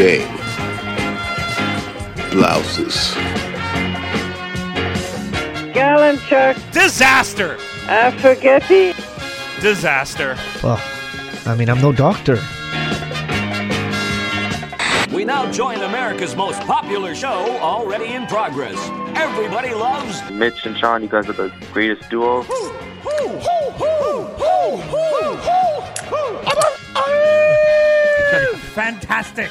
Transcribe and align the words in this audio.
game. 0.00 0.34
Blouses. 2.30 3.12
Galanchuk, 5.74 6.56
Disaster! 6.72 7.58
Affogetti, 7.84 8.94
Disaster. 9.60 10.38
Well, 10.62 10.80
I 11.44 11.54
mean, 11.54 11.68
I'm 11.68 11.82
no 11.82 11.92
doctor. 11.92 12.36
We 15.14 15.26
now 15.26 15.52
join 15.52 15.82
America's 15.82 16.34
most 16.34 16.62
popular 16.62 17.14
show 17.14 17.58
already 17.58 18.14
in 18.14 18.26
progress. 18.26 18.78
Everybody 19.18 19.74
loves 19.74 20.18
Mitch 20.30 20.64
and 20.64 20.78
Sean, 20.78 21.02
you 21.02 21.08
guys 21.08 21.28
are 21.28 21.34
the 21.34 21.52
greatest 21.74 22.08
duo. 22.08 22.46
Fantastic. 28.72 29.50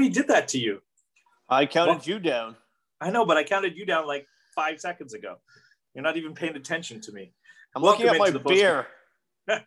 Already 0.00 0.14
did 0.14 0.28
that 0.28 0.48
to 0.48 0.58
you. 0.58 0.80
I 1.48 1.66
counted 1.66 1.92
What? 1.92 2.06
you 2.06 2.18
down. 2.18 2.56
I 3.00 3.10
know, 3.10 3.26
but 3.26 3.36
I 3.36 3.44
counted 3.44 3.76
you 3.76 3.84
down 3.84 4.06
like 4.06 4.26
five 4.54 4.80
seconds 4.80 5.14
ago. 5.14 5.36
You're 5.94 6.04
not 6.04 6.16
even 6.16 6.34
paying 6.34 6.56
attention 6.56 7.00
to 7.02 7.12
me. 7.12 7.32
I'm 7.74 7.82
Welcome 7.82 8.06
looking 8.06 8.22
at 8.22 8.34
my 8.34 8.38
beer. 8.42 8.86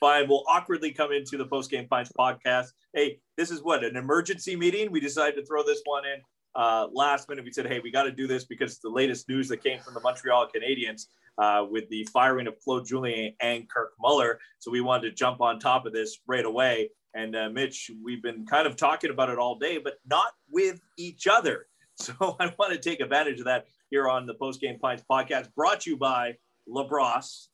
Fine, 0.00 0.28
we'll 0.28 0.44
awkwardly 0.48 0.90
come 0.90 1.12
into 1.12 1.36
the 1.36 1.46
post 1.46 1.70
game 1.70 1.86
pints 1.88 2.10
podcast. 2.18 2.68
Hey, 2.92 3.20
this 3.36 3.50
is 3.50 3.62
what 3.62 3.84
an 3.84 3.96
emergency 3.96 4.56
meeting. 4.56 4.90
We 4.90 5.00
decided 5.00 5.36
to 5.36 5.46
throw 5.46 5.62
this 5.62 5.80
one 5.84 6.04
in 6.04 6.20
uh, 6.54 6.88
last 6.92 7.28
minute. 7.28 7.44
We 7.44 7.52
said, 7.52 7.66
hey, 7.66 7.80
we 7.80 7.90
got 7.90 8.04
to 8.04 8.12
do 8.12 8.26
this 8.26 8.44
because 8.44 8.78
the 8.78 8.88
latest 8.90 9.28
news 9.28 9.48
that 9.48 9.62
came 9.62 9.80
from 9.80 9.94
the 9.94 10.00
Montreal 10.00 10.48
Canadiens 10.54 11.06
uh, 11.38 11.64
with 11.70 11.88
the 11.88 12.06
firing 12.12 12.46
of 12.46 12.58
Claude 12.60 12.86
Julien 12.86 13.34
and 13.40 13.68
Kirk 13.68 13.92
Muller. 14.00 14.40
So 14.58 14.70
we 14.70 14.80
wanted 14.80 15.10
to 15.10 15.14
jump 15.14 15.40
on 15.40 15.58
top 15.58 15.86
of 15.86 15.92
this 15.92 16.18
right 16.26 16.44
away. 16.44 16.90
And 17.14 17.34
uh, 17.34 17.50
Mitch, 17.50 17.90
we've 18.04 18.22
been 18.22 18.46
kind 18.46 18.66
of 18.66 18.76
talking 18.76 19.10
about 19.10 19.30
it 19.30 19.38
all 19.38 19.58
day, 19.58 19.78
but 19.78 19.94
not 20.08 20.32
with 20.50 20.80
each 20.96 21.26
other. 21.26 21.66
So 22.00 22.14
I 22.40 22.50
want 22.58 22.72
to 22.72 22.78
take 22.78 23.00
advantage 23.00 23.40
of 23.40 23.44
that 23.44 23.66
here 23.90 24.08
on 24.08 24.24
the 24.24 24.32
Post 24.32 24.58
Game 24.58 24.78
Pints 24.78 25.04
podcast, 25.10 25.52
brought 25.54 25.82
to 25.82 25.90
you 25.90 25.98
by 25.98 26.36
LaBrosse. 26.66 27.48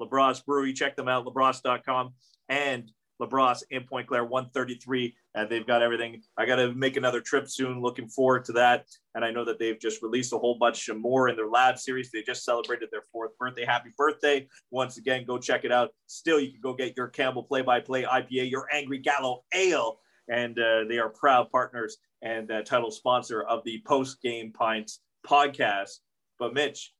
LaBrosse 0.00 0.44
Brewery. 0.44 0.72
Check 0.72 0.96
them 0.96 1.06
out, 1.06 1.24
labrosse.com 1.26 2.14
and 2.48 2.90
LaBrosse 3.20 3.62
in 3.70 3.84
Pointe-Claire 3.84 4.24
133. 4.24 5.14
And 5.34 5.48
they've 5.50 5.66
got 5.66 5.82
everything. 5.82 6.22
I 6.36 6.46
got 6.46 6.56
to 6.56 6.72
make 6.74 6.96
another 6.96 7.20
trip 7.20 7.48
soon. 7.48 7.80
Looking 7.80 8.08
forward 8.08 8.44
to 8.46 8.52
that. 8.52 8.86
And 9.14 9.24
I 9.24 9.30
know 9.30 9.44
that 9.44 9.58
they've 9.58 9.78
just 9.78 10.02
released 10.02 10.32
a 10.32 10.38
whole 10.38 10.58
bunch 10.58 10.88
of 10.88 10.98
more 10.98 11.28
in 11.28 11.36
their 11.36 11.48
lab 11.48 11.78
series. 11.78 12.10
They 12.10 12.22
just 12.22 12.44
celebrated 12.44 12.88
their 12.90 13.02
fourth 13.12 13.36
birthday. 13.38 13.64
Happy 13.64 13.90
birthday. 13.96 14.48
Once 14.70 14.98
again, 14.98 15.24
go 15.26 15.38
check 15.38 15.64
it 15.64 15.72
out. 15.72 15.90
Still, 16.06 16.40
you 16.40 16.52
can 16.52 16.60
go 16.60 16.74
get 16.74 16.96
your 16.96 17.08
Campbell 17.08 17.42
play 17.42 17.62
by 17.62 17.80
play 17.80 18.04
IPA, 18.04 18.50
your 18.50 18.68
Angry 18.72 18.98
Gallo 18.98 19.44
Ale. 19.54 19.98
And 20.28 20.58
uh, 20.58 20.84
they 20.88 20.98
are 20.98 21.08
proud 21.08 21.50
partners 21.50 21.98
and 22.22 22.50
uh, 22.50 22.62
title 22.62 22.90
sponsor 22.90 23.42
of 23.42 23.62
the 23.64 23.82
Post 23.86 24.20
Game 24.22 24.52
Pints 24.52 25.00
podcast. 25.26 25.98
But 26.38 26.54
Mitch, 26.54 26.92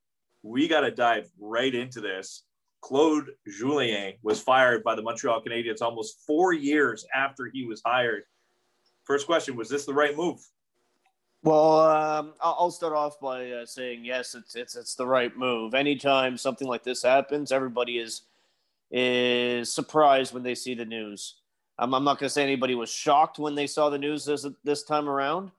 we 0.43 0.67
got 0.67 0.81
to 0.81 0.91
dive 0.91 1.29
right 1.39 1.73
into 1.73 2.01
this. 2.01 2.43
Claude 2.81 3.29
Julien 3.47 4.13
was 4.23 4.39
fired 4.39 4.83
by 4.83 4.95
the 4.95 5.01
Montreal 5.01 5.41
Canadiens 5.41 5.81
almost 5.81 6.21
four 6.25 6.53
years 6.53 7.05
after 7.13 7.49
he 7.51 7.65
was 7.65 7.81
hired. 7.85 8.23
First 9.03 9.25
question: 9.25 9.55
Was 9.55 9.69
this 9.69 9.85
the 9.85 9.93
right 9.93 10.15
move? 10.15 10.39
Well, 11.43 11.79
um, 11.79 12.33
I'll 12.41 12.71
start 12.71 12.93
off 12.93 13.19
by 13.19 13.51
uh, 13.51 13.65
saying 13.65 14.05
yes, 14.05 14.35
it's 14.35 14.55
it's 14.55 14.75
it's 14.75 14.95
the 14.95 15.07
right 15.07 15.35
move. 15.35 15.73
Anytime 15.73 16.37
something 16.37 16.67
like 16.67 16.83
this 16.83 17.03
happens, 17.03 17.51
everybody 17.51 17.99
is 17.99 18.23
is 18.91 19.73
surprised 19.73 20.33
when 20.33 20.43
they 20.43 20.55
see 20.55 20.73
the 20.73 20.85
news. 20.85 21.35
Um, 21.79 21.93
I'm 21.93 22.03
not 22.03 22.19
going 22.19 22.27
to 22.27 22.33
say 22.33 22.43
anybody 22.43 22.73
was 22.73 22.89
shocked 22.89 23.37
when 23.37 23.53
they 23.53 23.67
saw 23.67 23.89
the 23.89 23.97
news 23.97 24.25
this 24.25 24.45
this 24.63 24.83
time 24.83 25.07
around, 25.07 25.51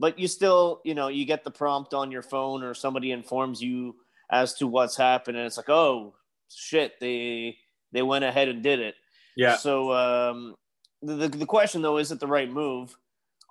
but 0.00 0.18
you 0.18 0.26
still, 0.26 0.80
you 0.84 0.94
know, 0.94 1.08
you 1.08 1.24
get 1.24 1.44
the 1.44 1.50
prompt 1.50 1.94
on 1.94 2.10
your 2.10 2.22
phone 2.22 2.62
or 2.62 2.74
somebody 2.74 3.12
informs 3.12 3.60
you 3.60 3.96
as 4.30 4.54
to 4.54 4.66
what's 4.66 4.96
happened, 4.96 5.36
and 5.36 5.46
it's 5.46 5.56
like, 5.56 5.68
oh 5.68 6.14
shit, 6.54 6.98
they 7.00 7.56
they 7.92 8.02
went 8.02 8.24
ahead 8.24 8.48
and 8.48 8.62
did 8.62 8.80
it. 8.80 8.94
Yeah. 9.36 9.56
So 9.56 9.92
um, 9.92 10.54
the, 11.02 11.28
the 11.28 11.46
question 11.46 11.82
though, 11.82 11.98
is 11.98 12.12
it 12.12 12.20
the 12.20 12.26
right 12.26 12.50
move? 12.50 12.96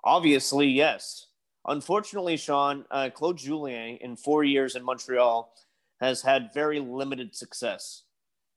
Obviously, 0.04 0.68
yes. 0.68 1.26
Unfortunately, 1.66 2.36
Sean, 2.36 2.84
uh, 2.90 3.10
Claude 3.12 3.38
Julien 3.38 3.96
in 4.00 4.16
four 4.16 4.44
years 4.44 4.76
in 4.76 4.84
Montreal 4.84 5.52
has 6.00 6.22
had 6.22 6.50
very 6.54 6.78
limited 6.78 7.34
success, 7.34 8.02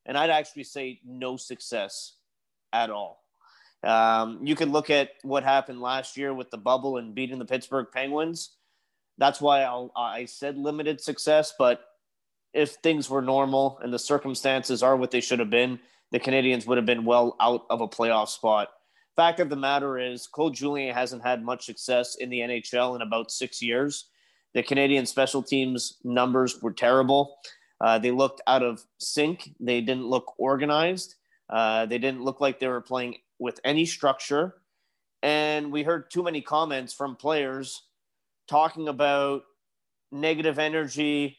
and 0.05 0.17
I'd 0.17 0.29
actually 0.29 0.65
say 0.65 0.99
no 1.03 1.37
success 1.37 2.17
at 2.71 2.89
all. 2.89 3.23
Um, 3.83 4.39
you 4.43 4.55
can 4.55 4.71
look 4.71 4.89
at 4.89 5.11
what 5.23 5.43
happened 5.43 5.81
last 5.81 6.17
year 6.17 6.33
with 6.33 6.51
the 6.51 6.57
bubble 6.57 6.97
and 6.97 7.15
beating 7.15 7.39
the 7.39 7.45
Pittsburgh 7.45 7.87
Penguins. 7.91 8.57
That's 9.17 9.41
why 9.41 9.61
I'll, 9.61 9.91
I 9.95 10.25
said 10.25 10.57
limited 10.57 11.01
success, 11.01 11.53
but 11.57 11.81
if 12.53 12.75
things 12.75 13.09
were 13.09 13.21
normal 13.21 13.79
and 13.83 13.93
the 13.93 13.99
circumstances 13.99 14.81
are 14.83 14.95
what 14.95 15.11
they 15.11 15.21
should 15.21 15.39
have 15.39 15.49
been, 15.49 15.79
the 16.11 16.19
Canadiens 16.19 16.65
would 16.65 16.77
have 16.77 16.85
been 16.85 17.05
well 17.05 17.35
out 17.39 17.65
of 17.69 17.81
a 17.81 17.87
playoff 17.87 18.29
spot. 18.29 18.69
Fact 19.15 19.39
of 19.39 19.49
the 19.49 19.55
matter 19.55 19.99
is, 19.99 20.27
Claude 20.27 20.55
Julien 20.55 20.93
hasn't 20.93 21.23
had 21.23 21.43
much 21.43 21.65
success 21.65 22.15
in 22.15 22.29
the 22.29 22.39
NHL 22.39 22.95
in 22.95 23.01
about 23.01 23.31
six 23.31 23.61
years. 23.61 24.05
The 24.53 24.63
Canadian 24.63 25.05
special 25.05 25.43
teams 25.43 25.97
numbers 26.03 26.61
were 26.61 26.71
terrible. 26.71 27.37
Uh, 27.81 27.99
they 27.99 28.11
looked 28.11 28.41
out 28.47 28.63
of 28.63 28.83
sync. 28.97 29.51
They 29.59 29.81
didn't 29.81 30.07
look 30.07 30.33
organized. 30.37 31.15
Uh, 31.49 31.85
they 31.85 31.97
didn't 31.97 32.23
look 32.23 32.41
like 32.41 32.59
they 32.59 32.67
were 32.67 32.81
playing 32.81 33.17
with 33.39 33.59
any 33.63 33.85
structure. 33.85 34.55
And 35.21 35.71
we 35.71 35.83
heard 35.83 36.09
too 36.09 36.23
many 36.23 36.41
comments 36.41 36.93
from 36.93 37.15
players 37.15 37.83
talking 38.47 38.87
about 38.87 39.43
negative 40.11 40.59
energy, 40.59 41.37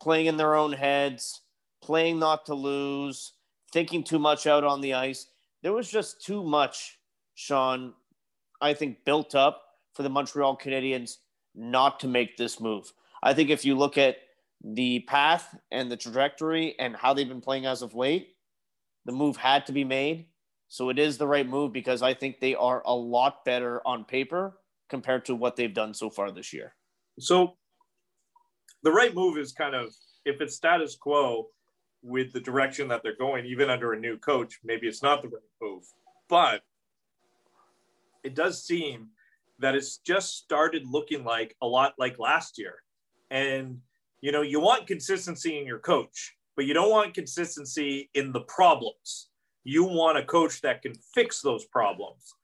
playing 0.00 0.26
in 0.26 0.36
their 0.36 0.54
own 0.54 0.72
heads, 0.72 1.42
playing 1.82 2.18
not 2.18 2.46
to 2.46 2.54
lose, 2.54 3.32
thinking 3.72 4.02
too 4.02 4.18
much 4.18 4.46
out 4.46 4.64
on 4.64 4.80
the 4.80 4.94
ice. 4.94 5.26
There 5.62 5.72
was 5.72 5.90
just 5.90 6.24
too 6.24 6.42
much, 6.42 6.98
Sean, 7.34 7.94
I 8.60 8.74
think, 8.74 9.04
built 9.04 9.34
up 9.34 9.62
for 9.94 10.02
the 10.02 10.10
Montreal 10.10 10.56
Canadiens 10.56 11.16
not 11.54 12.00
to 12.00 12.08
make 12.08 12.36
this 12.36 12.60
move. 12.60 12.92
I 13.22 13.34
think 13.34 13.50
if 13.50 13.64
you 13.64 13.74
look 13.74 13.98
at 13.98 14.16
the 14.62 15.00
path 15.00 15.56
and 15.70 15.90
the 15.90 15.96
trajectory 15.96 16.74
and 16.78 16.96
how 16.96 17.14
they've 17.14 17.28
been 17.28 17.40
playing 17.40 17.66
as 17.66 17.82
of 17.82 17.94
late, 17.94 18.34
the 19.04 19.12
move 19.12 19.36
had 19.36 19.66
to 19.66 19.72
be 19.72 19.84
made. 19.84 20.26
So 20.68 20.90
it 20.90 20.98
is 20.98 21.16
the 21.16 21.26
right 21.26 21.48
move 21.48 21.72
because 21.72 22.02
I 22.02 22.12
think 22.14 22.40
they 22.40 22.54
are 22.54 22.82
a 22.84 22.94
lot 22.94 23.44
better 23.44 23.80
on 23.86 24.04
paper 24.04 24.58
compared 24.88 25.24
to 25.26 25.34
what 25.34 25.56
they've 25.56 25.72
done 25.72 25.94
so 25.94 26.10
far 26.10 26.30
this 26.30 26.52
year. 26.52 26.74
So 27.18 27.56
the 28.82 28.92
right 28.92 29.14
move 29.14 29.38
is 29.38 29.52
kind 29.52 29.74
of 29.74 29.94
if 30.24 30.40
it's 30.40 30.56
status 30.56 30.96
quo 30.96 31.48
with 32.02 32.32
the 32.32 32.40
direction 32.40 32.88
that 32.88 33.02
they're 33.02 33.16
going, 33.16 33.46
even 33.46 33.70
under 33.70 33.92
a 33.92 33.98
new 33.98 34.16
coach, 34.18 34.58
maybe 34.64 34.86
it's 34.86 35.02
not 35.02 35.22
the 35.22 35.28
right 35.28 35.42
move. 35.60 35.84
But 36.28 36.62
it 38.22 38.34
does 38.34 38.64
seem 38.64 39.08
that 39.58 39.74
it's 39.74 39.98
just 39.98 40.36
started 40.36 40.84
looking 40.86 41.24
like 41.24 41.56
a 41.62 41.66
lot 41.66 41.94
like 41.98 42.18
last 42.18 42.58
year. 42.58 42.74
And 43.30 43.80
you 44.20 44.32
know, 44.32 44.42
you 44.42 44.60
want 44.60 44.86
consistency 44.86 45.58
in 45.58 45.66
your 45.66 45.78
coach, 45.78 46.36
but 46.56 46.64
you 46.64 46.74
don't 46.74 46.90
want 46.90 47.14
consistency 47.14 48.10
in 48.14 48.32
the 48.32 48.40
problems. 48.40 49.28
You 49.64 49.84
want 49.84 50.18
a 50.18 50.24
coach 50.24 50.60
that 50.62 50.82
can 50.82 50.94
fix 51.14 51.40
those 51.42 51.64
problems 51.64 52.34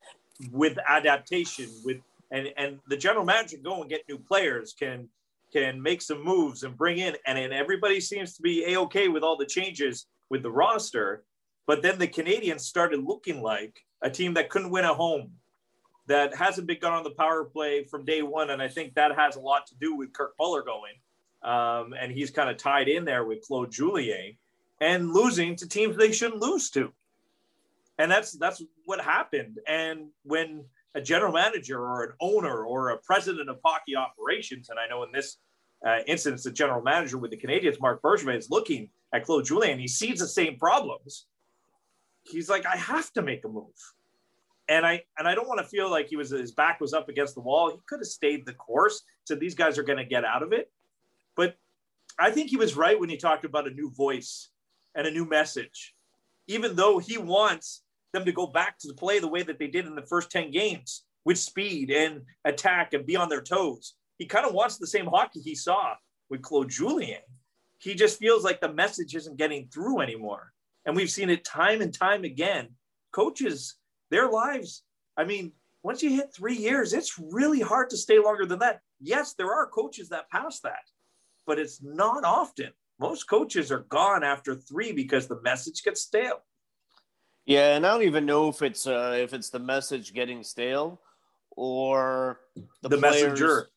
with 0.51 0.79
adaptation, 0.89 1.69
with 1.85 1.99
and 2.31 2.49
and 2.57 2.79
the 2.89 2.97
general 2.97 3.25
manager 3.25 3.59
go 3.63 3.81
and 3.81 3.91
get 3.91 4.03
new 4.09 4.19
players 4.19 4.75
can 4.79 5.09
can 5.53 5.81
make 5.81 6.03
some 6.03 6.25
moves 6.25 6.63
and 6.63 6.77
bring 6.77 6.99
in 6.99 7.17
and, 7.27 7.39
and 7.39 7.53
everybody 7.53 8.01
seems 8.01 8.35
to 8.35 8.43
be 8.43 8.65
a-okay 8.67 9.09
with 9.09 9.23
all 9.23 9.37
the 9.37 9.47
changes 9.47 10.07
with 10.31 10.43
the 10.43 10.51
roster 10.51 11.25
but 11.67 11.83
then 11.83 11.99
the 11.99 12.09
Canadiens 12.09 12.61
started 12.61 13.03
looking 13.05 13.43
like 13.43 13.81
a 14.03 14.11
team 14.11 14.35
that 14.35 14.51
couldn't 14.51 14.71
win 14.71 14.85
at 14.85 14.95
home, 14.95 15.33
that 16.07 16.35
hasn't 16.35 16.67
been 16.67 16.79
good 16.79 16.91
on 16.91 17.05
the 17.05 17.11
power 17.11 17.45
play 17.45 17.85
from 17.85 18.05
day 18.05 18.23
one, 18.23 18.51
and 18.51 18.61
I 18.61 18.69
think 18.69 18.95
that 18.95 19.17
has 19.17 19.37
a 19.37 19.41
lot 19.41 19.67
to 19.69 19.75
do 19.77 19.95
with 19.95 20.13
Kirk 20.13 20.35
Muller 20.39 20.63
going, 20.63 20.95
um, 21.43 21.95
and 21.99 22.11
he's 22.11 22.31
kind 22.31 22.51
of 22.51 22.57
tied 22.57 22.89
in 22.89 23.05
there 23.05 23.25
with 23.25 23.43
Claude 23.43 23.71
Julien, 23.71 24.37
and 24.81 25.13
losing 25.13 25.55
to 25.57 25.69
teams 25.69 25.97
they 25.97 26.11
shouldn't 26.11 26.43
lose 26.43 26.71
to, 26.71 26.93
and 27.99 28.11
that's 28.11 28.33
that's 28.33 28.63
what 28.85 29.01
happened. 29.01 29.61
And 29.69 30.09
when 30.25 30.65
a 30.95 31.01
general 31.01 31.33
manager 31.33 31.81
or 31.81 32.05
an 32.05 32.13
owner 32.21 32.65
or 32.65 32.91
a 32.91 32.99
president 32.99 33.49
of 33.49 33.59
hockey 33.65 33.97
operations, 33.97 34.69
and 34.69 34.79
I 34.79 34.87
know 34.87 35.03
in 35.05 35.13
this 35.13 35.39
uh, 35.87 35.99
instance, 36.07 36.45
the 36.45 36.53
general 36.53 36.83
manager 36.83 37.19
with 37.19 37.31
the 37.31 37.37
Canadiens, 37.37 37.81
Marc 37.81 38.03
Bergevin, 38.03 38.37
is 38.37 38.51
looking 38.51 38.91
at 39.13 39.25
Claude 39.25 39.45
Julien. 39.45 39.79
He 39.79 39.89
sees 39.89 40.21
the 40.21 40.29
same 40.29 40.57
problems. 40.57 41.27
He's 42.23 42.49
like, 42.49 42.65
I 42.67 42.77
have 42.77 43.13
to 43.15 43.23
make 43.23 43.45
a 43.45 43.49
move, 43.49 43.75
and 44.69 44.87
I 44.87 45.03
and 45.19 45.27
I 45.27 45.35
don't 45.35 45.49
want 45.49 45.61
to 45.61 45.67
feel 45.67 45.91
like 45.91 46.07
he 46.07 46.17
was 46.17 46.31
his 46.31 46.53
back 46.53 46.81
was 46.81 46.93
up 46.93 47.09
against 47.09 47.35
the 47.35 47.41
wall. 47.41 47.71
He 47.71 47.79
could 47.89 47.99
have 47.99 48.07
stayed 48.07 48.47
the 48.47 48.55
course. 48.55 49.03
Said 49.25 49.41
these 49.41 49.57
guys 49.57 49.77
are 49.77 49.83
going 49.83 49.99
to 49.99 50.05
get 50.05 50.25
out 50.25 50.43
of 50.43 50.53
it, 50.53 50.71
but 51.37 51.57
I 52.19 52.31
think 52.31 52.51
he 52.51 52.57
was 52.57 52.77
right 52.77 52.99
when 52.99 53.09
he 53.09 53.17
talked 53.17 53.45
about 53.45 53.67
a 53.67 53.71
new 53.71 53.91
voice 53.91 54.51
and 54.95 55.07
a 55.07 55.11
new 55.11 55.25
message, 55.25 55.95
even 56.47 56.77
though 56.77 56.99
he 56.99 57.19
wants 57.19 57.82
them 58.13 58.25
to 58.25 58.33
go 58.33 58.47
back 58.47 58.79
to 58.79 58.89
the 58.89 58.95
play 58.95 59.19
the 59.19 59.29
way 59.29 59.43
that 59.43 59.59
they 59.59 59.69
did 59.69 59.87
in 59.87 59.95
the 59.95 60.03
first 60.03 60.31
10 60.31 60.51
games 60.51 61.05
with 61.25 61.39
speed 61.39 61.91
and 61.91 62.23
attack 62.45 62.93
and 62.93 63.07
be 63.07 63.17
on 63.17 63.29
their 63.29 63.43
toes. 63.43 63.95
He 64.19 64.27
kind 64.27 64.47
of 64.47 64.55
wants 64.55 64.79
the 64.79 64.87
same 64.87 65.07
hockey 65.07 65.41
he 65.41 65.55
saw 65.55 65.95
with 66.31 66.43
Claude 66.43 66.69
Julien. 66.71 67.21
He 67.79 67.95
just 67.95 68.19
feels 68.19 68.45
like 68.45 68.61
the 68.61 68.73
message 68.73 69.15
isn't 69.15 69.39
getting 69.39 69.69
through 69.69 70.01
anymore. 70.01 70.53
And 70.85 70.97
we've 70.97 71.11
seen 71.11 71.31
it 71.31 71.45
time 71.45 71.81
and 71.81 71.93
time 71.93 72.25
again. 72.25 72.69
Coaches, 73.13 73.77
their 74.11 74.31
lives, 74.31 74.83
I 75.17 75.25
mean, 75.25 75.53
once 75.83 76.03
you 76.03 76.11
hit 76.11 76.33
three 76.33 76.57
years, 76.57 76.93
it's 76.93 77.19
really 77.19 77.61
hard 77.61 77.91
to 77.91 77.97
stay 77.97 78.19
longer 78.19 78.47
than 78.47 78.61
that. 78.61 78.81
Yes, 79.01 79.35
there 79.35 79.53
are 79.53 79.67
coaches 79.67 80.09
that 80.11 80.31
pass 80.31 80.61
that, 80.61 80.85
but 81.47 81.59
it's 81.59 81.83
not 81.83 82.25
often. 82.25 82.71
Most 83.01 83.25
coaches 83.25 83.73
are 83.73 83.87
gone 83.89 84.23
after 84.23 84.55
three 84.55 84.93
because 84.93 85.27
the 85.27 85.41
message 85.43 85.83
gets 85.83 86.03
stale. 86.03 86.45
Yeah, 87.47 87.77
and 87.77 87.87
I 87.87 87.91
don't 87.93 88.03
even 88.05 88.25
know 88.27 88.49
if 88.49 88.63
it's 88.63 88.87
uh, 88.87 89.17
if 89.21 89.35
it's 89.35 89.51
the 89.51 89.59
message 89.59 90.15
getting 90.15 90.43
stale 90.45 91.01
or 91.57 92.41
the, 92.83 92.89
The 92.89 92.99
players- 92.99 93.23
messenger. 93.23 93.69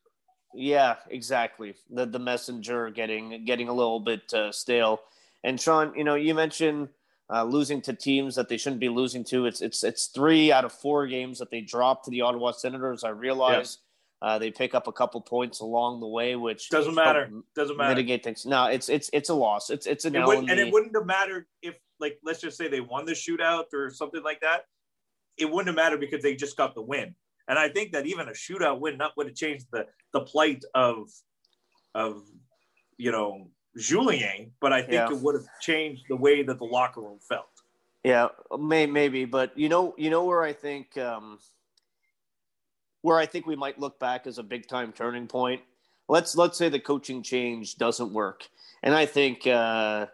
Yeah, 0.58 0.96
exactly. 1.10 1.76
The 1.90 2.06
the 2.06 2.20
messenger 2.20 2.90
getting 2.90 3.44
getting 3.46 3.68
a 3.68 3.74
little 3.74 4.00
bit 4.00 4.34
uh, 4.34 4.52
stale. 4.52 5.02
And 5.44 5.60
Sean, 5.60 5.94
you 5.98 6.04
know, 6.06 6.16
you 6.16 6.34
mentioned 6.34 6.90
uh, 7.30 7.44
losing 7.44 7.82
to 7.82 7.94
teams 7.94 8.36
that 8.36 8.48
they 8.48 8.56
shouldn't 8.58 8.80
be 8.80 8.88
losing 8.88 9.24
to. 9.26 9.48
It's 9.48 9.62
it's 9.62 9.84
it's 9.84 10.06
three 10.08 10.52
out 10.54 10.64
of 10.64 10.72
four 10.72 11.08
games 11.08 11.40
that 11.40 11.52
they 11.52 11.60
dropped 11.62 12.06
to 12.06 12.12
the 12.12 12.22
Ottawa 12.22 12.52
Senators. 12.52 13.04
I 13.04 13.10
realize 13.10 13.80
uh, 14.22 14.40
they 14.40 14.50
pick 14.50 14.74
up 14.74 14.88
a 14.88 14.94
couple 14.94 15.20
points 15.20 15.60
along 15.60 16.00
the 16.00 16.08
way, 16.08 16.38
which 16.38 16.70
Doesn't 16.70 16.96
matter. 16.96 17.30
Doesn't 17.54 17.76
matter. 17.76 17.90
mitigate 17.90 18.24
things. 18.24 18.46
No, 18.46 18.68
it's 18.68 18.88
it's 18.88 19.10
it's 19.12 19.28
a 19.30 19.34
loss. 19.36 19.70
It's 19.70 19.86
it's 19.88 20.06
an 20.06 20.16
It 20.16 20.22
and 20.26 20.50
it 20.52 20.72
wouldn't 20.72 20.96
have 20.96 21.06
mattered 21.06 21.48
if, 21.62 21.76
like, 22.00 22.20
let's 22.24 22.42
just 22.42 22.58
say 22.58 22.68
they 22.68 22.82
won 22.82 23.06
the 23.06 23.14
shootout 23.14 23.66
or 23.74 23.90
something 23.90 24.24
like 24.24 24.42
that. 24.42 24.66
It 25.38 25.46
wouldn't 25.46 25.68
have 25.68 25.76
mattered 25.76 26.00
because 26.00 26.22
they 26.24 26.36
just 26.36 26.58
got 26.58 26.76
the 26.76 26.82
win. 26.82 27.16
And 27.48 27.60
I 27.60 27.70
think 27.70 27.92
that 27.92 28.06
even 28.08 28.28
a 28.28 28.32
shootout 28.32 28.80
win 28.80 28.98
not 28.98 29.12
would 29.18 29.28
have 29.28 29.36
changed 29.36 29.68
the 29.72 29.86
the 30.14 30.22
plight 30.22 30.64
of 30.74 31.10
of 31.94 32.24
you 32.98 33.12
know 33.12 33.50
Julien, 33.78 34.52
but 34.62 34.74
I 34.74 34.82
think 34.82 34.94
Yeah. 34.94 35.12
it 35.12 35.22
would 35.22 35.36
have 35.36 35.48
changed 35.62 36.04
the 36.10 36.16
way 36.16 36.42
that 36.44 36.58
the 36.58 36.66
locker 36.66 37.02
room 37.02 37.20
felt. 37.20 37.46
Yeah, 38.04 38.30
may, 38.58 38.86
maybe, 38.86 39.26
but 39.26 39.58
you 39.58 39.68
know, 39.68 39.96
you 39.98 40.10
know 40.10 40.26
where 40.26 40.44
I 40.44 40.54
think 40.54 40.98
um, 40.98 41.40
where 43.02 43.18
I 43.18 43.26
think 43.26 43.46
we 43.46 43.56
might 43.56 43.80
look 43.80 44.00
back 44.00 44.28
as 44.28 44.38
a 44.38 44.44
big 44.44 44.68
time 44.68 44.92
turning 44.92 45.28
point. 45.28 45.62
Let's 46.08 46.36
let's 46.36 46.58
say 46.58 46.70
the 46.70 46.80
coaching 46.80 47.24
change 47.24 47.76
doesn't 47.78 48.14
work, 48.14 48.48
and 48.84 48.94
I 48.94 49.06
think 49.06 49.48
uh, 49.48 50.06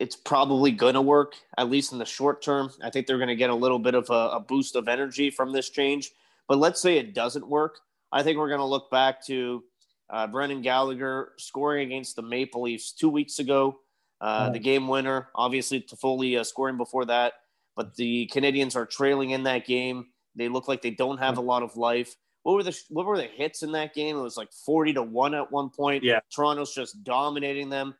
it's 0.00 0.16
probably 0.16 0.72
going 0.72 0.94
to 0.94 1.02
work 1.02 1.34
at 1.58 1.68
least 1.68 1.92
in 1.92 1.98
the 1.98 2.06
short 2.06 2.42
term. 2.42 2.70
I 2.82 2.88
think 2.88 3.06
they're 3.06 3.18
going 3.18 3.28
to 3.28 3.36
get 3.36 3.50
a 3.50 3.54
little 3.54 3.78
bit 3.78 3.94
of 3.94 4.08
a, 4.08 4.30
a 4.36 4.40
boost 4.40 4.74
of 4.74 4.88
energy 4.88 5.30
from 5.30 5.52
this 5.52 5.68
change. 5.68 6.10
But 6.48 6.58
let's 6.58 6.80
say 6.80 6.96
it 6.96 7.14
doesn't 7.14 7.46
work. 7.46 7.78
I 8.10 8.22
think 8.22 8.38
we're 8.38 8.48
going 8.48 8.60
to 8.60 8.64
look 8.64 8.90
back 8.90 9.24
to 9.26 9.62
uh, 10.08 10.26
Brendan 10.26 10.62
Gallagher 10.62 11.32
scoring 11.36 11.86
against 11.86 12.16
the 12.16 12.22
Maple 12.22 12.62
Leafs 12.62 12.92
two 12.92 13.10
weeks 13.10 13.38
ago. 13.38 13.78
Uh, 14.22 14.50
the 14.50 14.58
game 14.58 14.88
winner, 14.88 15.28
obviously 15.34 15.80
Toffoli 15.80 16.38
uh, 16.38 16.44
scoring 16.44 16.76
before 16.76 17.04
that, 17.06 17.34
but 17.76 17.94
the 17.96 18.28
Canadiens 18.32 18.76
are 18.76 18.86
trailing 18.86 19.30
in 19.30 19.44
that 19.44 19.66
game. 19.66 20.08
They 20.34 20.48
look 20.48 20.66
like 20.66 20.82
they 20.82 20.90
don't 20.90 21.18
have 21.18 21.38
a 21.38 21.42
lot 21.42 21.62
of 21.62 21.76
life. 21.76 22.16
What 22.42 22.54
were 22.54 22.62
the 22.62 22.78
what 22.88 23.06
were 23.06 23.18
the 23.18 23.24
hits 23.24 23.62
in 23.62 23.72
that 23.72 23.94
game? 23.94 24.16
It 24.16 24.22
was 24.22 24.36
like 24.36 24.52
forty 24.52 24.92
to 24.94 25.02
one 25.02 25.34
at 25.34 25.50
one 25.52 25.68
point. 25.68 26.02
Yeah. 26.02 26.20
Toronto's 26.34 26.74
just 26.74 27.02
dominating 27.04 27.68
them. 27.68 27.94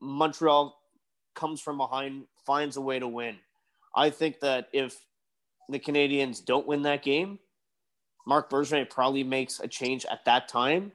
Montreal 0.00 0.76
comes 1.34 1.60
from 1.60 1.76
behind, 1.78 2.24
finds 2.46 2.76
a 2.76 2.80
way 2.80 2.98
to 2.98 3.08
win. 3.08 3.36
I 3.94 4.10
think 4.10 4.40
that 4.40 4.68
if 4.72 5.04
the 5.68 5.78
Canadiens 5.78 6.44
don't 6.44 6.66
win 6.66 6.82
that 6.82 7.02
game, 7.02 7.38
Marc 8.26 8.50
Bergevin 8.50 8.88
probably 8.88 9.24
makes 9.24 9.60
a 9.60 9.68
change 9.68 10.06
at 10.06 10.24
that 10.24 10.48
time, 10.48 10.92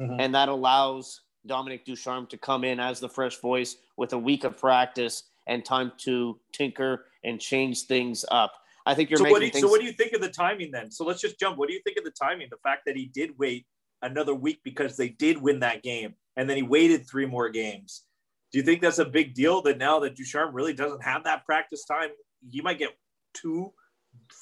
Mhm. 0.00 0.16
and 0.20 0.34
that 0.34 0.48
allows 0.48 1.20
Dominique 1.46 1.84
Ducharme 1.84 2.26
to 2.28 2.36
come 2.38 2.64
in 2.64 2.80
as 2.80 3.00
the 3.00 3.08
fresh 3.08 3.36
voice 3.36 3.76
with 3.96 4.12
a 4.12 4.18
week 4.18 4.44
of 4.44 4.58
practice 4.58 5.24
and 5.46 5.64
time 5.64 5.92
to 5.98 6.40
tinker 6.52 7.06
and 7.24 7.40
change 7.40 7.82
things 7.82 8.24
up. 8.30 8.52
I 8.84 8.94
think 8.94 9.10
you're 9.10 9.18
so 9.18 9.24
making 9.24 9.32
what, 9.34 9.42
you, 9.42 9.50
things. 9.50 9.64
so 9.64 9.70
what 9.70 9.80
do 9.80 9.86
you 9.86 9.92
think 9.92 10.12
of 10.12 10.20
the 10.20 10.28
timing 10.28 10.70
then? 10.72 10.90
So 10.90 11.04
let's 11.04 11.20
just 11.20 11.38
jump. 11.38 11.56
What 11.56 11.68
do 11.68 11.74
you 11.74 11.80
think 11.82 11.96
of 11.98 12.04
the 12.04 12.10
timing? 12.10 12.48
The 12.50 12.56
fact 12.58 12.84
that 12.86 12.96
he 12.96 13.06
did 13.06 13.38
wait 13.38 13.66
another 14.02 14.34
week 14.34 14.60
because 14.64 14.96
they 14.96 15.08
did 15.08 15.40
win 15.40 15.60
that 15.60 15.82
game, 15.82 16.16
and 16.36 16.48
then 16.50 16.56
he 16.56 16.62
waited 16.62 17.06
three 17.06 17.26
more 17.26 17.48
games. 17.48 18.04
Do 18.52 18.58
you 18.58 18.64
think 18.64 18.82
that's 18.82 18.98
a 18.98 19.04
big 19.04 19.34
deal 19.34 19.62
that 19.62 19.78
now 19.78 19.98
that 20.00 20.14
Ducharme 20.14 20.54
really 20.54 20.74
doesn't 20.74 21.02
have 21.02 21.24
that 21.24 21.46
practice 21.46 21.84
time, 21.84 22.10
he 22.50 22.60
might 22.60 22.78
get 22.78 22.90
two 23.32 23.72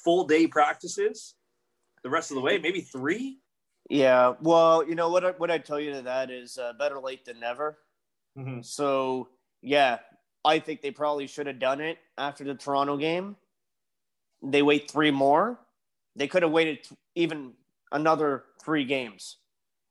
full 0.03 0.25
day 0.27 0.47
practices 0.47 1.35
the 2.03 2.09
rest 2.09 2.31
of 2.31 2.35
the 2.35 2.41
way, 2.41 2.57
maybe 2.57 2.81
three? 2.81 3.39
yeah, 3.89 4.33
well, 4.41 4.87
you 4.87 4.95
know 4.95 5.09
what? 5.09 5.25
I, 5.25 5.31
what 5.31 5.51
I 5.51 5.57
tell 5.57 5.79
you 5.79 5.93
to 5.93 6.01
that 6.03 6.29
is 6.29 6.57
uh, 6.57 6.73
better 6.79 6.99
late 6.99 7.25
than 7.25 7.39
never. 7.39 7.77
Mhm. 8.37 8.65
So 8.65 9.29
yeah, 9.61 9.99
I 10.45 10.59
think 10.59 10.81
they 10.81 10.91
probably 10.91 11.27
should 11.27 11.47
have 11.47 11.59
done 11.59 11.81
it 11.81 11.97
after 12.17 12.43
the 12.43 12.55
Toronto 12.55 12.97
game. 12.97 13.35
They 14.41 14.61
wait 14.61 14.89
three 14.89 15.11
more. 15.11 15.59
They 16.15 16.27
could 16.27 16.43
have 16.43 16.51
waited 16.51 16.87
even 17.15 17.53
another 17.91 18.45
three 18.63 18.85
games, 18.85 19.37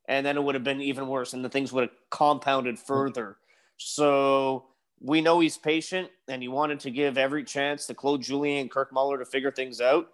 and 0.08 0.24
then 0.24 0.36
it 0.36 0.42
would 0.42 0.54
have 0.54 0.64
been 0.64 0.80
even 0.80 1.06
worse, 1.06 1.32
and 1.32 1.44
the 1.44 1.48
things 1.48 1.72
would 1.72 1.82
have 1.82 1.96
compounded 2.10 2.78
further. 2.78 3.36
So 3.82 4.66
we 5.00 5.22
know 5.22 5.40
he's 5.40 5.56
patient, 5.56 6.10
and 6.28 6.42
he 6.42 6.48
wanted 6.48 6.80
to 6.80 6.90
give 6.90 7.16
every 7.16 7.42
chance 7.44 7.86
to 7.86 7.94
Claude 7.94 8.20
Julien 8.20 8.60
and 8.60 8.70
Kirk 8.70 8.92
Muller 8.92 9.18
to 9.18 9.24
figure 9.24 9.50
things 9.50 9.80
out. 9.80 10.08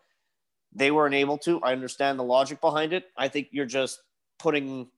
They 0.73 0.93
weren't 0.93 1.17
able 1.17 1.37
to. 1.39 1.61
I 1.63 1.73
understand 1.73 2.19
the 2.19 2.25
logic 2.25 2.61
behind 2.61 2.93
it. 2.93 3.07
I 3.17 3.27
think 3.27 3.49
you're 3.51 3.67
just 3.67 4.01
putting 4.39 4.89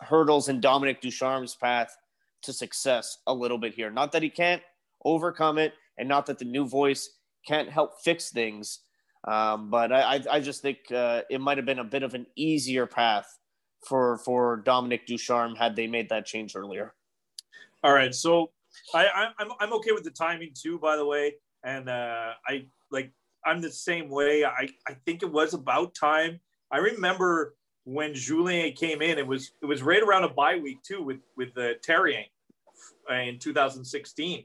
hurdles 0.00 0.50
in 0.50 0.60
Dominique 0.60 1.00
Ducharme's 1.00 1.54
path 1.54 1.96
to 2.42 2.52
success 2.52 3.18
a 3.26 3.32
little 3.32 3.56
bit 3.56 3.72
here. 3.72 3.90
Not 3.90 4.12
that 4.12 4.22
he 4.22 4.28
can't 4.28 4.62
overcome 5.06 5.56
it, 5.56 5.72
and 5.96 6.06
not 6.06 6.26
that 6.26 6.38
the 6.38 6.44
new 6.44 6.68
voice 6.68 7.08
can't 7.46 7.70
help 7.70 8.02
fix 8.04 8.28
things. 8.30 8.80
Um, 9.26 9.70
but 9.70 9.90
I, 9.90 10.22
I, 10.30 10.40
just 10.40 10.62
think 10.62 10.78
uh, 10.92 11.22
it 11.28 11.40
might 11.40 11.56
have 11.56 11.66
been 11.66 11.80
a 11.80 11.84
bit 11.84 12.02
of 12.04 12.14
an 12.14 12.26
easier 12.36 12.86
path 12.86 13.38
for 13.84 14.18
for 14.18 14.58
Dominique 14.58 15.06
Ducharme 15.06 15.56
had 15.56 15.74
they 15.74 15.86
made 15.86 16.10
that 16.10 16.24
change 16.24 16.54
earlier. 16.54 16.94
All 17.84 17.92
right, 17.92 18.14
so 18.14 18.50
I, 18.94 19.06
I 19.06 19.28
I'm 19.38 19.48
I'm 19.60 19.72
okay 19.74 19.92
with 19.92 20.04
the 20.04 20.10
timing 20.10 20.50
too, 20.54 20.78
by 20.78 20.96
the 20.96 21.06
way, 21.06 21.34
and 21.64 21.88
uh, 21.88 22.32
I 22.46 22.66
like 22.90 23.12
I'm 23.44 23.60
the 23.60 23.70
same 23.70 24.08
way. 24.08 24.44
I 24.44 24.68
I 24.86 24.94
think 25.04 25.22
it 25.22 25.30
was 25.30 25.54
about 25.54 25.94
time. 25.94 26.40
I 26.70 26.78
remember 26.78 27.54
when 27.84 28.14
Julien 28.14 28.72
came 28.74 29.00
in, 29.00 29.18
it 29.18 29.26
was 29.26 29.52
it 29.62 29.66
was 29.66 29.82
right 29.82 30.02
around 30.02 30.24
a 30.24 30.28
bye 30.28 30.56
week 30.56 30.82
too 30.82 31.02
with 31.02 31.20
with 31.36 31.54
the 31.54 31.76
Therrien 31.86 32.24
in 33.10 33.38
2016, 33.38 34.44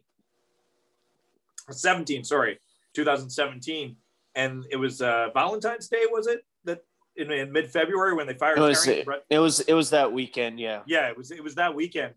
17, 1.70 2.24
sorry, 2.24 2.60
2017, 2.94 3.96
and 4.36 4.66
it 4.72 4.78
was 4.78 5.02
uh, 5.02 5.30
Valentine's 5.34 5.90
Day, 5.90 6.06
was 6.10 6.28
it 6.28 6.46
that 6.64 6.84
in, 7.18 7.32
in 7.32 7.52
mid 7.52 7.70
February 7.70 8.14
when 8.14 8.28
they 8.28 8.34
fired 8.34 8.58
It 8.58 8.62
was 8.62 8.86
Therrien? 8.86 9.06
Brett- 9.06 9.26
it 9.30 9.40
was 9.40 9.60
it 9.62 9.74
was 9.74 9.90
that 9.90 10.12
weekend, 10.12 10.60
yeah. 10.60 10.82
yeah, 10.86 11.10
it 11.10 11.18
was 11.18 11.32
it 11.32 11.44
was 11.44 11.56
that 11.56 11.74
weekend. 11.74 12.14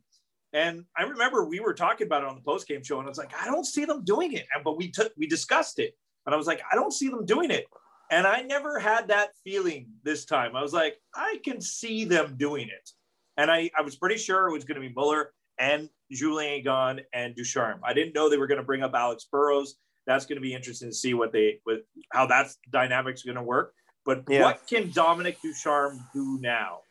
And 0.57 0.87
I 0.97 1.03
remember 1.03 1.45
we 1.45 1.61
were 1.61 1.75
talking 1.75 2.07
about 2.07 2.23
it 2.23 2.29
on 2.31 2.35
the 2.35 2.41
post 2.41 2.67
game 2.67 2.83
show, 2.83 2.99
and 2.99 3.07
I 3.07 3.11
was 3.11 3.19
like, 3.19 3.35
I 3.39 3.45
don't 3.45 3.67
see 3.67 3.85
them 3.85 4.05
doing 4.05 4.33
it. 4.33 4.47
And 4.55 4.65
but 4.65 4.79
we 4.79 4.91
took 4.91 5.13
we 5.19 5.27
discussed 5.27 5.79
it, 5.79 5.95
and 6.25 6.35
I 6.35 6.39
was 6.39 6.47
like, 6.47 6.63
I 6.73 6.75
don't 6.75 6.93
see 6.93 7.09
them 7.11 7.27
doing 7.27 7.51
it. 7.51 7.67
And 8.11 8.27
I 8.27 8.41
never 8.41 8.79
had 8.79 9.09
that 9.09 9.31
feeling 9.45 9.89
this 10.03 10.25
time. 10.25 10.57
I 10.57 10.63
was 10.63 10.73
like, 10.73 10.99
I 11.15 11.41
can 11.45 11.61
see 11.61 12.05
them 12.05 12.37
doing 12.39 12.69
it. 12.69 12.91
And 13.37 13.51
I, 13.51 13.71
I 13.77 13.83
was 13.83 13.97
pretty 13.97 14.17
sure 14.17 14.49
it 14.49 14.53
was 14.53 14.65
going 14.65 14.81
to 14.81 14.89
be 14.89 14.95
Muller 14.95 15.33
and 15.59 15.91
Julien 16.11 16.63
Gone 16.65 17.01
and 17.13 17.35
Ducharme. 17.35 17.81
I 17.83 17.93
didn't 17.93 18.15
know 18.15 18.31
they 18.31 18.39
were 18.39 18.47
going 18.47 18.61
to 18.61 18.65
bring 18.65 18.83
up 18.83 18.95
Alex 18.95 19.27
Burrows. 19.31 19.77
That's 20.07 20.25
going 20.25 20.37
to 20.37 20.41
be 20.41 20.55
interesting 20.55 20.89
to 20.89 20.95
see 20.95 21.15
what 21.15 21.33
they 21.33 21.59
with 21.67 21.81
how 22.13 22.27
that's 22.27 22.59
dynamics 22.71 23.23
going 23.23 23.37
to 23.37 23.43
work. 23.43 23.75
But 24.05 24.23
Yeah. 24.29 24.45
what 24.45 24.67
can 24.69 24.91
Dominique 24.93 25.43
Ducharme 25.43 25.99
do 26.15 26.39
now 26.41 26.83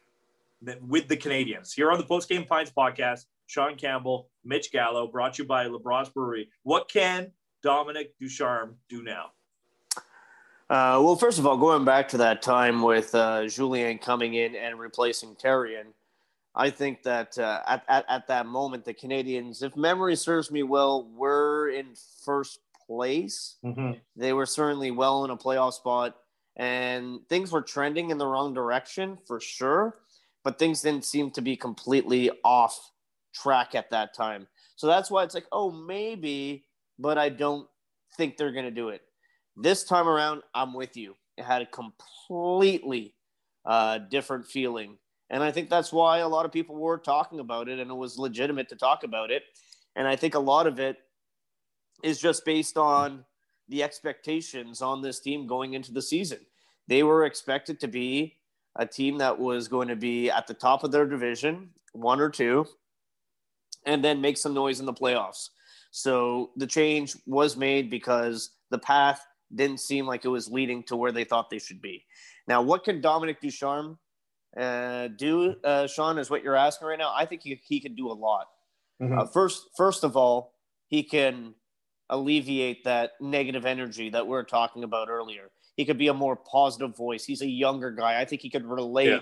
with 0.82 1.08
the 1.08 1.16
Canadiens? 1.16 1.74
Here 1.74 1.92
on 1.92 1.98
the 1.98 2.06
Post 2.06 2.28
Game 2.28 2.44
Pints 2.44 2.72
podcast, 2.78 3.24
Sean 3.48 3.76
Campbell, 3.76 4.30
Mitch 4.44 4.72
Gallo, 4.72 5.08
brought 5.08 5.36
to 5.36 5.44
you 5.44 5.48
by 5.48 5.68
LaBrosse 5.68 6.14
Brewery. 6.14 6.50
What 6.64 6.90
can 6.90 7.32
Dominique 7.62 8.14
Ducharme 8.20 8.76
do 8.90 9.04
now? 9.04 9.32
Uh, 10.68 11.00
well, 11.04 11.16
first 11.16 11.38
of 11.38 11.46
all, 11.46 11.58
going 11.58 11.86
back 11.86 12.08
to 12.10 12.18
that 12.18 12.42
time 12.42 12.82
with 12.82 13.14
uh, 13.14 13.48
Julien 13.48 14.00
coming 14.00 14.34
in 14.34 14.56
and 14.56 14.80
replacing 14.80 15.36
Therrien, 15.36 15.94
I 16.56 16.70
think 16.70 17.04
that 17.04 17.38
uh, 17.38 17.62
at, 17.68 17.84
at, 17.88 18.06
at 18.10 18.28
that 18.28 18.48
moment, 18.48 18.86
the 18.86 18.94
Canadiens, 18.94 19.62
if 19.62 19.76
memory 19.76 20.16
serves 20.16 20.50
me 20.50 20.64
well, 20.64 21.08
were 21.16 21.70
in 21.70 21.88
first 22.24 22.60
place. 22.88 23.56
They 24.16 24.34
were 24.34 24.46
certainly 24.46 24.92
well 24.92 25.26
in 25.26 25.32
a 25.32 25.38
playoff 25.38 25.74
spot, 25.74 26.16
and 26.56 27.20
things 27.30 27.52
were 27.52 27.62
trending 27.62 28.10
in 28.10 28.18
the 28.18 28.26
wrong 28.26 28.54
direction 28.54 29.18
for 29.28 29.40
sure, 29.40 29.98
but 30.44 30.58
things 30.58 30.82
didn't 30.82 31.06
seem 31.06 31.32
to 31.32 31.42
be 31.42 31.56
completely 31.56 32.32
off 32.44 32.92
track 33.36 33.76
at 33.76 33.92
that 33.92 34.14
time. 34.14 34.48
So 34.76 34.88
that's 34.88 35.12
why 35.12 35.24
it's 35.24 35.36
like, 35.36 35.46
oh, 35.52 35.72
maybe, 35.72 36.66
but 36.98 37.18
I 37.18 37.30
don't 37.30 37.68
think 38.18 38.38
they're 38.38 38.52
going 38.52 38.66
to 38.66 38.72
do 38.72 38.90
it. 38.90 39.02
This 39.56 39.84
time 39.84 40.08
around, 40.08 40.42
I'm 40.54 40.74
with 40.74 40.98
you. 40.98 41.16
It 41.38 41.46
had 41.46 41.62
a 41.62 41.66
completely 41.66 43.14
uh, 43.66 44.00
different 44.10 44.46
feeling. 44.46 44.98
And 45.30 45.44
I 45.44 45.52
think 45.52 45.70
that's 45.70 45.92
why 45.92 46.20
a 46.20 46.28
lot 46.28 46.46
of 46.46 46.52
people 46.52 46.76
were 46.76 46.98
talking 46.98 47.40
about 47.40 47.68
it 47.68 47.80
and 47.80 47.90
it 47.90 47.96
was 47.96 48.18
legitimate 48.18 48.70
to 48.70 48.76
talk 48.76 49.04
about 49.04 49.32
it. 49.32 49.44
And 49.96 50.08
I 50.08 50.16
think 50.16 50.36
a 50.36 50.40
lot 50.40 50.68
of 50.68 50.80
it 50.80 50.98
is 52.04 52.20
just 52.20 52.46
based 52.46 52.78
on 52.78 53.26
the 53.68 53.82
expectations 53.82 54.82
on 54.82 55.02
this 55.02 55.20
team 55.20 55.48
going 55.48 55.74
into 55.74 55.92
the 55.92 56.02
season. 56.02 56.40
They 56.88 57.02
were 57.02 57.26
expected 57.26 57.80
to 57.80 57.88
be 57.88 58.36
a 58.76 58.86
team 58.86 59.18
that 59.18 59.40
was 59.40 59.68
going 59.68 59.88
to 59.88 59.96
be 59.96 60.30
at 60.30 60.48
the 60.48 60.54
top 60.54 60.84
of 60.84 60.92
their 60.92 61.06
division, 61.06 61.70
one 61.94 62.20
or 62.20 62.30
two, 62.30 62.68
and 63.86 64.04
then 64.04 64.22
make 64.22 64.38
some 64.38 64.54
noise 64.54 64.80
in 64.80 64.86
the 64.86 64.94
playoffs. 64.94 65.50
So 65.92 66.52
the 66.58 66.68
change 66.68 67.16
was 67.26 67.56
made 67.56 67.90
because 67.90 68.52
the 68.70 68.80
path 68.80 69.26
didn't 69.54 69.80
seem 69.80 70.06
like 70.06 70.26
it 70.26 70.30
was 70.30 70.50
leading 70.50 70.84
to 70.84 70.96
where 70.96 71.12
they 71.12 71.24
thought 71.24 71.50
they 71.50 71.60
should 71.60 71.82
be. 71.82 72.04
Now, 72.48 72.62
what 72.62 72.84
can 72.84 73.00
Dominique 73.02 73.40
Ducharme 73.42 73.98
uh, 74.60 75.08
do, 75.10 75.56
uh, 75.64 75.88
Sean, 75.88 76.18
is 76.18 76.30
what 76.30 76.44
you're 76.44 76.56
asking 76.56 76.88
right 76.88 77.00
now. 77.00 77.14
I 77.16 77.26
think 77.26 77.42
he, 77.44 77.60
he 77.66 77.80
can 77.80 77.96
do 77.96 78.10
a 78.12 78.14
lot. 78.14 78.48
Uh, 79.02 79.26
first, 79.26 79.70
first 79.76 80.04
of 80.04 80.16
all, 80.16 80.54
he 80.88 81.04
can 81.04 81.54
alleviate 82.10 82.84
that 82.86 83.12
negative 83.20 83.66
energy 83.66 84.10
that 84.10 84.26
we 84.26 84.36
are 84.38 84.44
talking 84.44 84.84
about 84.84 85.10
earlier. 85.10 85.50
He 85.76 85.84
could 85.86 85.98
be 85.98 86.08
a 86.08 86.14
more 86.14 86.36
positive 86.36 86.96
voice. 86.96 87.26
He's 87.26 87.42
a 87.42 87.50
younger 87.50 87.92
guy. 87.92 88.22
I 88.22 88.26
think 88.26 88.42
he 88.42 88.50
could 88.50 88.66
relate 88.66 89.10
Yeah. 89.10 89.20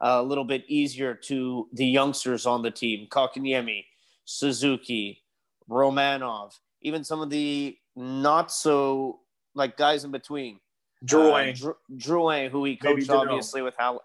a 0.00 0.22
little 0.22 0.44
bit 0.44 0.64
easier 0.68 1.14
to 1.14 1.68
the 1.74 1.84
youngsters 1.84 2.46
on 2.46 2.62
the 2.62 2.70
team, 2.70 3.06
Kotkaniemi, 3.10 3.84
Suzuki, 4.30 5.24
Romanov, 5.68 6.52
even 6.82 7.02
some 7.02 7.20
of 7.20 7.30
the 7.30 7.76
not 7.96 8.52
so 8.52 9.18
like 9.56 9.76
guys 9.76 10.04
in 10.04 10.12
between. 10.12 10.60
Drouin. 11.04 11.50
Uh, 11.50 11.56
Dr- 11.56 11.76
Drouin, 11.96 12.50
who 12.50 12.64
he 12.64 12.76
coached 12.76 13.10
obviously 13.10 13.60
with 13.60 13.74
how 13.76 14.00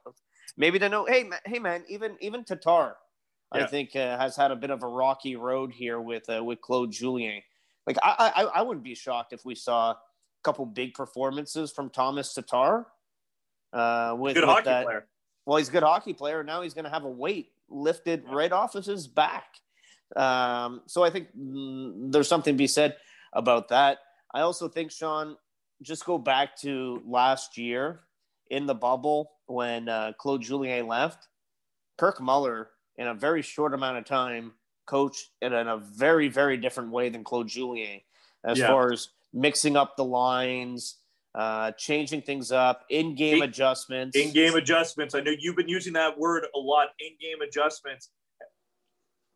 maybe 0.57 0.79
to 0.79 0.89
know. 0.89 1.05
Hey, 1.05 1.29
hey, 1.45 1.59
man, 1.59 1.83
even 1.87 2.17
even 2.21 2.43
Tatar, 2.43 2.95
I 3.51 3.65
think 3.65 3.95
uh, 3.95 4.17
has 4.17 4.35
had 4.35 4.49
a 4.49 4.55
bit 4.55 4.71
of 4.71 4.81
a 4.81 4.87
rocky 4.87 5.35
road 5.35 5.71
here 5.71 6.01
with 6.01 6.27
uh, 6.27 6.43
with 6.43 6.59
Claude 6.59 6.91
Julien. 6.91 7.43
Like 7.85 7.97
I, 8.01 8.31
I 8.35 8.43
I 8.45 8.61
wouldn't 8.63 8.83
be 8.83 8.95
shocked 8.95 9.31
if 9.31 9.45
we 9.45 9.53
saw 9.53 9.91
a 9.91 9.97
couple 10.43 10.65
big 10.65 10.95
performances 10.95 11.71
from 11.71 11.91
Tomas 11.91 12.33
Tatar. 12.33 12.87
Uh, 13.71 14.15
with, 14.17 14.33
Good 14.33 14.41
with 14.41 14.49
hockey 14.49 14.65
that, 14.65 14.85
player. 14.85 15.05
well, 15.45 15.57
he's 15.57 15.69
a 15.69 15.71
good 15.71 15.83
hockey 15.83 16.13
player. 16.13 16.43
Now 16.43 16.63
he's 16.63 16.73
going 16.73 16.85
to 16.85 16.89
have 16.89 17.03
a 17.03 17.09
weight 17.09 17.51
lifted 17.69 18.23
right 18.27 18.51
off 18.51 18.73
of 18.73 18.85
his 18.85 19.05
back. 19.05 19.59
Um, 20.15 20.81
so 20.87 21.03
I 21.03 21.09
think 21.09 21.27
mm, 21.37 22.11
there's 22.11 22.27
something 22.27 22.53
to 22.53 22.57
be 22.57 22.67
said 22.67 22.95
about 23.33 23.69
that. 23.69 23.99
I 24.33 24.41
also 24.41 24.67
think, 24.67 24.91
Sean, 24.91 25.37
just 25.81 26.05
go 26.05 26.17
back 26.17 26.57
to 26.61 27.01
last 27.05 27.57
year 27.57 28.01
in 28.49 28.65
the 28.65 28.75
bubble 28.75 29.31
when 29.47 29.89
uh, 29.89 30.13
Claude 30.17 30.41
Julien 30.41 30.87
left. 30.87 31.27
Kirk 31.97 32.19
Muller, 32.21 32.69
in 32.97 33.07
a 33.07 33.13
very 33.13 33.41
short 33.41 33.73
amount 33.73 33.97
of 33.97 34.05
time, 34.05 34.53
coached 34.85 35.29
in 35.41 35.53
a 35.53 35.77
very, 35.77 36.27
very 36.27 36.57
different 36.57 36.91
way 36.91 37.09
than 37.09 37.23
Claude 37.23 37.47
Julien 37.47 38.01
as 38.43 38.59
Yeah. 38.59 38.67
far 38.67 38.91
as 38.91 39.09
mixing 39.33 39.75
up 39.75 39.97
the 39.97 40.05
lines, 40.05 40.97
uh, 41.33 41.71
changing 41.73 42.21
things 42.21 42.51
up, 42.51 42.85
in 42.89 43.15
game 43.15 43.41
adjustments. 43.41 44.15
in-game 44.15 44.55
adjustments. 44.55 45.13
I 45.15 45.19
know 45.21 45.31
you've 45.37 45.55
been 45.57 45.67
using 45.67 45.93
that 45.93 46.17
word 46.17 46.45
a 46.55 46.59
lot. 46.59 46.89
In-game 46.99 47.41
adjustments, 47.41 48.11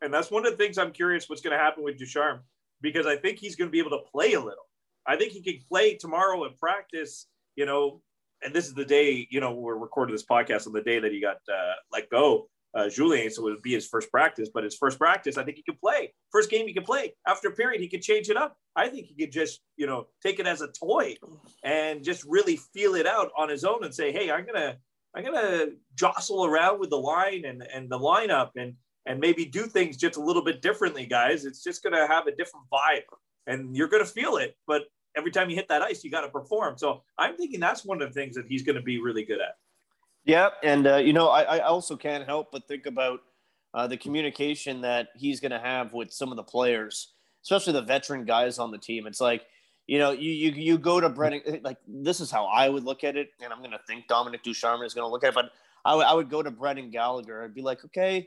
and 0.02 0.12
that's 0.12 0.30
one 0.30 0.46
of 0.46 0.52
the 0.52 0.56
things 0.56 0.78
I'm 0.78 0.92
curious 0.92 1.28
what's 1.28 1.42
going 1.42 1.56
to 1.56 1.62
happen 1.62 1.84
with 1.84 1.98
Ducharme 1.98 2.40
because 2.80 3.06
I 3.06 3.16
think 3.16 3.38
he's 3.38 3.56
going 3.56 3.68
to 3.68 3.72
be 3.72 3.78
able 3.78 3.90
to 3.90 4.02
play 4.10 4.32
a 4.32 4.40
little. 4.40 4.68
I 5.06 5.16
think 5.16 5.32
he 5.32 5.42
can 5.42 5.60
play 5.68 5.96
tomorrow 5.96 6.44
in 6.44 6.54
practice. 6.54 7.26
You 7.56 7.66
know, 7.66 8.00
and 8.42 8.54
this 8.54 8.66
is 8.66 8.74
the 8.74 8.84
day. 8.84 9.26
You 9.30 9.40
know, 9.40 9.52
we're 9.52 9.76
recording 9.76 10.14
this 10.14 10.24
podcast 10.24 10.66
on 10.66 10.72
the 10.72 10.82
day 10.82 10.98
that 10.98 11.12
he 11.12 11.20
got 11.20 11.38
uh, 11.52 11.74
let 11.92 12.08
go. 12.10 12.48
Uh, 12.72 12.88
Julien, 12.88 13.28
so 13.32 13.48
it 13.48 13.50
would 13.50 13.62
be 13.62 13.72
his 13.72 13.88
first 13.88 14.12
practice, 14.12 14.48
but 14.54 14.62
his 14.62 14.76
first 14.76 14.96
practice, 14.96 15.36
I 15.36 15.42
think 15.42 15.56
he 15.56 15.64
can 15.64 15.76
play. 15.82 16.14
First 16.30 16.50
game 16.50 16.68
he 16.68 16.72
can 16.72 16.84
play. 16.84 17.12
After 17.26 17.48
a 17.48 17.50
period, 17.50 17.80
he 17.80 17.88
could 17.88 18.00
change 18.00 18.30
it 18.30 18.36
up. 18.36 18.56
I 18.76 18.88
think 18.88 19.06
he 19.06 19.14
could 19.16 19.32
just, 19.32 19.60
you 19.76 19.88
know, 19.88 20.06
take 20.22 20.38
it 20.38 20.46
as 20.46 20.60
a 20.60 20.68
toy 20.68 21.16
and 21.64 22.04
just 22.04 22.24
really 22.28 22.60
feel 22.72 22.94
it 22.94 23.08
out 23.08 23.32
on 23.36 23.48
his 23.48 23.64
own 23.64 23.82
and 23.82 23.92
say, 23.92 24.12
"Hey, 24.12 24.30
I'm 24.30 24.46
gonna, 24.46 24.76
I'm 25.16 25.24
gonna 25.24 25.66
jostle 25.96 26.44
around 26.44 26.78
with 26.78 26.90
the 26.90 26.98
line 26.98 27.44
and 27.44 27.64
and 27.74 27.90
the 27.90 27.98
lineup 27.98 28.50
and 28.54 28.74
and 29.06 29.20
maybe 29.20 29.44
do 29.44 29.66
things 29.66 29.96
just 29.96 30.16
a 30.16 30.20
little 30.20 30.44
bit 30.44 30.62
differently, 30.62 31.06
guys. 31.06 31.44
It's 31.44 31.62
just 31.62 31.82
gonna 31.82 32.06
have 32.06 32.26
a 32.26 32.34
different 32.34 32.66
vibe, 32.72 33.02
and 33.46 33.76
you're 33.76 33.88
gonna 33.88 34.04
feel 34.04 34.36
it. 34.36 34.56
But 34.66 34.82
every 35.16 35.30
time 35.30 35.50
you 35.50 35.56
hit 35.56 35.68
that 35.68 35.82
ice, 35.82 36.04
you 36.04 36.10
got 36.10 36.20
to 36.20 36.28
perform. 36.28 36.78
So 36.78 37.02
I'm 37.18 37.36
thinking 37.36 37.58
that's 37.58 37.84
one 37.84 38.00
of 38.00 38.08
the 38.08 38.14
things 38.14 38.36
that 38.36 38.46
he's 38.46 38.62
gonna 38.62 38.82
be 38.82 39.00
really 39.00 39.24
good 39.24 39.40
at. 39.40 39.56
Yeah, 40.24 40.50
and 40.62 40.86
uh, 40.86 40.96
you 40.96 41.12
know, 41.12 41.28
I, 41.28 41.42
I 41.42 41.58
also 41.60 41.96
can't 41.96 42.26
help 42.26 42.52
but 42.52 42.68
think 42.68 42.86
about 42.86 43.20
uh, 43.72 43.86
the 43.86 43.96
communication 43.96 44.80
that 44.82 45.08
he's 45.16 45.40
going 45.40 45.52
to 45.52 45.58
have 45.58 45.92
with 45.92 46.12
some 46.12 46.30
of 46.30 46.36
the 46.36 46.42
players, 46.42 47.12
especially 47.42 47.72
the 47.72 47.82
veteran 47.82 48.24
guys 48.24 48.58
on 48.58 48.70
the 48.70 48.78
team. 48.78 49.06
It's 49.06 49.20
like, 49.20 49.46
you 49.86 49.98
know, 49.98 50.10
you 50.10 50.30
you 50.30 50.50
you 50.52 50.78
go 50.78 51.00
to 51.00 51.08
Brendan. 51.08 51.60
Like 51.62 51.78
this 51.88 52.20
is 52.20 52.30
how 52.30 52.46
I 52.46 52.68
would 52.68 52.84
look 52.84 53.02
at 53.02 53.16
it, 53.16 53.30
and 53.42 53.52
I'm 53.52 53.60
going 53.60 53.70
to 53.70 53.80
think 53.86 54.08
Dominique 54.08 54.42
Ducharme 54.42 54.82
is 54.82 54.92
going 54.92 55.06
to 55.06 55.10
look 55.10 55.24
at 55.24 55.28
it. 55.28 55.34
But 55.34 55.52
I 55.84 55.94
would- 55.94 56.06
I 56.06 56.12
would 56.12 56.28
go 56.28 56.42
to 56.42 56.50
Brendan 56.50 56.90
Gallagher. 56.90 57.42
I'd 57.42 57.54
be 57.54 57.62
like, 57.62 57.84
okay, 57.86 58.26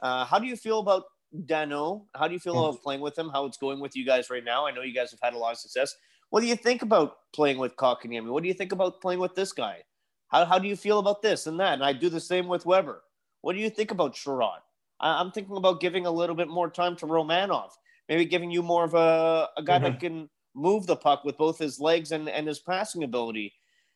uh, 0.00 0.24
how 0.24 0.38
do 0.38 0.46
you 0.46 0.56
feel 0.56 0.78
about 0.78 1.04
Danault? 1.46 2.06
How 2.14 2.28
do 2.28 2.34
you 2.34 2.40
feel 2.40 2.58
about 2.58 2.82
playing 2.82 3.00
with 3.00 3.18
him? 3.18 3.28
How 3.28 3.44
it's 3.44 3.58
going 3.58 3.80
with 3.80 3.96
you 3.96 4.04
guys 4.04 4.30
right 4.30 4.44
now? 4.44 4.66
I 4.66 4.70
know 4.70 4.82
you 4.82 4.94
guys 4.94 5.10
have 5.10 5.20
had 5.22 5.34
a 5.34 5.38
lot 5.38 5.52
of 5.52 5.58
success. 5.58 5.94
What 6.30 6.40
do 6.40 6.46
you 6.46 6.56
think 6.56 6.82
about 6.82 7.16
playing 7.32 7.58
with 7.58 7.76
Kotkaniemi? 7.76 8.30
What 8.30 8.42
do 8.42 8.48
you 8.48 8.54
think 8.54 8.72
about 8.72 9.00
playing 9.00 9.20
with 9.20 9.34
this 9.34 9.52
guy? 9.52 9.82
How, 10.28 10.44
how 10.44 10.58
do 10.58 10.68
you 10.68 10.76
feel 10.76 10.98
about 10.98 11.22
this 11.22 11.46
and 11.46 11.58
that? 11.60 11.74
And 11.74 11.84
I 11.84 11.92
do 11.92 12.08
the 12.08 12.20
same 12.20 12.48
with 12.48 12.66
Weber. 12.66 13.02
What 13.40 13.54
do 13.54 13.60
you 13.60 13.70
think 13.70 13.90
about 13.90 14.14
Chiarot? 14.14 14.60
I, 15.00 15.20
I'm 15.20 15.30
thinking 15.32 15.56
about 15.56 15.80
giving 15.80 16.06
a 16.06 16.10
little 16.10 16.36
bit 16.36 16.48
more 16.48 16.70
time 16.70 16.96
to 16.96 17.06
Romanov, 17.06 17.70
maybe 18.08 18.24
giving 18.24 18.50
you 18.50 18.62
more 18.62 18.84
of 18.84 18.94
a, 18.94 19.48
a 19.56 19.62
guy 19.62 19.78
that 19.78 20.00
can 20.00 20.28
move 20.54 20.86
the 20.86 20.96
puck 20.96 21.24
with 21.24 21.38
both 21.38 21.58
his 21.58 21.80
legs 21.80 22.12
and, 22.12 22.28
and 22.28 22.46
his 22.46 22.58
passing 22.58 23.04
ability 23.04 23.54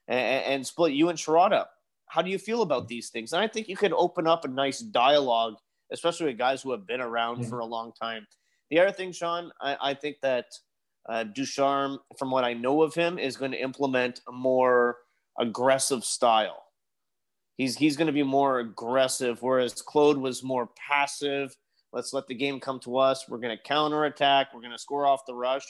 and, 0.09 0.45
and 0.45 0.67
split 0.67 0.93
you 0.93 1.09
and 1.09 1.19
Chiarot 1.19 1.53
up. 1.53 1.71
How 2.07 2.23
do 2.23 2.31
you 2.31 2.39
feel 2.39 2.63
about 2.63 2.89
these 2.89 3.11
things? 3.11 3.33
And 3.33 3.43
I 3.43 3.49
think 3.49 3.69
you 3.69 3.77
could 3.77 3.93
open 3.93 4.27
up 4.27 4.45
a 4.45 4.49
nice 4.49 4.81
dialogue, 4.81 5.57
especially 5.93 6.27
with 6.27 6.39
guys 6.39 6.63
who 6.63 6.73
have 6.73 6.87
been 6.87 7.01
around 7.01 7.45
for 7.49 7.61
a 7.61 7.65
long 7.65 7.93
time. 8.01 8.27
The 8.71 8.81
other 8.81 8.93
thing, 8.93 9.13
Sean, 9.13 9.53
I, 9.61 9.77
I 9.81 9.95
think 9.95 10.17
that 10.23 10.47
uh, 11.09 11.25
Ducharme, 11.25 11.99
from 12.19 12.31
what 12.31 12.45
I 12.45 12.55
know 12.55 12.83
of 12.83 12.95
him, 12.95 13.19
is 13.19 13.37
going 13.37 13.51
to 13.53 13.61
implement 13.63 14.21
a 14.29 14.33
more 14.33 14.97
aggressive 15.39 16.05
style. 16.05 16.65
He's 17.59 17.77
he's 17.77 17.97
going 17.97 18.07
to 18.07 18.13
be 18.13 18.23
more 18.23 18.61
aggressive, 18.61 19.43
whereas 19.43 19.83
Claude 19.83 20.17
was 20.17 20.43
more 20.43 20.71
passive. 20.89 21.55
Let's 21.93 22.13
let 22.15 22.27
the 22.27 22.35
game 22.35 22.59
come 22.61 22.81
to 22.81 22.97
us. 22.97 23.29
We're 23.29 23.39
going 23.39 23.57
to 23.57 23.63
counterattack. 23.63 24.49
We're 24.55 24.61
going 24.63 24.73
to 24.73 24.79
score 24.79 25.07
off 25.07 25.27
the 25.27 25.35
rush. 25.35 25.65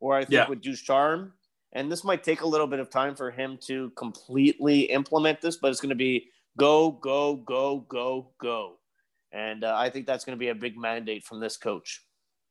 Or 0.00 0.14
I 0.14 0.20
think 0.20 0.32
Yeah. 0.32 0.48
with 0.48 0.60
Ducharme, 0.60 1.32
and 1.72 1.90
this 1.90 2.04
might 2.04 2.22
take 2.22 2.42
a 2.42 2.46
little 2.46 2.66
bit 2.66 2.80
of 2.80 2.90
time 2.90 3.14
for 3.14 3.30
him 3.30 3.56
to 3.68 3.90
completely 3.90 4.80
implement 4.80 5.40
this, 5.40 5.56
but 5.56 5.70
it's 5.70 5.80
going 5.80 5.88
to 5.90 5.94
be 5.94 6.28
go, 6.58 6.90
go, 6.90 7.36
go, 7.36 7.86
go, 7.88 8.32
go. 8.38 8.78
And 9.32 9.64
uh, 9.64 9.74
I 9.76 9.90
think 9.90 10.06
that's 10.06 10.24
going 10.24 10.36
to 10.36 10.40
be 10.40 10.48
a 10.48 10.54
big 10.54 10.76
mandate 10.76 11.24
from 11.24 11.40
this 11.40 11.56
coach. 11.56 12.04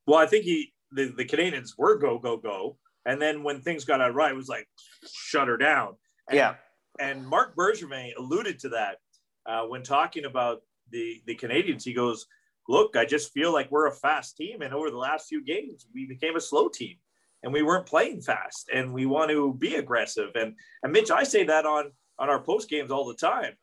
Well, 0.08 0.20
I 0.20 0.26
think 0.26 0.46
he 0.46 0.74
the, 0.92 1.14
the 1.16 1.26
Canadiens 1.26 1.72
were 1.78 1.98
go 1.98 2.18
go 2.18 2.38
go, 2.38 2.78
and 3.06 3.22
then 3.22 3.44
when 3.44 3.62
things 3.62 3.86
got 3.86 4.02
out 4.02 4.14
right, 4.16 4.32
it 4.32 4.36
was 4.36 4.50
like 4.50 4.68
shut 5.06 5.48
her 5.48 5.58
down. 5.58 5.96
And, 6.28 6.38
Yeah. 6.38 6.56
and 7.00 7.26
Marc 7.26 7.56
Bergevin 7.56 8.12
alluded 8.18 8.60
to 8.60 8.70
that 8.70 8.98
uh, 9.46 9.64
when 9.68 9.84
talking 9.84 10.26
about 10.26 10.62
the 10.90 11.22
the 11.28 11.36
Canadiens. 11.36 11.84
He 11.84 11.94
goes, 11.94 12.26
"Look, 12.68 12.96
I 12.96 13.06
just 13.06 13.32
feel 13.32 13.54
like 13.54 13.70
we're 13.72 13.88
a 13.88 13.96
fast 13.96 14.38
team, 14.38 14.62
and 14.62 14.74
over 14.74 14.90
the 14.90 14.98
last 14.98 15.28
few 15.28 15.44
games, 15.44 15.86
we 15.94 16.08
became 16.08 16.36
a 16.36 16.42
slow 16.42 16.68
team." 16.68 16.98
and 17.44 17.52
we 17.52 17.64
weren't 17.64 17.86
playing 17.88 18.22
fast, 18.22 18.70
and 18.72 18.94
we 18.94 19.06
want 19.06 19.32
to 19.32 19.54
be 19.56 19.76
aggressive. 19.76 20.30
And 20.36 20.54
and 20.84 20.92
Mitch, 20.92 21.12
I 21.12 21.24
say 21.24 21.44
that 21.46 21.66
on 21.66 21.92
on 22.20 22.30
our 22.30 22.42
post 22.42 22.70
games 22.70 22.92
all 22.92 23.08
the 23.08 23.16
time. 23.16 23.54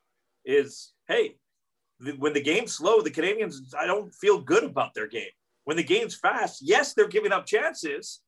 Is 0.44 0.92
hey, 1.06 1.37
when 2.19 2.33
the 2.33 2.40
game's 2.40 2.75
slow, 2.75 3.00
the 3.00 3.11
Canadiens, 3.11 3.57
I 3.78 3.87
don't 3.87 4.14
feel 4.14 4.40
good 4.40 4.64
about 4.64 4.95
their 4.95 5.07
game. 5.07 5.31
When 5.64 5.76
the 5.76 5.83
game's 5.85 6.14
fast, 6.14 6.61
yes, 6.62 6.95
they're 6.95 7.09
giving 7.09 7.33
up 7.33 7.45
chances, 7.47 8.21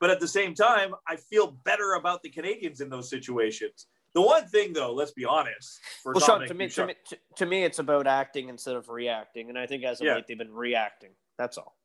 but 0.00 0.10
at 0.10 0.20
the 0.20 0.28
same 0.28 0.54
time, 0.54 0.94
I 1.08 1.16
feel 1.16 1.52
better 1.64 1.94
about 1.94 2.22
the 2.22 2.30
Canadiens 2.30 2.80
in 2.82 2.90
those 2.90 3.08
situations. 3.08 3.86
The 4.14 4.22
one 4.22 4.46
thing, 4.48 4.72
though, 4.72 4.92
let's 4.92 5.12
be 5.12 5.24
honest. 5.24 5.78
For 6.02 6.12
Well, 6.14 6.24
Sean, 6.24 6.46
to 6.46 6.54
me, 6.54 6.68
to 6.68 6.86
me, 6.86 6.94
to, 7.08 7.18
to 7.36 7.46
me, 7.46 7.64
it's 7.64 7.78
about 7.78 8.06
acting 8.06 8.48
instead 8.48 8.74
of 8.76 8.88
reacting, 8.88 9.48
and 9.48 9.58
I 9.58 9.66
think 9.66 9.84
as 9.84 10.00
of 10.00 10.06
Yeah. 10.06 10.14
late 10.14 10.26
they've 10.26 10.38
been 10.38 10.52
reacting. 10.52 11.10
That's 11.38 11.58
all. 11.58 11.76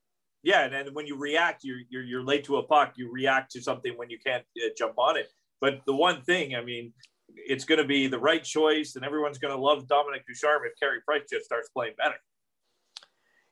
yeah, 0.43 0.63
and 0.63 0.73
then 0.73 0.93
when 0.93 1.05
you 1.05 1.17
react, 1.17 1.63
you're, 1.63 1.81
you're 1.89 2.03
you're 2.03 2.23
late 2.23 2.43
to 2.45 2.57
a 2.57 2.63
puck. 2.63 2.93
You 2.95 3.11
react 3.11 3.51
to 3.51 3.61
something 3.61 3.97
when 3.97 4.09
you 4.09 4.17
can't 4.17 4.43
uh, 4.57 4.69
jump 4.77 4.97
on 4.97 5.17
it. 5.17 5.29
But 5.59 5.81
the 5.85 5.95
one 5.95 6.21
thing, 6.21 6.55
I 6.55 6.63
mean, 6.63 6.93
it's 7.35 7.65
going 7.65 7.79
to 7.79 7.87
be 7.87 8.07
the 8.07 8.19
right 8.19 8.43
choice, 8.43 8.95
and 8.95 9.05
everyone's 9.05 9.37
going 9.37 9.55
to 9.55 9.61
love 9.61 9.87
Dominique 9.87 10.25
Ducharme 10.27 10.63
if 10.65 10.79
Carey 10.79 11.01
Price 11.01 11.23
just 11.29 11.45
starts 11.45 11.69
playing 11.69 11.93
better. 11.97 12.15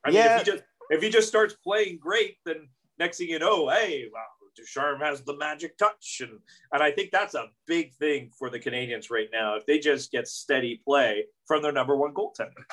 I 0.06 0.12
mean, 0.12 0.22
if 0.22 0.40
he 0.40 0.52
just 0.52 0.64
if 0.90 1.02
he 1.02 1.10
just 1.10 1.28
starts 1.28 1.56
playing 1.64 2.00
great, 2.02 2.38
then 2.46 2.68
next 2.98 3.18
thing 3.18 3.30
you 3.30 3.40
know, 3.40 3.70
hey, 3.70 4.10
wow, 4.14 4.22
Ducharme 4.56 5.00
has 5.02 5.22
the 5.22 5.36
magic 5.38 5.78
touch, 5.78 6.22
and 6.22 6.40
and 6.72 6.84
I 6.84 6.92
think 6.92 7.12
that's 7.12 7.36
a 7.36 7.48
big 7.68 7.94
thing 7.96 8.32
for 8.38 8.50
the 8.50 8.60
Canadiens 8.60 9.10
right 9.10 9.30
now. 9.32 9.56
If 9.56 9.66
they 9.66 9.80
just 9.80 10.12
get 10.12 10.28
steady 10.28 10.82
play 10.86 11.26
from 11.46 11.62
their 11.62 11.72
number 11.72 11.96
one 11.96 12.14
goaltender. 12.14 12.64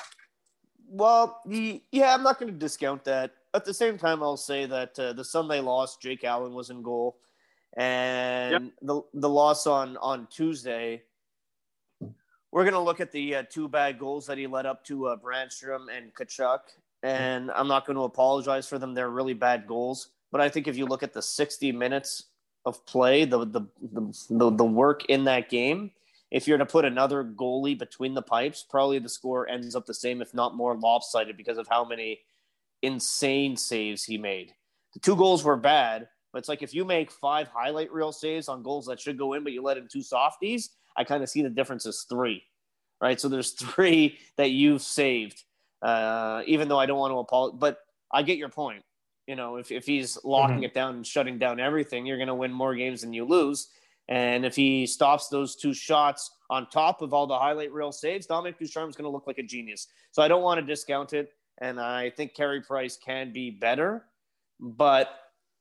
Well, 0.89 1.41
yeah, 1.91 2.13
I'm 2.13 2.23
not 2.23 2.39
going 2.39 2.51
to 2.51 2.57
discount 2.57 3.03
that. 3.05 3.33
At 3.53 3.65
the 3.65 3.73
same 3.73 3.97
time, 3.97 4.23
I'll 4.23 4.37
say 4.37 4.65
that 4.67 4.97
uh, 4.97 5.13
the 5.13 5.23
Sunday 5.23 5.59
loss, 5.59 5.97
Jake 5.97 6.23
Allen 6.23 6.53
was 6.53 6.69
in 6.69 6.81
goal, 6.81 7.17
and 7.77 8.71
the 8.81 9.01
the 9.13 9.29
loss 9.29 9.67
on 9.67 9.97
on 9.97 10.27
Tuesday. 10.29 11.03
We're 12.51 12.63
going 12.63 12.73
to 12.73 12.79
look 12.79 12.99
at 12.99 13.11
the 13.11 13.35
uh, 13.35 13.43
two 13.49 13.67
bad 13.67 13.99
goals 13.99 14.25
that 14.27 14.37
he 14.37 14.47
led 14.47 14.65
up 14.65 14.83
to 14.85 15.07
uh, 15.07 15.17
Brännström 15.17 15.95
and 15.95 16.13
Tkachuk, 16.15 16.59
and 17.03 17.51
I'm 17.51 17.67
not 17.67 17.85
going 17.85 17.97
to 17.97 18.03
apologize 18.03 18.67
for 18.67 18.79
them. 18.79 18.93
They're 18.93 19.09
really 19.09 19.33
bad 19.33 19.67
goals, 19.67 20.09
but 20.31 20.41
I 20.41 20.49
think 20.49 20.67
if 20.67 20.77
you 20.77 20.85
look 20.85 21.03
at 21.03 21.13
the 21.13 21.21
60 21.21 21.71
minutes 21.73 22.23
of 22.65 22.83
play, 22.85 23.25
the 23.25 23.45
the 23.45 23.61
the, 23.93 24.27
the, 24.29 24.49
the 24.49 24.65
work 24.65 25.05
in 25.05 25.25
that 25.25 25.49
game, 25.49 25.91
if 26.31 26.47
you're 26.47 26.57
to 26.57 26.65
put 26.65 26.83
another 26.83 27.23
goalie 27.23 27.77
between 27.77 28.15
the 28.15 28.23
pipes, 28.23 28.65
probably 28.67 28.97
the 28.97 29.09
score 29.09 29.47
ends 29.47 29.75
up 29.75 29.85
the 29.85 29.93
same, 29.93 30.21
if 30.21 30.33
not 30.33 30.55
more 30.55 30.75
lopsided, 30.75 31.37
because 31.37 31.59
of 31.59 31.67
how 31.67 31.85
many 31.85 32.21
insane 32.81 33.55
saves 33.55 34.03
he 34.03 34.17
made. 34.17 34.53
The 34.93 34.99
two 34.99 35.15
goals 35.15 35.43
were 35.43 35.57
bad, 35.57 36.07
but 36.37 36.41
it's 36.41 36.49
like 36.49 36.61
if 36.61 36.71
you 36.71 36.85
make 36.85 37.09
five 37.09 37.47
highlight 37.47 37.91
reel 37.91 38.11
saves 38.11 38.47
on 38.47 38.61
goals 38.61 38.85
that 38.85 38.99
should 38.99 39.17
go 39.17 39.33
in, 39.33 39.43
but 39.43 39.53
you 39.53 39.63
let 39.63 39.75
in 39.75 39.87
two 39.87 40.03
softies, 40.03 40.69
I 40.95 41.03
kind 41.03 41.23
of 41.23 41.29
see 41.29 41.41
the 41.41 41.49
difference 41.49 41.87
as 41.87 42.05
three, 42.07 42.43
right? 43.01 43.19
So 43.19 43.27
there's 43.27 43.51
three 43.59 44.19
that 44.35 44.51
you've 44.51 44.83
saved, 44.83 45.43
uh, 45.81 46.43
even 46.45 46.67
though 46.67 46.77
I 46.77 46.85
don't 46.85 46.99
want 46.99 47.11
to 47.11 47.17
apologize, 47.17 47.57
but 47.59 47.79
I 48.13 48.21
get 48.21 48.37
your 48.37 48.49
point. 48.49 48.83
You 49.25 49.35
know, 49.35 49.55
if, 49.55 49.71
if 49.71 49.87
he's 49.87 50.23
locking 50.23 50.61
it 50.61 50.75
down 50.75 50.97
and 50.97 51.07
shutting 51.07 51.39
down 51.39 51.59
everything, 51.59 52.05
you're 52.05 52.17
going 52.17 52.27
to 52.27 52.35
win 52.35 52.53
more 52.53 52.75
games 52.75 53.01
than 53.01 53.13
you 53.13 53.25
lose. 53.25 53.69
And 54.07 54.45
if 54.45 54.55
he 54.55 54.85
stops 54.85 55.29
those 55.29 55.55
two 55.55 55.73
shots 55.73 56.29
on 56.51 56.69
top 56.69 57.01
of 57.01 57.15
all 57.15 57.25
the 57.25 57.39
highlight 57.39 57.71
reel 57.71 57.91
saves, 57.91 58.27
Dominique 58.27 58.59
Ducharme 58.59 58.91
is 58.91 58.95
going 58.95 59.05
to 59.05 59.11
look 59.11 59.25
like 59.25 59.39
a 59.39 59.43
genius. 59.43 59.87
So 60.11 60.21
I 60.21 60.27
don't 60.27 60.43
want 60.43 60.59
to 60.59 60.63
discount 60.63 61.13
it. 61.13 61.31
And 61.57 61.79
I 61.79 62.11
think 62.11 62.35
Carey 62.35 62.61
Price 62.61 62.95
can 62.95 63.33
be 63.33 63.49
better. 63.49 64.05
But 64.59 65.09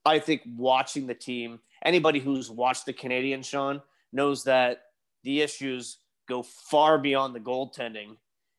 I 0.06 0.20
think 0.20 0.42
watching 0.56 1.06
the 1.06 1.14
team, 1.14 1.58
anybody 1.84 2.20
who's 2.20 2.48
watched 2.48 2.86
the 2.86 2.92
Canadian, 2.92 3.42
Sean, 3.42 3.82
knows 4.12 4.44
that 4.44 4.82
the 5.24 5.42
issues 5.42 5.98
go 6.28 6.42
far 6.42 6.96
beyond 6.96 7.34
the 7.34 7.40
goaltending. 7.40 8.16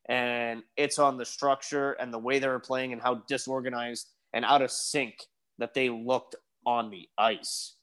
And 0.10 0.64
it's 0.76 1.00
on 1.00 1.18
the 1.18 1.26
structure 1.26 1.94
and 1.94 2.14
the 2.14 2.20
way 2.20 2.40
they 2.40 2.48
were 2.48 2.60
playing 2.60 2.94
and 2.94 3.02
how 3.02 3.24
disorganized 3.28 4.10
and 4.34 4.46
out 4.46 4.62
of 4.62 4.72
sync 4.72 5.16
that 5.58 5.74
they 5.74 5.90
looked 5.90 6.36
on 6.66 6.90
the 6.90 7.08
ice. 7.18 7.76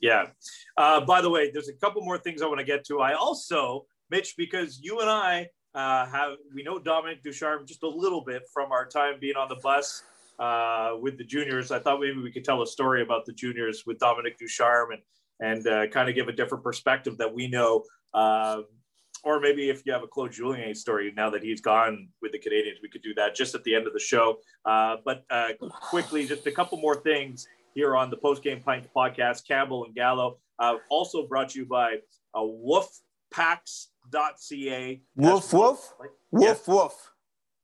Yeah. 0.00 0.26
Uh, 0.76 1.00
by 1.00 1.20
the 1.20 1.30
way, 1.30 1.50
there's 1.50 1.68
a 1.68 1.74
couple 1.74 2.02
more 2.02 2.18
things 2.18 2.42
I 2.42 2.46
want 2.46 2.60
to 2.60 2.66
get 2.66 2.84
to. 2.86 3.00
I 3.00 3.14
also, 3.14 3.86
Mitch, 4.10 4.34
because 4.36 4.78
you 4.80 5.00
and 5.00 5.10
I 5.10 5.48
uh, 5.74 6.06
have 6.06 6.32
we 6.54 6.62
know 6.62 6.78
Dominique 6.78 7.22
Ducharme 7.22 7.66
just 7.66 7.82
a 7.82 7.88
little 7.88 8.22
bit 8.22 8.42
from 8.52 8.72
our 8.72 8.86
time 8.86 9.14
being 9.20 9.36
on 9.36 9.48
the 9.48 9.56
bus 9.56 10.02
uh, 10.38 10.92
with 11.00 11.18
the 11.18 11.24
juniors. 11.24 11.70
I 11.70 11.78
thought 11.78 12.00
maybe 12.00 12.20
we 12.20 12.30
could 12.30 12.44
tell 12.44 12.62
a 12.62 12.66
story 12.66 13.02
about 13.02 13.26
the 13.26 13.32
juniors 13.32 13.84
with 13.86 13.98
Dominique 13.98 14.38
Ducharme 14.38 14.92
and 14.92 15.02
and 15.38 15.66
uh, 15.66 15.86
kind 15.88 16.08
of 16.08 16.14
give 16.14 16.28
a 16.28 16.32
different 16.32 16.64
perspective 16.64 17.18
that 17.18 17.34
we 17.34 17.46
know. 17.46 17.84
Uh, 18.14 18.62
or 19.22 19.38
maybe 19.40 19.68
if 19.68 19.84
you 19.84 19.92
have 19.92 20.02
a 20.02 20.06
Claude 20.06 20.32
Julien 20.32 20.74
story 20.74 21.12
now 21.16 21.28
that 21.30 21.42
he's 21.42 21.60
gone 21.60 22.08
with 22.22 22.32
the 22.32 22.38
Canadiens, 22.38 22.76
we 22.82 22.88
could 22.88 23.02
do 23.02 23.12
that 23.14 23.34
just 23.34 23.54
at 23.54 23.62
the 23.64 23.74
end 23.74 23.86
of 23.86 23.92
the 23.92 23.98
show. 23.98 24.38
Uh, 24.64 24.96
but 25.04 25.24
uh, 25.30 25.48
quickly, 25.90 26.26
just 26.26 26.46
a 26.46 26.52
couple 26.52 26.78
more 26.78 26.94
things 26.94 27.46
here 27.74 27.94
on 27.96 28.08
the 28.08 28.16
Post 28.16 28.42
Game 28.42 28.62
Pint 28.62 28.86
podcast. 28.96 29.46
Campbell 29.46 29.84
and 29.84 29.94
Gallo, 29.94 30.38
uh, 30.58 30.76
also 30.90 31.26
brought 31.26 31.50
to 31.50 31.58
you 31.58 31.66
by 31.66 31.96
uh, 32.34 32.40
woofpacks.ca. 32.40 35.02
Woof, 35.16 35.52
woof. 35.52 35.92
Woof, 36.30 36.68
woof. 36.68 37.10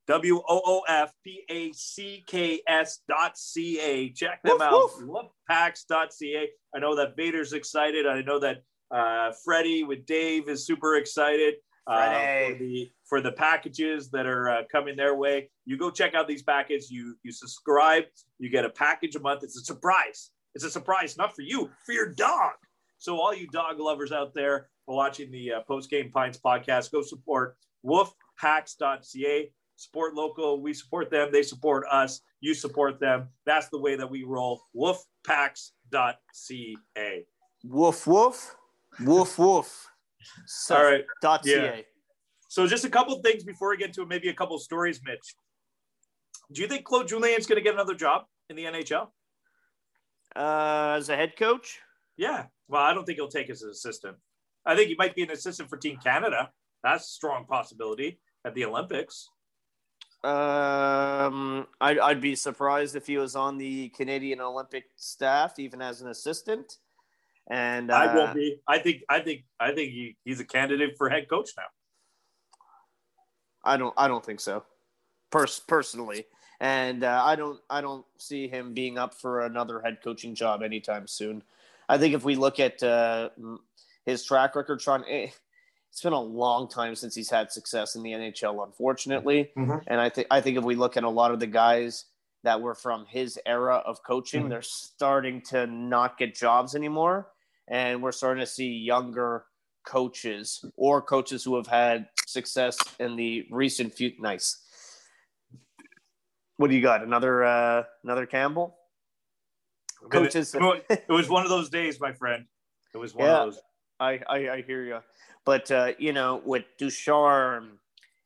W 0.08 0.36
O 0.48 0.62
O 0.64 0.82
F 0.88 1.12
P 1.24 1.42
A 1.48 1.72
C 1.72 2.24
K 2.26 2.60
S 2.66 3.00
dot 3.08 3.38
C 3.38 3.78
A. 3.80 4.10
Check 4.10 4.42
them 4.42 4.58
Woof, 4.58 4.62
out. 4.62 4.90
woof. 5.00 5.74
dot 5.88 6.12
C 6.12 6.34
A. 6.36 6.48
I 6.76 6.80
know 6.80 6.96
that 6.96 7.16
Vader's 7.16 7.52
excited. 7.52 8.06
I 8.06 8.22
know 8.22 8.40
that 8.40 8.62
uh, 8.90 9.32
Freddie 9.44 9.84
with 9.84 10.04
Dave 10.06 10.48
is 10.48 10.66
super 10.66 10.96
excited 10.96 11.54
uh, 11.86 12.48
for 12.48 12.54
the 12.58 12.90
for 13.08 13.20
the 13.20 13.32
packages 13.32 14.10
that 14.10 14.26
are 14.26 14.48
uh, 14.50 14.62
coming 14.70 14.96
their 14.96 15.14
way. 15.14 15.50
You 15.64 15.78
go 15.78 15.90
check 15.90 16.14
out 16.14 16.26
these 16.26 16.42
packages. 16.42 16.90
You 16.90 17.16
you 17.22 17.32
subscribe. 17.32 18.04
You 18.38 18.50
get 18.50 18.64
a 18.64 18.70
package 18.70 19.14
a 19.16 19.20
month. 19.20 19.44
It's 19.44 19.56
a 19.56 19.64
surprise. 19.64 20.30
It's 20.54 20.64
a 20.64 20.70
surprise, 20.70 21.16
not 21.16 21.34
for 21.34 21.42
you, 21.42 21.70
for 21.86 21.92
your 21.92 22.12
dog. 22.12 22.52
So 22.98 23.16
all 23.18 23.34
you 23.34 23.48
dog 23.48 23.80
lovers 23.80 24.12
out 24.12 24.34
there 24.34 24.68
watching 24.86 25.30
the 25.30 25.52
uh, 25.54 25.60
Post 25.62 25.90
Game 25.90 26.10
Pints 26.10 26.38
podcast, 26.38 26.92
go 26.92 27.02
support 27.02 27.56
woofpacks.ca. 27.84 29.50
Support 29.82 30.14
local. 30.14 30.60
We 30.62 30.72
support 30.74 31.10
them. 31.10 31.30
They 31.32 31.42
support 31.42 31.84
us. 31.90 32.20
You 32.40 32.54
support 32.54 33.00
them. 33.00 33.28
That's 33.46 33.68
the 33.70 33.80
way 33.80 33.96
that 33.96 34.08
we 34.08 34.22
roll. 34.22 34.62
Woofpacks.ca. 34.76 35.66
Woof, 37.64 38.06
woof. 38.06 38.54
Woof, 39.00 39.38
woof. 39.38 39.88
So, 40.46 40.76
All 40.78 40.84
right. 40.84 41.04
Dot 41.20 41.40
Yeah. 41.44 41.72
.ca. 41.72 41.84
So 42.48 42.66
just 42.68 42.84
a 42.84 42.90
couple 42.90 43.20
things 43.22 43.42
before 43.42 43.70
we 43.70 43.76
get 43.76 43.92
to 43.94 44.06
maybe 44.06 44.28
a 44.28 44.34
couple 44.34 44.56
stories, 44.60 45.00
Mitch. 45.04 45.34
Do 46.52 46.62
you 46.62 46.68
think 46.68 46.84
Claude 46.84 47.08
Julien's 47.08 47.46
going 47.46 47.56
to 47.56 47.62
get 47.62 47.74
another 47.74 47.94
job 47.94 48.26
in 48.50 48.56
the 48.56 48.64
NHL? 48.64 49.08
Uh, 50.36 50.94
as 50.96 51.08
a 51.08 51.16
head 51.16 51.36
coach, 51.36 51.80
Yeah. 52.16 52.46
Well, 52.68 52.82
I 52.82 52.94
don't 52.94 53.04
think 53.04 53.16
he'll 53.16 53.26
take 53.28 53.50
as 53.50 53.62
an 53.62 53.70
assistant. 53.70 54.16
I 54.64 54.76
think 54.76 54.88
he 54.88 54.94
might 54.94 55.14
be 55.16 55.22
an 55.24 55.30
assistant 55.32 55.68
for 55.68 55.76
Team 55.76 55.98
Canada. 56.02 56.50
That's 56.84 57.04
a 57.04 57.08
strong 57.10 57.44
possibility 57.46 58.20
at 58.44 58.54
the 58.54 58.64
Olympics. 58.64 59.28
Um, 60.24 61.66
I'd, 61.80 61.98
I'd 61.98 62.20
be 62.20 62.36
surprised 62.36 62.94
if 62.94 63.06
he 63.06 63.18
was 63.18 63.34
on 63.34 63.58
the 63.58 63.88
Canadian 63.90 64.40
Olympic 64.40 64.84
staff, 64.96 65.58
even 65.58 65.82
as 65.82 66.00
an 66.00 66.08
assistant. 66.08 66.78
And 67.50 67.90
uh, 67.90 67.94
I 67.94 68.14
won't 68.14 68.34
be. 68.34 68.60
I 68.68 68.78
think. 68.78 69.02
I 69.08 69.20
think. 69.20 69.44
I 69.58 69.74
think 69.74 69.90
he, 69.90 70.16
he's 70.24 70.38
a 70.38 70.44
candidate 70.44 70.96
for 70.96 71.08
head 71.08 71.28
coach 71.28 71.50
now. 71.56 71.64
I 73.64 73.76
don't. 73.76 73.94
I 73.96 74.06
don't 74.06 74.24
think 74.24 74.38
so. 74.38 74.62
Pers- 75.30 75.60
personally, 75.60 76.26
and 76.60 77.02
uh, 77.02 77.22
I 77.24 77.34
don't. 77.34 77.58
I 77.68 77.80
don't 77.80 78.04
see 78.16 78.46
him 78.46 78.74
being 78.74 78.96
up 78.96 79.14
for 79.14 79.40
another 79.40 79.80
head 79.80 79.98
coaching 80.04 80.36
job 80.36 80.62
anytime 80.62 81.08
soon. 81.08 81.42
I 81.88 81.98
think 81.98 82.14
if 82.14 82.24
we 82.24 82.36
look 82.36 82.60
at 82.60 82.80
uh, 82.80 83.30
his 84.06 84.24
track 84.24 84.54
record, 84.54 84.80
Sean, 84.80 85.04
eh, 85.08 85.30
it's 85.92 86.00
been 86.02 86.14
a 86.14 86.20
long 86.20 86.68
time 86.68 86.94
since 86.94 87.14
he's 87.14 87.28
had 87.28 87.52
success 87.52 87.94
in 87.96 88.02
the 88.02 88.12
NHL, 88.12 88.64
unfortunately. 88.64 89.52
Mhm. 89.56 89.84
And 89.86 90.00
I 90.00 90.08
think 90.08 90.26
I 90.30 90.40
think 90.40 90.56
if 90.56 90.64
we 90.64 90.74
look 90.74 90.96
at 90.96 91.04
a 91.04 91.08
lot 91.08 91.32
of 91.32 91.38
the 91.38 91.46
guys 91.46 92.06
that 92.44 92.60
were 92.62 92.74
from 92.74 93.04
his 93.06 93.38
era 93.44 93.76
of 93.84 94.02
coaching, 94.02 94.44
Mhm. 94.44 94.48
they're 94.48 94.62
starting 94.62 95.42
to 95.42 95.66
not 95.66 96.16
get 96.16 96.34
jobs 96.34 96.74
anymore, 96.74 97.30
and 97.68 98.02
we're 98.02 98.10
starting 98.12 98.40
to 98.40 98.46
see 98.46 98.68
younger 98.72 99.44
coaches 99.84 100.64
or 100.76 101.02
coaches 101.02 101.44
who 101.44 101.56
have 101.56 101.66
had 101.66 102.08
success 102.26 102.78
in 102.98 103.16
the 103.16 103.46
recent 103.50 103.92
few. 103.92 104.12
Nice. 104.18 104.64
What 106.56 106.68
do 106.70 106.74
you 106.76 106.82
got? 106.82 107.02
Another 107.02 107.44
uh, 107.44 107.84
another 108.02 108.24
Campbell? 108.24 108.78
Coaches. 110.10 110.54
It 110.54 111.08
was 111.08 111.28
one 111.28 111.42
of 111.44 111.50
those 111.50 111.68
days, 111.68 112.00
my 112.00 112.12
friend. 112.14 112.46
It 112.94 112.98
was 112.98 113.14
one 113.14 113.26
Yeah. 113.28 113.42
of 113.42 113.52
those. 113.52 113.62
I, 114.00 114.20
I, 114.28 114.36
I 114.50 114.62
hear 114.62 114.82
you. 114.84 114.98
But, 115.44 115.70
uh, 115.70 115.92
you 115.98 116.12
know, 116.12 116.40
with 116.44 116.64
Ducharme 116.78 117.78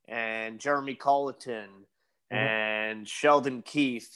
and 0.08 0.58
Jeremy 0.58 0.94
Colliton 0.94 1.68
and 2.30 3.08
Sheldon 3.08 3.62
Keefe 3.62 4.08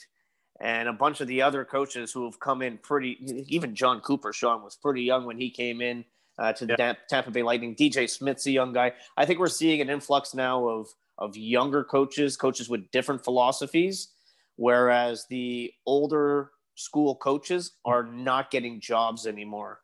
and 0.59 0.87
a 0.87 0.93
bunch 0.93 1.21
of 1.21 1.27
the 1.27 1.41
other 1.41 1.65
coaches 1.65 2.11
who 2.11 2.25
have 2.25 2.39
come 2.39 2.61
in 2.61 2.77
pretty. 2.77 3.45
Even 3.47 3.73
Jon 3.73 3.99
Cooper, 4.01 4.31
Sean 4.31 4.63
was 4.63 4.75
pretty 4.75 5.01
young 5.01 5.25
when 5.25 5.37
he 5.37 5.49
came 5.49 5.81
in 5.81 6.05
uh, 6.37 6.53
to 6.53 6.65
the 6.65 6.97
Tampa 7.09 7.31
Bay 7.31 7.43
Lightning. 7.43 7.75
DJ 7.75 8.09
Smith's 8.09 8.45
a 8.45 8.51
young 8.51 8.71
guy. 8.71 8.93
I 9.17 9.25
think 9.25 9.39
we're 9.39 9.47
seeing 9.47 9.81
an 9.81 9.89
influx 9.89 10.33
now 10.33 10.67
of 10.67 10.87
of 11.17 11.37
younger 11.37 11.83
coaches, 11.83 12.35
coaches 12.35 12.67
with 12.67 12.89
different 12.91 13.23
philosophies, 13.23 14.09
whereas 14.55 15.25
the 15.29 15.71
older 15.85 16.51
school 16.75 17.15
coaches 17.15 17.73
are 17.85 18.03
not 18.03 18.49
getting 18.49 18.79
jobs 18.79 19.27
anymore. 19.27 19.81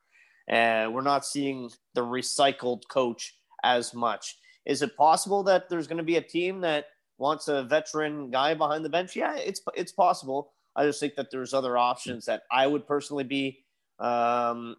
And 0.47 0.93
we're 0.93 1.01
not 1.01 1.25
seeing 1.25 1.69
the 1.93 2.01
recycled 2.01 2.87
coach 2.89 3.35
as 3.63 3.93
much. 3.93 4.37
Is 4.65 4.81
it 4.81 4.95
possible 4.95 5.43
that 5.43 5.69
there's 5.69 5.87
going 5.87 5.97
to 5.97 6.03
be 6.03 6.17
a 6.17 6.21
team 6.21 6.61
that 6.61 6.85
wants 7.17 7.47
a 7.47 7.63
veteran 7.63 8.29
guy 8.29 8.53
behind 8.53 8.85
the 8.85 8.89
bench? 8.89 9.15
Yeah, 9.15 9.35
it's 9.35 9.61
it's 9.75 9.91
possible. 9.91 10.53
I 10.75 10.85
just 10.85 10.99
think 10.99 11.15
that 11.15 11.31
there's 11.31 11.53
other 11.53 11.77
options 11.77 12.25
that 12.25 12.43
I 12.51 12.67
would 12.67 12.85
personally 12.87 13.23
be 13.23 13.63
um, 13.99 14.75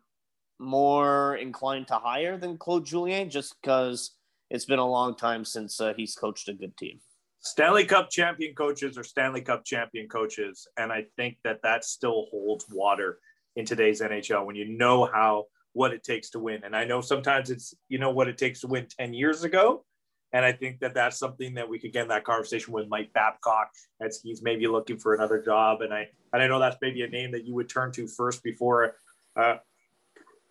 more 0.58 1.36
inclined 1.36 1.88
to 1.88 1.94
hire 1.94 2.38
than 2.38 2.56
Claude 2.56 2.86
Julien, 2.86 3.30
just 3.30 3.56
because 3.60 4.12
it's 4.50 4.64
been 4.64 4.78
a 4.78 4.88
long 4.88 5.16
time 5.16 5.44
since 5.44 5.80
uh, 5.80 5.92
he's 5.96 6.14
coached 6.14 6.48
a 6.48 6.54
good 6.54 6.76
team. 6.76 7.00
Stanley 7.40 7.84
Cup 7.84 8.10
champion 8.10 8.54
coaches 8.54 8.98
are 8.98 9.04
Stanley 9.04 9.40
Cup 9.40 9.64
champion 9.64 10.08
coaches, 10.08 10.66
and 10.76 10.92
I 10.92 11.06
think 11.16 11.38
that 11.44 11.62
that 11.62 11.84
still 11.84 12.26
holds 12.30 12.66
water 12.70 13.18
in 13.56 13.64
today's 13.64 14.00
NHL 14.00 14.44
when 14.44 14.56
you 14.56 14.66
know 14.66 15.06
how 15.06 15.46
what 15.78 15.92
it 15.92 16.02
takes 16.02 16.30
to 16.30 16.40
win. 16.40 16.64
And 16.64 16.74
I 16.74 16.84
know 16.84 17.00
sometimes 17.00 17.50
it's 17.50 17.72
you 17.88 17.98
know 18.00 18.10
what 18.10 18.26
it 18.26 18.36
takes 18.36 18.60
to 18.62 18.66
win 18.66 18.88
ten 18.98 19.14
years 19.14 19.44
ago, 19.44 19.84
and 20.32 20.44
I 20.44 20.50
think 20.50 20.80
that 20.80 20.92
that's 20.92 21.16
something 21.16 21.54
that 21.54 21.68
we 21.68 21.78
could 21.78 21.92
get 21.92 22.02
in 22.02 22.08
that 22.08 22.24
conversation 22.24 22.72
with 22.72 22.88
Mike 22.88 23.12
Babcock 23.12 23.70
as 24.00 24.20
he's 24.20 24.42
maybe 24.42 24.66
looking 24.66 24.98
for 24.98 25.14
another 25.14 25.40
job. 25.40 25.82
And 25.82 25.94
I 25.94 26.08
and 26.32 26.42
I 26.42 26.48
know 26.48 26.58
that's 26.58 26.78
maybe 26.82 27.02
a 27.02 27.08
name 27.08 27.30
that 27.30 27.44
you 27.44 27.54
would 27.54 27.68
turn 27.68 27.92
to 27.92 28.08
first 28.08 28.42
before 28.42 28.96
uh, 29.36 29.58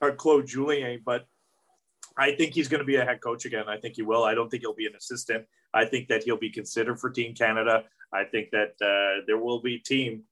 uh, 0.01 0.11
Claude 0.11 0.47
Julien, 0.47 1.01
but 1.05 1.25
I 2.17 2.31
think 2.31 2.53
he's 2.53 2.69
going 2.69 2.79
to 2.79 2.85
be 2.85 2.95
a 2.95 3.03
head 3.03 3.19
coach 3.19 3.43
again. 3.43 3.65
I 3.67 3.77
think 3.77 3.95
he 3.95 4.03
will. 4.03 4.23
I 4.23 4.33
don't 4.33 4.49
think 4.49 4.61
he'll 4.63 4.73
be 4.73 4.87
an 4.87 4.95
assistant. 4.95 5.45
I 5.73 5.83
think 5.83 6.07
that 6.07 6.23
he'll 6.23 6.37
be 6.37 6.49
considered 6.49 7.01
for 7.01 7.09
Team 7.09 7.35
Canada. 7.35 7.83
I 8.13 8.23
think 8.23 8.51
that 8.51 8.71
uh, 8.81 9.25
there 9.27 9.37
will 9.37 9.61
be 9.61 9.79
team 9.79 10.23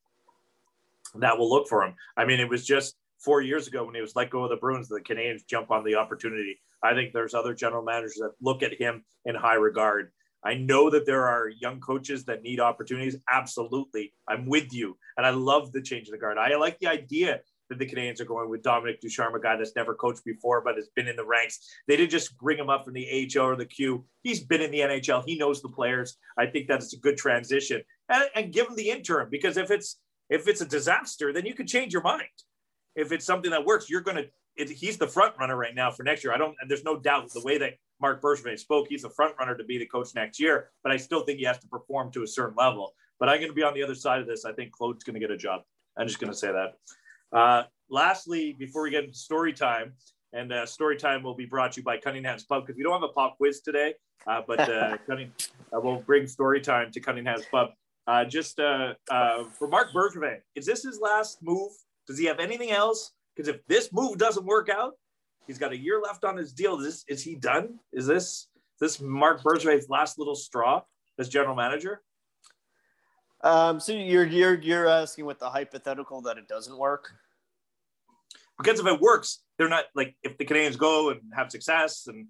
that 1.16 1.38
will 1.38 1.50
look 1.50 1.68
for 1.68 1.84
him. 1.84 1.96
I 2.16 2.26
mean, 2.26 2.40
it 2.40 2.50
was 2.50 2.66
just 2.66 2.96
four 3.26 3.42
years 3.42 3.68
ago 3.68 3.84
when 3.84 3.96
he 3.96 4.02
was 4.02 4.16
let 4.16 4.30
go 4.30 4.44
of 4.44 4.52
the 4.52 4.56
Bruins, 4.56 4.88
the 4.88 5.02
Canadiens 5.02 5.46
jump 5.50 5.72
on 5.72 5.84
the 5.84 5.96
opportunity. 5.96 6.60
I 6.84 6.94
think 6.94 7.12
there's 7.12 7.34
other 7.34 7.56
general 7.56 7.84
managers 7.84 8.20
that 8.22 8.34
look 8.40 8.62
at 8.62 8.80
him 8.80 9.04
in 9.26 9.36
high 9.36 9.56
regard. 9.56 10.12
I 10.44 10.54
know 10.54 10.92
that 10.92 11.08
there 11.08 11.26
are 11.28 11.50
young 11.50 11.80
coaches 11.80 12.26
that 12.26 12.44
need 12.44 12.60
opportunities. 12.60 13.18
Absolutely. 13.32 14.14
I'm 14.28 14.46
with 14.46 14.72
you. 14.72 14.96
And 15.18 15.26
I 15.26 15.32
love 15.32 15.72
the 15.72 15.82
change 15.82 16.08
of 16.08 16.12
the 16.12 16.20
guard. 16.20 16.38
I 16.38 16.56
like 16.56 16.78
the 16.78 16.88
idea 16.88 17.40
that 17.70 17.80
the 17.80 17.86
Canadiens 17.88 18.22
are 18.22 18.26
going 18.26 18.48
with 18.48 18.62
Dominique 18.62 19.02
Ducharme, 19.02 19.34
a 19.34 19.40
guy 19.40 19.56
that's 19.56 19.76
never 19.76 19.96
coached 19.96 20.24
before, 20.24 20.62
but 20.62 20.76
has 20.76 20.90
been 20.96 21.08
in 21.08 21.16
the 21.16 21.26
ranks. 21.26 21.68
They 21.88 21.98
didn't 21.98 22.12
just 22.12 22.38
bring 22.38 22.60
him 22.60 22.70
up 22.70 22.86
from 22.86 22.94
the 22.94 23.30
AHL 23.36 23.46
or 23.48 23.56
the 23.56 23.66
Q. 23.66 24.06
He's 24.22 24.44
been 24.44 24.62
in 24.62 24.70
the 24.70 24.82
NHL. 24.82 25.24
He 25.26 25.36
knows 25.36 25.64
the 25.64 25.70
players. 25.70 26.18
I 26.38 26.46
think 26.46 26.68
that 26.68 26.84
it's 26.84 26.94
a 26.94 27.00
good 27.00 27.18
transition, 27.18 27.82
and, 28.10 28.26
and 28.36 28.54
give 28.54 28.68
him 28.68 28.76
the 28.76 28.92
interim 28.92 29.30
because 29.32 29.58
if 29.58 29.72
it's 29.72 30.00
if 30.30 30.48
it's 30.48 30.62
a 30.62 30.66
disaster, 30.66 31.34
then 31.34 31.46
you 31.46 31.54
can 31.54 31.68
change 31.68 31.94
your 31.94 32.02
mind. 32.02 32.28
If 32.96 33.12
it's 33.12 33.26
something 33.26 33.52
that 33.52 33.66
works, 33.66 33.90
you're 33.90 34.02
going 34.02 34.18
to. 34.18 34.74
He's 34.74 34.98
the 34.98 35.08
front 35.08 35.34
runner 35.38 35.58
right 35.58 35.76
now 35.76 35.92
for 35.92 36.04
next 36.04 36.24
year. 36.24 36.34
I 36.34 36.38
don't. 36.38 36.56
There's 36.68 36.84
no 36.84 36.98
doubt 36.98 37.32
the 37.34 37.42
way 37.42 37.58
that 37.58 37.74
Marc 38.00 38.22
Bergevin 38.22 38.58
spoke. 38.58 38.88
He's 38.90 39.02
the 39.02 39.10
front 39.10 39.36
runner 39.38 39.58
to 39.58 39.64
be 39.64 39.78
the 39.78 39.86
coach 39.86 40.16
next 40.16 40.40
year. 40.40 40.70
But 40.84 40.92
I 40.92 40.98
still 40.98 41.22
think 41.22 41.40
he 41.40 41.46
has 41.46 41.60
to 41.60 41.68
perform 41.68 42.12
to 42.14 42.24
a 42.24 42.28
certain 42.28 42.56
level. 42.58 42.94
But 43.20 43.30
I'm 43.30 43.38
going 43.38 43.50
to 43.50 43.56
be 43.56 43.64
on 43.64 43.74
the 43.74 43.84
other 43.84 43.96
side 43.96 44.22
of 44.22 44.28
this. 44.28 44.46
I 44.46 44.54
think 44.54 44.72
Claude's 44.72 45.04
going 45.04 45.14
to 45.14 45.20
get 45.20 45.32
a 45.32 45.38
job. 45.38 45.62
I'm 45.98 46.08
just 46.08 46.20
going 46.20 46.32
to 46.32 46.38
say 46.38 46.52
that. 46.52 46.78
Uh, 47.38 47.64
lastly, 47.90 48.56
before 48.58 48.84
we 48.84 48.92
get 48.92 49.04
into 49.04 49.18
story 49.18 49.54
time, 49.54 49.94
and 50.34 50.52
uh, 50.52 50.66
story 50.66 50.98
time 50.98 51.24
will 51.24 51.34
be 51.34 51.46
brought 51.46 51.72
to 51.74 51.82
you 51.82 51.84
by 51.84 51.98
Cunningham's 51.98 52.44
Pub 52.44 52.66
because 52.66 52.78
we 52.78 52.84
don't 52.84 52.94
have 52.94 53.10
a 53.10 53.14
pop 53.14 53.38
quiz 53.38 53.62
today, 53.62 53.94
uh, 54.28 54.42
but 54.46 54.60
uh, 54.60 54.98
Cunning, 55.08 55.32
uh, 55.74 55.80
we'll 55.80 56.02
bring 56.02 56.28
story 56.28 56.60
time 56.60 56.92
to 56.92 57.00
Cunningham's 57.00 57.46
Pub. 57.50 57.70
Uh, 58.08 58.26
just 58.26 58.60
uh, 58.60 58.94
uh, 59.10 59.46
for 59.58 59.68
Marc 59.68 59.92
Bergevin, 59.92 60.40
is 60.56 60.66
this 60.66 60.84
his 60.84 61.00
last 61.00 61.40
move? 61.42 61.72
Does 62.08 62.18
he 62.18 62.26
have 62.26 62.40
anything 62.40 62.72
else? 62.72 63.12
Because 63.36 63.50
if 63.50 63.66
this 63.68 63.92
move 63.92 64.18
doesn't 64.18 64.46
work 64.46 64.70
out, 64.70 64.94
he's 65.48 65.58
got 65.58 65.72
a 65.74 65.78
year 65.78 66.02
left 66.02 66.24
on 66.24 66.38
his 66.38 66.54
deal. 66.54 66.80
Is, 66.80 66.86
this, 66.86 67.06
is 67.08 67.24
he 67.24 67.36
done? 67.36 67.80
Is 67.94 68.08
this 68.08 68.48
this 68.80 69.00
Marc 69.02 69.44
Bergevin's 69.44 69.90
last 69.90 70.20
little 70.20 70.36
straw 70.36 70.82
as 71.20 71.30
general 71.30 71.56
manager? 71.56 72.02
Um, 73.44 73.80
so 73.80 73.92
you're 73.94 74.26
you're 74.26 74.60
you're 74.62 74.88
asking 74.88 75.26
with 75.26 75.40
the 75.40 75.50
hypothetical 75.50 76.22
that 76.22 76.38
it 76.38 76.48
doesn't 76.48 76.78
work. 76.78 77.12
because 78.58 78.80
if 78.80 78.86
it 78.88 79.00
works, 79.02 79.44
they're 79.58 79.70
not 79.70 79.86
like 79.96 80.16
if 80.24 80.38
the 80.38 80.46
Canadiens 80.46 80.78
go 80.78 81.10
and 81.10 81.22
have 81.36 81.52
success 81.52 82.08
and 82.08 82.28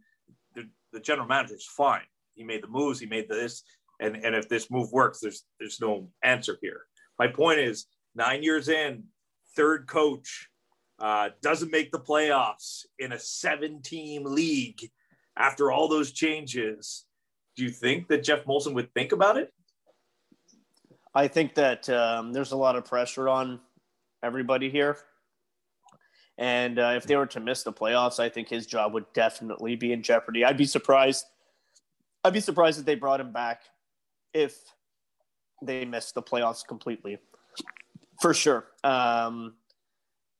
the, 0.55 0.63
the 0.93 0.99
general 0.99 1.27
manager 1.27 1.55
is 1.55 1.65
fine. 1.65 2.01
He 2.33 2.43
made 2.43 2.63
the 2.63 2.67
moves, 2.67 2.99
he 2.99 3.05
made 3.05 3.29
this, 3.29 3.63
and 3.99 4.15
and 4.17 4.35
if 4.35 4.49
this 4.49 4.71
move 4.71 4.91
works, 4.91 5.19
there's 5.19 5.43
there's 5.59 5.79
no 5.79 6.09
answer 6.23 6.57
here. 6.61 6.81
My 7.19 7.27
point 7.27 7.59
is, 7.59 7.85
nine 8.15 8.43
years 8.43 8.67
in, 8.67 9.03
third 9.56 9.88
coach 9.88 10.50
uh, 11.00 11.30
doesn't 11.41 11.72
make 11.72 11.91
the 11.91 12.00
playoffs 12.00 12.86
in 13.00 13.12
a 13.12 13.20
seven-team 13.20 14.24
league 14.26 14.89
after 15.38 15.72
all 15.72 15.88
those 15.88 16.12
changes. 16.12 17.06
Do 17.56 17.63
you 17.63 17.70
think 17.70 18.08
that 18.08 18.24
Geoff 18.24 18.46
Molson 18.46 18.74
would 18.74 18.94
think 18.94 19.12
about 19.12 19.38
it? 19.38 19.54
I 21.13 21.28
think 21.28 21.56
that 21.56 21.89
um, 21.89 22.34
there's 22.34 22.52
a 22.52 22.58
lot 22.58 22.76
of 22.76 22.86
pressure 22.86 23.30
on 23.30 23.60
everybody 24.24 24.70
here. 24.70 24.98
And 26.38 26.78
uh, 26.78 26.94
if 26.98 27.06
they 27.06 27.15
were 27.15 27.28
to 27.28 27.39
miss 27.39 27.63
the 27.63 27.72
playoffs, 27.72 28.20
I 28.20 28.28
think 28.28 28.50
his 28.50 28.65
job 28.65 28.94
would 28.94 29.06
definitely 29.13 29.78
be 29.78 29.94
in 29.94 30.04
jeopardy. 30.04 30.44
I'd 30.44 30.58
be 30.58 30.65
surprised. 30.65 31.26
I'd 32.24 32.34
be 32.34 32.41
surprised 32.41 32.80
if 32.80 32.86
they 32.86 32.96
brought 32.96 33.22
him 33.22 33.32
back 33.32 33.62
if 34.34 34.58
they 35.62 35.86
missed 35.86 36.13
the 36.15 36.22
playoffs 36.22 36.68
completely. 36.68 37.20
For 38.21 38.34
sure. 38.34 38.65
Um, 38.84 39.56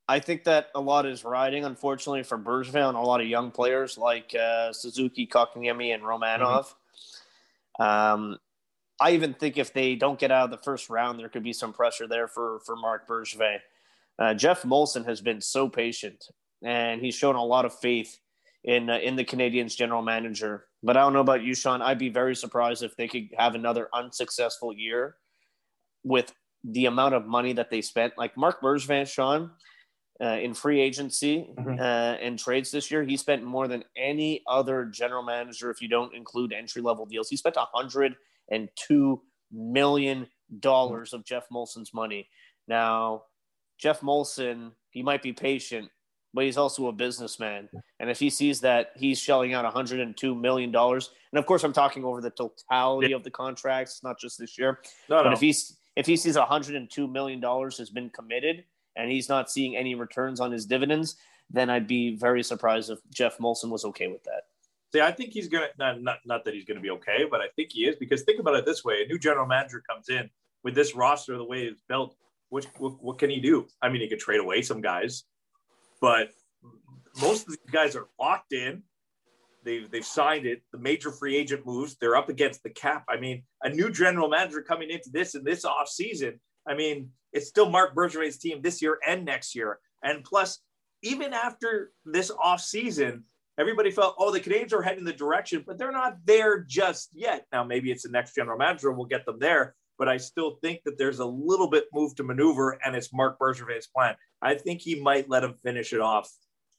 I 0.08 0.20
think 0.20 0.44
that 0.44 0.70
a 0.76 0.80
lot 0.80 1.06
is 1.06 1.24
riding, 1.24 1.66
unfortunately, 1.66 2.24
for 2.24 2.38
Bergevin 2.38 2.90
and 2.90 2.98
a 2.98 3.02
lot 3.02 3.22
of 3.22 3.28
young 3.28 3.52
players 3.52 3.98
like 3.98 4.36
uh, 4.36 4.72
Suzuki, 4.72 5.26
Kotkaniemi, 5.26 5.94
and 5.94 6.04
Romanov. 6.04 6.74
Um, 7.80 8.38
I 9.02 9.12
even 9.12 9.34
think 9.34 9.58
if 9.58 9.74
they 9.74 9.96
don't 9.96 10.20
get 10.20 10.32
out 10.32 10.46
of 10.46 10.52
the 10.52 10.64
first 10.64 10.90
round, 10.90 11.20
there 11.20 11.28
could 11.28 11.44
be 11.44 11.54
some 11.54 11.74
pressure 11.74 12.08
there 12.08 12.28
for 12.28 12.60
for 12.66 12.76
Marc 12.76 13.08
Bergevin. 13.08 13.58
Uh, 14.18 14.34
Geoff 14.34 14.62
Molson 14.62 15.06
has 15.06 15.22
been 15.22 15.42
so 15.42 15.68
patient, 15.68 16.26
and 16.64 17.02
he's 17.02 17.16
shown 17.16 17.36
a 17.36 17.44
lot 17.44 17.66
of 17.66 17.78
faith 17.78 18.20
in 18.64 18.90
uh, 18.90 19.00
in 19.00 19.16
the 19.16 19.26
Canadiens' 19.26 19.76
general 19.76 20.02
manager. 20.02 20.66
But 20.84 20.98
I 20.98 21.02
don't 21.02 21.14
know 21.14 21.20
about 21.20 21.44
you, 21.44 21.56
Sean. 21.56 21.82
I'd 21.82 22.00
be 22.00 22.10
very 22.10 22.36
surprised 22.36 22.84
if 22.84 22.96
they 22.96 23.08
could 23.08 23.30
have 23.38 23.56
another 23.56 23.90
unsuccessful 23.94 24.72
year 24.72 25.16
with 26.04 26.34
the 26.68 26.86
amount 26.88 27.14
of 27.14 27.26
money 27.28 27.54
that 27.54 27.70
they 27.70 27.82
spent. 27.82 28.14
Like 28.18 28.36
Marc 28.38 28.62
Bergevin, 28.62 29.08
Sean, 29.08 29.52
uh, 30.22 30.38
in 30.42 30.54
free 30.54 30.80
agency 30.82 31.50
Mhm. 31.58 31.80
uh, 31.80 32.18
and 32.22 32.40
trades 32.40 32.72
this 32.72 32.90
year, 32.90 33.04
he 33.04 33.18
spent 33.18 33.44
more 33.44 33.68
than 33.68 33.84
any 33.98 34.42
other 34.48 34.86
general 34.86 35.22
manager. 35.24 35.70
If 35.70 35.82
you 35.82 35.88
don't 35.90 36.14
include 36.16 36.54
entry 36.54 36.82
level 36.82 37.06
deals, 37.06 37.30
he 37.30 37.38
spent 37.38 37.58
hundred 37.58 38.16
and 38.50 38.70
two 38.76 39.22
million 39.52 40.28
dollars 40.60 41.14
of 41.14 41.24
Geoff 41.26 41.48
Molson's 41.50 41.94
money. 41.94 42.30
Now, 42.68 43.24
Geoff 43.78 44.02
Molson, 44.02 44.72
he 44.90 45.04
might 45.04 45.22
be 45.22 45.34
patient, 45.34 45.90
but 46.34 46.46
he's 46.46 46.58
also 46.58 46.88
a 46.88 46.92
businessman. 46.94 47.70
And 48.00 48.10
if 48.10 48.20
he 48.20 48.30
sees 48.30 48.62
that 48.62 48.92
he's 48.96 49.20
shelling 49.20 49.54
out 49.54 49.66
102 49.66 50.34
million 50.34 50.72
dollars, 50.72 51.12
and 51.32 51.40
of 51.40 51.46
course 51.46 51.64
I'm 51.64 51.74
talking 51.74 52.04
over 52.06 52.22
the 52.22 52.30
totality 52.32 53.12
of 53.12 53.24
the 53.24 53.32
contracts, 53.32 54.02
not 54.04 54.18
just 54.20 54.40
this 54.40 54.58
year. 54.58 54.80
No, 55.10 55.18
But 55.24 55.30
no. 55.30 55.34
if 55.34 55.40
he's 55.42 55.78
if 55.96 56.06
he 56.06 56.18
sees 56.18 56.38
102 56.38 57.08
million 57.08 57.40
dollars 57.40 57.78
has 57.78 57.90
been 57.90 58.10
committed 58.10 58.64
and 58.96 59.12
he's 59.12 59.30
not 59.30 59.50
seeing 59.50 59.76
any 59.76 59.96
returns 59.96 60.40
on 60.40 60.52
his 60.52 60.66
dividends, 60.66 61.16
then 61.50 61.70
I'd 61.70 61.88
be 61.88 62.16
very 62.16 62.44
surprised 62.44 62.90
if 62.90 63.00
Geoff 63.12 63.38
Molson 63.38 63.70
was 63.70 63.86
okay 63.86 64.08
with 64.08 64.24
that. 64.24 64.44
See, 64.94 65.02
I 65.02 65.12
think 65.12 65.32
he's 65.32 65.48
gonna 65.48 65.68
not, 65.78 66.02
not 66.02 66.18
not 66.26 66.46
that 66.46 66.54
he's 66.54 66.66
gonna 66.66 66.80
be 66.80 66.92
okay, 66.92 67.26
but 67.30 67.42
I 67.42 67.48
think 67.56 67.72
he 67.72 67.86
is 67.86 67.96
because 67.96 68.24
think 68.24 68.40
about 68.40 68.56
it 68.56 68.66
this 68.66 68.84
way: 68.84 69.04
a 69.04 69.08
new 69.08 69.20
general 69.20 69.46
manager 69.46 69.84
comes 69.88 70.10
in 70.10 70.30
with 70.64 70.76
this 70.76 70.96
roster 70.96 71.38
the 71.38 71.44
way 71.44 71.64
it's 71.64 71.82
built. 71.88 72.16
What, 72.50 72.66
what 72.78 73.04
what 73.04 73.18
can 73.18 73.30
he 73.30 73.40
do? 73.40 73.68
I 73.82 73.90
mean, 73.90 74.02
he 74.02 74.08
could 74.08 74.20
trade 74.20 74.40
away 74.40 74.62
some 74.62 74.82
guys, 74.82 75.24
but 76.00 76.30
most 77.22 77.44
of 77.44 77.50
these 77.50 77.72
guys 77.72 77.96
are 77.96 78.08
locked 78.20 78.54
in. 78.54 78.84
They've 79.66 79.90
they've 79.90 80.06
signed 80.06 80.46
it. 80.46 80.62
The 80.72 80.78
major 80.80 81.12
free 81.12 81.36
agent 81.36 81.66
moves. 81.66 81.98
They're 82.00 82.16
up 82.16 82.30
against 82.30 82.64
the 82.64 82.70
cap. 82.70 83.04
I 83.10 83.20
mean, 83.20 83.44
a 83.64 83.70
new 83.70 83.92
general 83.92 84.30
manager 84.30 84.62
coming 84.62 84.90
into 84.92 85.10
this 85.12 85.36
in 85.36 85.44
this 85.44 85.66
off 85.66 85.90
season. 85.90 86.40
I 86.68 86.76
mean, 86.76 87.10
it's 87.34 87.48
still 87.50 87.70
Marc 87.70 87.96
Bergevin's 87.96 88.38
team 88.38 88.62
this 88.62 88.82
year 88.82 89.00
and 89.06 89.26
next 89.26 89.56
year. 89.56 89.80
And 90.04 90.24
plus, 90.24 90.60
even 91.02 91.34
after 91.34 91.92
this 92.06 92.32
off 92.42 92.62
season, 92.62 93.24
everybody 93.60 93.92
felt, 93.92 94.16
oh, 94.18 94.32
the 94.32 94.40
Canadiens 94.40 94.74
are 94.74 94.82
heading 94.82 95.04
the 95.04 95.14
direction, 95.14 95.64
but 95.66 95.78
they're 95.78 95.92
not 95.92 96.18
there 96.26 96.64
just 96.64 97.10
yet. 97.14 97.46
Now, 97.52 97.64
maybe 97.64 97.92
it's 97.92 98.04
the 98.04 98.10
next 98.10 98.36
general 98.36 98.58
manager 98.58 98.92
We'll 98.92 99.06
get 99.06 99.26
them 99.26 99.40
there. 99.40 99.76
but 99.98 100.10
I 100.10 100.18
still 100.18 100.58
think 100.62 100.82
that 100.86 100.98
there's 100.98 101.20
a 101.20 101.26
little 101.26 101.70
bit 101.70 101.86
move 101.94 102.16
to 102.16 102.24
maneuver, 102.24 102.78
and 102.84 102.96
it's 102.96 103.14
Marc 103.14 103.40
Bergevin's 103.40 103.88
plan. 103.88 104.16
I 104.42 104.56
think 104.56 104.82
he 104.82 105.00
might 105.02 105.30
let 105.30 105.44
him 105.44 105.56
finish 105.64 105.94
it 105.94 106.02
off 106.02 106.30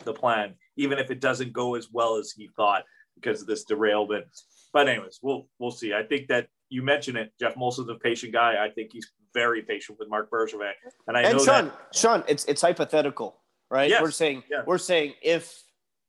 the 0.04 0.12
plan, 0.12 0.54
even 0.76 0.98
if 0.98 1.10
it 1.10 1.20
doesn't 1.20 1.52
go 1.52 1.74
as 1.74 1.90
well 1.92 2.16
as 2.16 2.32
he 2.32 2.48
thought 2.56 2.84
because 3.14 3.40
of 3.40 3.46
this 3.46 3.64
derailment. 3.64 4.26
But 4.72 4.88
anyways, 4.88 5.20
we'll 5.22 5.48
we'll 5.58 5.70
see. 5.70 5.94
I 5.94 6.02
think 6.02 6.28
that 6.28 6.48
you 6.68 6.82
mentioned 6.82 7.16
it. 7.16 7.32
Geoff 7.38 7.54
Molson's 7.54 7.88
a 7.88 7.94
patient 7.94 8.32
guy. 8.32 8.62
I 8.64 8.70
think 8.70 8.90
he's 8.92 9.10
very 9.32 9.62
patient 9.62 9.98
with 9.98 10.08
Marc 10.08 10.30
Bergevin, 10.30 10.72
and 11.08 11.16
I 11.16 11.22
and 11.22 11.38
know 11.38 11.44
Sean, 11.44 11.64
that. 11.66 11.94
Sean, 11.94 12.24
it's 12.28 12.44
it's 12.46 12.60
hypothetical, 12.62 13.40
right? 13.70 13.88
Yes, 13.90 14.02
We're 14.02 14.10
saying 14.10 14.42
yes. 14.50 14.64
we're 14.66 14.78
saying 14.78 15.14
if 15.22 15.62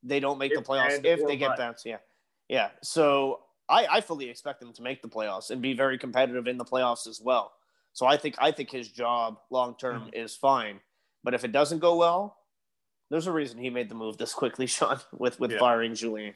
they 0.03 0.19
don't 0.19 0.37
make 0.37 0.51
If 0.51 0.59
the 0.59 0.63
playoffs, 0.63 1.03
if 1.03 1.25
they 1.25 1.37
get 1.37 1.57
bounced, 1.57 1.85
yeah, 1.85 1.97
yeah. 2.49 2.69
So 2.83 3.41
I, 3.69 3.87
I 3.89 4.01
fully 4.01 4.29
expect 4.29 4.59
them 4.59 4.73
to 4.73 4.81
make 4.81 5.01
the 5.01 5.09
playoffs 5.09 5.49
and 5.49 5.61
be 5.61 5.73
very 5.73 5.97
competitive 5.97 6.47
in 6.47 6.57
the 6.57 6.65
playoffs 6.65 7.07
as 7.07 7.19
well. 7.21 7.51
So 7.93 8.05
I 8.05 8.15
think 8.17 8.35
I 8.39 8.51
think 8.51 8.69
his 8.71 8.89
job 8.89 9.37
long 9.49 9.75
term 9.77 10.01
Mm-hmm. 10.01 10.09
is 10.13 10.35
fine, 10.35 10.79
but 11.23 11.33
if 11.33 11.43
it 11.43 11.51
doesn't 11.51 11.79
go 11.79 11.95
well, 11.97 12.37
there's 13.09 13.27
a 13.27 13.31
reason 13.31 13.59
he 13.59 13.69
made 13.69 13.89
the 13.89 13.95
move 13.95 14.17
this 14.17 14.33
quickly, 14.33 14.65
Sean, 14.75 14.99
with 15.13 15.39
with 15.39 15.51
Yeah. 15.51 15.59
firing 15.59 15.95
Julien. 15.95 16.33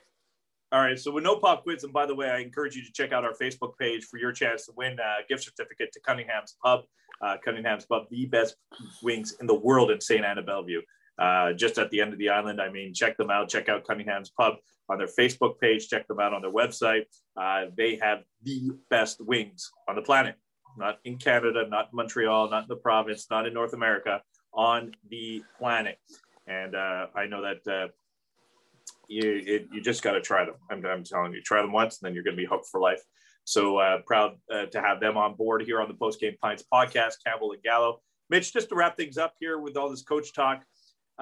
All 0.71 0.79
right. 0.81 0.97
So 0.97 1.11
with 1.11 1.23
no 1.25 1.37
pop 1.37 1.63
quiz, 1.63 1.83
and 1.83 1.91
by 1.91 2.05
the 2.05 2.15
way, 2.15 2.29
I 2.29 2.39
encourage 2.39 2.75
you 2.75 2.83
to 2.85 2.91
check 2.93 3.11
out 3.11 3.25
our 3.25 3.33
Facebook 3.33 3.77
page 3.77 4.05
for 4.05 4.17
your 4.17 4.31
chance 4.31 4.65
to 4.67 4.71
win 4.77 4.97
a 4.99 5.27
gift 5.27 5.43
certificate 5.43 5.91
to 5.93 5.99
Cunningham's 5.99 6.55
Pub. 6.63 6.81
Uh, 7.21 7.35
Cunningham's 7.43 7.85
Pub, 7.85 8.03
the 8.09 8.25
best 8.27 8.55
wings 9.03 9.35
in 9.41 9.47
the 9.47 9.53
world 9.53 9.91
in 9.91 9.99
Sainte-Anne-de-Bellevue. 9.99 10.81
Uh, 11.19 11.51
just 11.53 11.77
at 11.77 11.91
the 11.91 11.99
end 12.01 12.13
of 12.13 12.19
the 12.19 12.29
island. 12.29 12.59
I 12.61 12.71
mean, 12.71 12.93
check 12.93 13.17
them 13.17 13.29
out. 13.29 13.49
Check 13.49 13.67
out 13.69 13.85
Cunningham's 13.85 14.29
Pub 14.31 14.55
on 14.89 14.97
their 14.97 15.07
Facebook 15.07 15.59
page. 15.59 15.87
Check 15.89 16.07
them 16.07 16.19
out 16.21 16.33
on 16.33 16.41
their 16.41 16.51
website. 16.53 17.03
Uh, 17.35 17.65
they 17.77 17.97
have 17.97 18.23
the 18.41 18.71
best 18.89 19.19
wings 19.19 19.69
on 19.89 19.95
the 19.95 20.01
planet. 20.01 20.35
Not 20.77 20.99
in 21.03 21.17
Canada, 21.17 21.67
not 21.67 21.89
in 21.91 21.97
Montreal, 21.97 22.49
not 22.49 22.63
in 22.63 22.69
the 22.69 22.77
province, 22.77 23.27
not 23.29 23.45
in 23.45 23.53
North 23.53 23.73
America, 23.73 24.21
on 24.53 24.93
the 25.09 25.43
planet. 25.59 25.99
And 26.47 26.75
uh, 26.75 27.07
I 27.15 27.27
know 27.27 27.41
that 27.41 27.71
uh, 27.71 27.87
you 29.07 29.41
it, 29.45 29.67
you 29.71 29.81
just 29.81 30.03
got 30.03 30.13
to 30.13 30.21
try 30.21 30.45
them. 30.45 30.55
I'm, 30.69 30.85
I'm 30.85 31.03
telling 31.03 31.33
you, 31.33 31.41
try 31.41 31.61
them 31.61 31.71
once, 31.71 31.99
and 32.01 32.07
then 32.07 32.15
you're 32.15 32.23
going 32.23 32.35
to 32.35 32.41
be 32.41 32.47
hooked 32.47 32.67
for 32.71 32.81
life. 32.81 33.01
So 33.43 33.77
uh, 33.77 33.99
proud 34.05 34.37
uh, 34.53 34.65
to 34.67 34.81
have 34.81 34.99
them 34.99 35.17
on 35.17 35.35
board 35.35 35.63
here 35.63 35.81
on 35.81 35.87
the 35.87 35.93
Post 35.93 36.19
Game 36.19 36.35
Pints 36.41 36.63
podcast, 36.71 37.15
Campbell 37.25 37.51
and 37.51 37.63
Gallo. 37.63 38.01
Mitch, 38.29 38.53
just 38.53 38.69
to 38.69 38.75
wrap 38.75 38.97
things 38.97 39.17
up 39.17 39.33
here 39.39 39.59
with 39.59 39.75
all 39.75 39.89
this 39.89 40.03
coach 40.03 40.33
talk, 40.33 40.63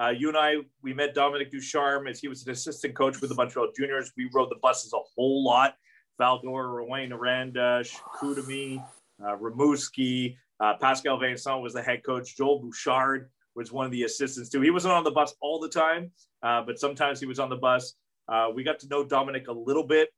uh, 0.00 0.10
you 0.10 0.28
and 0.28 0.36
I 0.36 0.56
we 0.82 0.94
met 0.94 1.14
Dominique 1.14 1.50
Ducharme 1.50 2.06
as 2.06 2.20
he 2.20 2.28
was 2.28 2.46
an 2.46 2.52
assistant 2.52 2.94
coach 2.94 3.20
with 3.20 3.30
the 3.30 3.36
Montreal 3.36 3.68
Juniors. 3.76 4.12
We 4.16 4.30
rode 4.32 4.50
the 4.50 4.58
buses 4.62 4.92
a 4.92 4.98
whole 5.14 5.44
lot. 5.44 5.74
Val-d'Or, 6.18 6.68
Rowan 6.68 7.14
Aranda, 7.14 7.82
Kudami, 8.20 8.84
uh, 9.24 9.36
Rimouski, 9.36 10.36
uh, 10.60 10.74
Pascal 10.78 11.18
Vincent 11.18 11.62
was 11.62 11.72
the 11.72 11.82
head 11.82 12.04
coach. 12.04 12.36
Joel 12.36 12.60
Bouchard 12.60 13.30
was 13.60 13.70
one 13.70 13.84
of 13.84 13.92
the 13.92 14.04
assistants 14.04 14.48
too. 14.48 14.62
He 14.62 14.70
wasn't 14.70 14.94
on 14.94 15.04
the 15.04 15.10
bus 15.10 15.34
all 15.40 15.60
the 15.60 15.68
time, 15.68 16.10
uh, 16.42 16.62
but 16.62 16.78
sometimes 16.78 17.20
he 17.20 17.26
was 17.26 17.38
on 17.38 17.50
the 17.50 17.56
bus. 17.56 17.94
Uh, 18.26 18.48
we 18.54 18.64
got 18.64 18.78
to 18.80 18.88
know 18.88 19.04
Dominique 19.04 19.48
a 19.48 19.52
little 19.52 19.84
bit. 19.84 20.08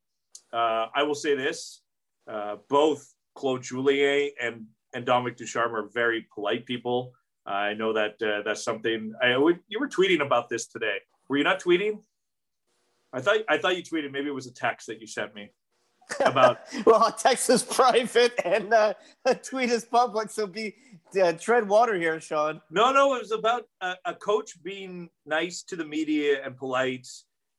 Uh, 0.52 0.86
I 0.94 1.02
will 1.02 1.16
say 1.16 1.34
this: 1.34 1.82
uh, 2.30 2.56
both 2.68 3.12
Claude 3.34 3.62
Julien 3.62 4.30
and 4.40 4.66
and 4.94 5.04
Dominique 5.04 5.36
Ducharme 5.36 5.74
are 5.74 5.88
very 5.92 6.26
polite 6.32 6.64
people. 6.66 7.12
I 7.44 7.74
know 7.74 7.92
that 7.92 8.22
uh, 8.22 8.42
that's 8.44 8.62
something. 8.62 9.12
I 9.20 9.30
you 9.68 9.80
were 9.80 9.88
tweeting 9.88 10.24
about 10.24 10.48
this 10.48 10.68
today. 10.68 10.98
Were 11.28 11.36
you 11.36 11.44
not 11.44 11.60
tweeting? 11.60 11.98
I 13.12 13.20
thought 13.20 13.38
I 13.48 13.58
thought 13.58 13.76
you 13.76 13.82
tweeted. 13.82 14.12
Maybe 14.12 14.28
it 14.28 14.34
was 14.34 14.46
a 14.46 14.54
text 14.54 14.86
that 14.86 15.00
you 15.00 15.08
sent 15.08 15.34
me 15.34 15.50
about 16.24 16.60
well, 16.86 17.12
text 17.12 17.50
is 17.50 17.62
private 17.62 18.32
and 18.44 18.72
uh, 18.72 18.94
tweet 19.42 19.70
is 19.70 19.84
public, 19.84 20.30
so 20.30 20.46
be 20.46 20.74
uh, 21.22 21.32
tread 21.32 21.68
water 21.68 21.94
here, 21.94 22.20
Sean. 22.20 22.60
No, 22.70 22.92
no, 22.92 23.14
it 23.14 23.20
was 23.20 23.32
about 23.32 23.64
a, 23.80 23.94
a 24.04 24.14
coach 24.14 24.62
being 24.62 25.08
nice 25.26 25.62
to 25.64 25.76
the 25.76 25.84
media 25.84 26.44
and 26.44 26.56
polite 26.56 27.06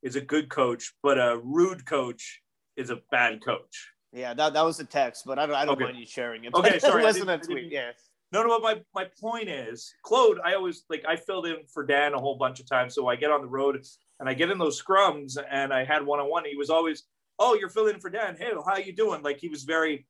is 0.01 0.15
a 0.15 0.21
good 0.21 0.49
coach, 0.49 0.93
but 1.01 1.17
a 1.17 1.39
rude 1.43 1.85
coach 1.85 2.41
is 2.75 2.89
a 2.89 2.99
bad 3.11 3.43
coach. 3.43 3.89
Yeah, 4.11 4.33
that, 4.33 4.53
that 4.53 4.63
was 4.63 4.79
a 4.79 4.85
text, 4.85 5.23
but 5.25 5.39
I 5.39 5.45
don't 5.45 5.55
I 5.55 5.65
don't 5.65 5.75
Okay. 5.75 5.85
mind 5.85 5.97
you 5.97 6.05
sharing 6.05 6.45
it. 6.45 6.53
Okay, 6.53 6.79
sorry, 6.79 7.01
it 7.01 7.05
I 7.05 7.07
wasn't 7.07 7.29
a 7.29 7.37
tweet. 7.39 7.71
Yeah. 7.71 7.91
No, 8.31 8.41
no, 8.41 8.59
but 8.59 8.63
my, 8.63 9.03
my 9.03 9.09
point 9.21 9.47
is, 9.47 9.93
Claude, 10.01 10.39
I 10.43 10.55
always 10.55 10.85
like 10.89 11.05
I 11.07 11.15
filled 11.15 11.45
in 11.45 11.57
for 11.71 11.85
Dan 11.85 12.15
a 12.15 12.19
whole 12.19 12.35
bunch 12.35 12.59
of 12.59 12.67
times. 12.67 12.95
So 12.95 13.07
I 13.07 13.15
get 13.15 13.29
on 13.29 13.41
the 13.41 13.47
road 13.47 13.83
and 14.19 14.27
I 14.27 14.33
get 14.33 14.49
in 14.49 14.57
those 14.57 14.81
scrums 14.81 15.37
and 15.51 15.71
I 15.71 15.83
had 15.85 16.03
one 16.03 16.19
on 16.19 16.29
one. 16.29 16.43
He 16.45 16.55
was 16.55 16.71
always, 16.71 17.03
Oh, 17.39 17.55
you're 17.55 17.69
filling 17.69 17.95
in 17.95 17.99
for 17.99 18.09
Dan. 18.09 18.35
Hey, 18.37 18.51
how 18.65 18.77
you 18.77 18.93
doing? 18.93 19.21
Like 19.21 19.39
he 19.39 19.49
was 19.49 19.63
very, 19.63 20.05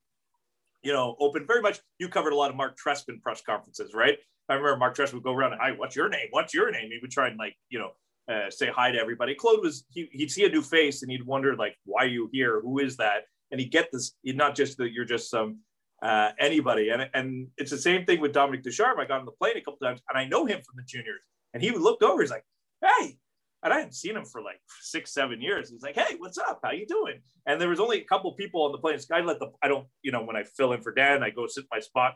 you 0.82 0.94
know, 0.94 1.16
open, 1.20 1.48
very 1.48 1.62
much. 1.62 1.80
You 2.00 2.10
covered 2.10 2.34
a 2.34 2.36
lot 2.36 2.50
of 2.50 2.56
Mark 2.56 2.78
Trespin 2.78 3.22
press 3.22 3.42
conferences, 3.42 3.94
right? 3.94 4.18
I 4.50 4.56
remember 4.56 4.78
Mark 4.78 4.96
Trespin 4.96 5.16
would 5.16 5.24
go 5.24 5.34
around 5.34 5.54
and, 5.54 5.62
Hi, 5.62 5.72
what's 5.72 5.96
your 5.96 6.10
name? 6.10 6.28
What's 6.32 6.54
your 6.54 6.70
name? 6.72 6.90
He 6.92 7.00
would 7.02 7.12
try 7.12 7.28
and 7.28 7.38
like, 7.38 7.56
you 7.70 7.80
know, 7.80 7.92
uh, 8.34 8.50
say 8.50 8.70
hi 8.70 8.92
to 8.92 8.98
everybody. 8.98 9.36
Claude 9.36 9.62
was 9.62 9.86
he, 9.90 10.10
he'd 10.12 10.32
see 10.32 10.46
a 10.46 10.50
new 10.50 10.62
face 10.62 11.02
and 11.02 11.12
he'd 11.12 11.26
wonder 11.26 11.56
like, 11.56 11.76
why 11.86 12.04
are 12.04 12.08
you 12.08 12.30
here? 12.32 12.62
Who 12.62 12.80
is 12.80 12.98
that? 12.98 13.24
And 13.52 13.60
he'd 13.60 13.72
get 13.72 13.90
this, 13.92 14.14
he 14.22 14.34
not 14.34 14.56
just 14.56 14.78
that 14.78 14.92
you're 14.92 15.06
just 15.06 15.30
some 15.30 15.60
uh, 16.02 16.32
anybody. 16.40 16.90
And, 16.90 17.10
and 17.14 17.48
it's 17.58 17.72
the 17.72 17.78
same 17.78 18.06
thing 18.06 18.20
with 18.20 18.34
Dominique 18.34 18.64
Ducharme. 18.64 19.00
I 19.00 19.06
got 19.06 19.20
on 19.20 19.26
the 19.26 19.32
plane 19.32 19.58
a 19.58 19.62
couple 19.62 19.80
times 19.80 20.02
and 20.10 20.18
I 20.18 20.26
know 20.26 20.46
him 20.46 20.62
from 20.66 20.76
the 20.76 20.84
juniors. 20.84 21.22
And 21.54 21.62
he 21.62 21.72
would 21.72 21.82
look 21.82 22.02
over, 22.02 22.22
he's 22.22 22.32
like, 22.32 22.46
hey. 22.82 23.18
And 23.64 23.74
I 23.74 23.78
hadn't 23.78 23.96
seen 23.96 24.16
him 24.16 24.26
for 24.26 24.42
like 24.42 24.60
six, 24.82 25.14
seven 25.14 25.42
years. 25.42 25.70
He's 25.70 25.82
like, 25.82 25.96
hey, 25.96 26.16
what's 26.18 26.38
up? 26.38 26.60
How 26.64 26.72
you 26.72 26.86
doing? 26.86 27.20
And 27.46 27.60
there 27.60 27.70
was 27.70 27.80
only 27.80 28.02
a 28.02 28.04
couple 28.04 28.32
people 28.34 28.64
on 28.64 28.72
the 28.72 28.78
plane. 28.78 29.00
I 29.12 29.22
let 29.22 29.40
the, 29.40 29.52
I 29.62 29.68
don't, 29.68 29.88
you 30.02 30.12
know, 30.12 30.24
when 30.24 30.36
I 30.36 30.44
fill 30.44 30.74
in 30.74 30.82
for 30.82 30.94
Dan, 30.94 31.24
I 31.24 31.30
go 31.30 31.48
sit 31.48 31.66
my 31.72 31.80
spot, 31.80 32.16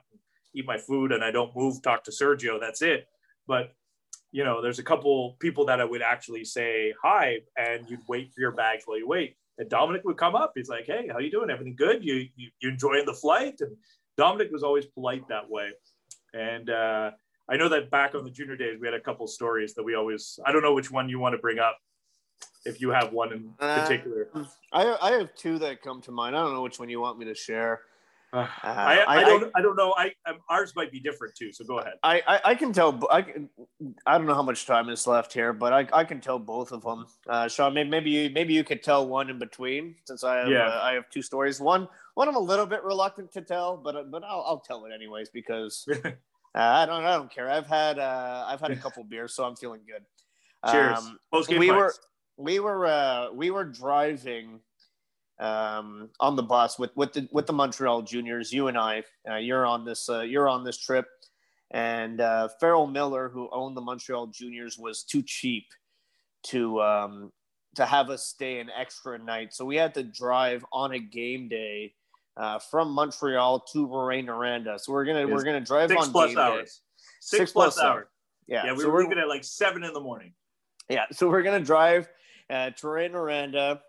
eat 0.54 0.66
my 0.66 0.78
food, 0.78 1.12
and 1.12 1.24
I 1.24 1.32
don't 1.32 1.56
move, 1.56 1.82
talk 1.82 2.04
to 2.04 2.12
Sergio. 2.12 2.60
That's 2.60 2.82
it. 2.82 3.08
But 3.48 3.72
you 4.32 4.44
know, 4.44 4.62
there's 4.62 4.80
a 4.80 4.84
couple 4.84 5.38
people 5.40 5.66
that 5.66 5.80
I 5.80 5.86
would 5.86 6.02
actually 6.02 6.44
say 6.44 6.94
hi, 7.02 7.38
and 7.58 7.90
you'd 7.90 8.02
wait 8.08 8.34
for 8.34 8.42
your 8.42 8.52
bags 8.52 8.84
while 8.86 8.98
you 8.98 9.08
wait. 9.08 9.38
And 9.58 9.70
Dominique 9.70 10.04
would 10.04 10.18
come 10.18 10.36
up. 10.36 10.52
He's 10.56 10.70
like, 10.70 10.86
"Hey, 10.86 11.08
how 11.12 11.20
you 11.20 11.32
doing? 11.32 11.50
Everything 11.50 11.76
good? 11.76 12.04
You 12.04 12.28
you, 12.36 12.50
you 12.60 12.70
enjoying 12.70 13.06
the 13.06 13.14
flight?" 13.14 13.56
And 13.62 13.76
Dominique 14.18 14.52
was 14.52 14.64
always 14.64 14.86
polite 14.86 15.28
that 15.30 15.50
way. 15.50 15.70
And 16.34 16.70
uh, 16.70 17.12
I 17.50 17.56
know 17.58 17.70
that 17.70 17.90
back 17.90 18.14
on 18.16 18.24
the 18.24 18.30
junior 18.30 18.56
days, 18.58 18.78
we 18.80 18.88
had 18.88 18.94
a 18.94 19.00
couple 19.00 19.26
stories 19.28 19.74
that 19.76 19.84
we 19.84 19.96
always. 19.96 20.40
I 20.46 20.52
don't 20.52 20.62
know 20.62 20.74
which 20.74 20.92
one 20.92 21.08
you 21.10 21.20
want 21.20 21.34
to 21.34 21.38
bring 21.40 21.60
up, 21.60 21.78
if 22.66 22.82
you 22.82 22.90
have 22.90 23.14
one 23.14 23.32
in 23.34 23.54
Uh, 23.60 23.82
particular. 23.82 24.30
I 24.74 24.98
I 25.02 25.12
have 25.14 25.34
two 25.36 25.58
that 25.60 25.82
come 25.82 26.02
to 26.02 26.12
mind. 26.12 26.36
I 26.36 26.42
don't 26.44 26.54
know 26.54 26.62
which 26.62 26.80
one 26.80 26.90
you 26.90 27.00
want 27.00 27.18
me 27.18 27.26
to 27.26 27.36
share. 27.36 27.82
Uh, 28.34 28.40
Uh, 28.40 28.46
I, 28.66 29.06
I, 29.08 29.24
don't. 29.24 29.52
I, 29.56 29.62
don't 29.62 29.78
know. 29.78 29.94
I 29.98 30.12
um, 30.26 30.40
ours 30.50 30.74
might 30.76 30.92
be 30.92 31.00
different 31.00 31.34
too. 31.36 31.54
So 31.54 31.64
go 31.64 31.80
ahead. 31.80 31.94
I, 32.04 32.22
I, 32.28 32.40
I 32.52 32.56
can 32.56 32.74
tell. 32.74 33.00
I, 33.10 33.22
can, 33.22 33.50
I 34.06 34.18
don't 34.18 34.28
know 34.28 34.34
how 34.34 34.44
much 34.44 34.66
time 34.66 34.90
is 34.90 35.08
left 35.08 35.32
here, 35.32 35.54
but 35.54 35.72
I, 35.72 35.88
I 35.94 36.04
can 36.04 36.20
tell 36.20 36.38
both 36.38 36.74
of 36.74 36.82
them. 36.84 37.06
Uh, 37.26 37.48
Sean, 37.48 37.74
maybe 37.74 37.90
maybe 37.90 38.10
you, 38.12 38.30
maybe 38.30 38.54
you 38.54 38.66
could 38.66 38.84
tell 38.84 39.08
one 39.08 39.30
in 39.30 39.40
between, 39.40 39.96
since 40.04 40.26
I 40.26 40.40
have 40.40 40.50
Yeah. 40.50 40.68
uh, 40.68 40.82
I 40.84 40.92
have 40.96 41.10
two 41.10 41.22
stories. 41.22 41.62
One 41.62 41.88
one 42.16 42.28
I'm 42.28 42.36
a 42.36 42.40
little 42.52 42.66
bit 42.66 42.84
reluctant 42.84 43.32
to 43.32 43.42
tell, 43.42 43.78
but 43.78 44.12
but 44.12 44.26
I'll, 44.26 44.44
I'll 44.46 44.60
tell 44.60 44.84
it 44.86 44.92
anyways 44.94 45.30
because 45.30 45.88
uh, 46.56 46.60
I 46.60 46.86
don't 46.86 47.04
I 47.04 47.16
don't 47.16 47.32
care. 47.32 47.50
I've 47.50 47.68
had 47.68 48.00
uh, 48.00 48.46
I've 48.48 48.60
had 48.60 48.72
a 48.72 48.76
couple 48.76 49.04
beers, 49.04 49.34
so 49.34 49.44
I'm 49.44 49.56
feeling 49.56 49.82
good. 49.88 50.04
Cheers. 50.72 50.98
Um, 50.98 51.20
we 51.32 51.70
pints. 51.70 51.70
were 51.70 51.94
we 52.38 52.60
were 52.60 52.86
uh, 52.86 53.32
we 53.34 53.52
were 53.52 53.64
driving 53.64 54.60
um, 55.40 56.10
on 56.20 56.36
the 56.36 56.44
bus 56.44 56.80
with 56.80 56.96
with 56.96 57.14
the 57.14 57.28
with 57.32 57.48
the 57.48 57.54
Montreal 57.54 58.02
Juniors. 58.02 58.52
You 58.52 58.68
and 58.68 58.78
I, 58.78 59.04
uh, 59.30 59.36
you're 59.36 59.66
on 59.66 59.86
this 59.86 60.10
uh, 60.10 60.22
you're 60.22 60.48
on 60.48 60.64
this 60.64 60.78
trip, 60.78 61.06
and 61.72 62.22
uh, 62.22 62.50
Farrell 62.60 62.88
Miller, 62.88 63.30
who 63.30 63.50
owned 63.52 63.78
the 63.78 63.82
Montreal 63.82 64.28
Juniors, 64.28 64.78
was 64.78 65.04
too 65.04 65.22
cheap 65.24 65.66
to 66.44 66.82
um, 66.82 67.32
to 67.76 67.86
have 67.86 68.10
us 68.10 68.26
stay 68.26 68.60
an 68.60 68.70
extra 68.76 69.18
night. 69.18 69.54
So 69.54 69.66
we 69.66 69.76
had 69.76 69.94
to 69.96 70.04
drive 70.04 70.66
on 70.72 70.94
a 70.94 71.00
game 71.00 71.48
day. 71.48 71.94
Uh, 72.38 72.60
from 72.60 72.92
Montreal 72.92 73.62
to 73.74 73.88
Rouyn-Noranda, 73.88 74.80
so 74.80 74.94
we're 74.94 75.06
gonna 75.06 75.28
we're 75.28 75.44
gonna 75.44 75.60
drive 75.60 75.90
six 75.90 76.04
on 76.06 76.12
plus 76.12 76.36
hours. 76.38 76.82
Six, 77.20 77.40
Six 77.40 77.52
plus, 77.52 77.74
plus 77.74 77.84
hours. 77.84 78.08
Yeah, 78.46 78.66
Yeah, 78.68 78.74
we 78.74 78.82
so 78.82 78.90
were 78.92 79.02
leaving 79.02 79.18
at 79.18 79.28
like 79.28 79.44
seven 79.44 79.84
in 79.84 79.92
the 79.92 80.00
morning. 80.00 80.34
yeah, 80.88 81.06
so 81.12 81.28
we're 81.30 81.42
gonna 81.42 81.60
drive 81.64 82.08
uh, 82.52 82.70
to 82.70 82.86
Rouyn-Noranda. 82.88 83.80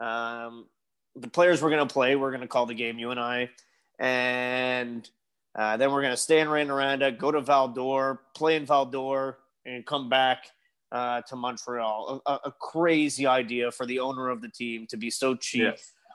Um, 0.00 0.66
the 1.14 1.28
players 1.28 1.62
we're 1.62 1.68
gonna 1.70 1.84
play, 1.86 2.16
we're 2.16 2.32
gonna 2.32 2.48
call 2.48 2.64
the 2.64 2.74
game, 2.74 2.98
you 2.98 3.10
and 3.10 3.20
I, 3.20 3.50
and 3.98 5.08
uh, 5.54 5.76
then 5.76 5.92
we're 5.92 6.02
gonna 6.02 6.16
stay 6.16 6.40
in 6.40 6.48
Rouyn-Noranda, 6.48 7.18
go 7.18 7.30
to 7.30 7.40
Val-d'Or, 7.42 8.22
play 8.34 8.56
in 8.56 8.64
Val-d'Or, 8.66 9.38
and 9.66 9.84
come 9.84 10.08
back 10.08 10.46
uh, 10.90 11.20
to 11.28 11.36
Montreal. 11.36 12.22
A, 12.26 12.32
a- 12.44 12.54
crazy 12.60 13.26
idea 13.26 13.70
for 13.70 13.84
the 13.86 14.00
owner 14.00 14.30
of 14.30 14.40
the 14.40 14.48
team 14.48 14.86
to 14.88 14.96
be 14.96 15.10
so 15.10 15.34
cheap 15.34 15.62
Yeah. 15.62 15.72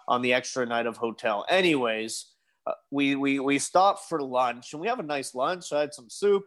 On 0.09 0.21
the 0.21 0.33
extra 0.33 0.65
night 0.65 0.87
of 0.87 0.97
hotel. 0.97 1.45
Anyways, 1.49 2.25
uh, 2.67 2.73
we 2.91 3.15
we 3.15 3.39
we 3.39 3.59
stopped 3.59 4.09
for 4.09 4.21
lunch, 4.21 4.73
and 4.73 4.81
we 4.81 4.87
have 4.87 4.99
a 4.99 5.03
nice 5.03 5.33
lunch. 5.33 5.71
I 5.71 5.79
had 5.79 5.93
some 5.93 6.09
soup 6.09 6.43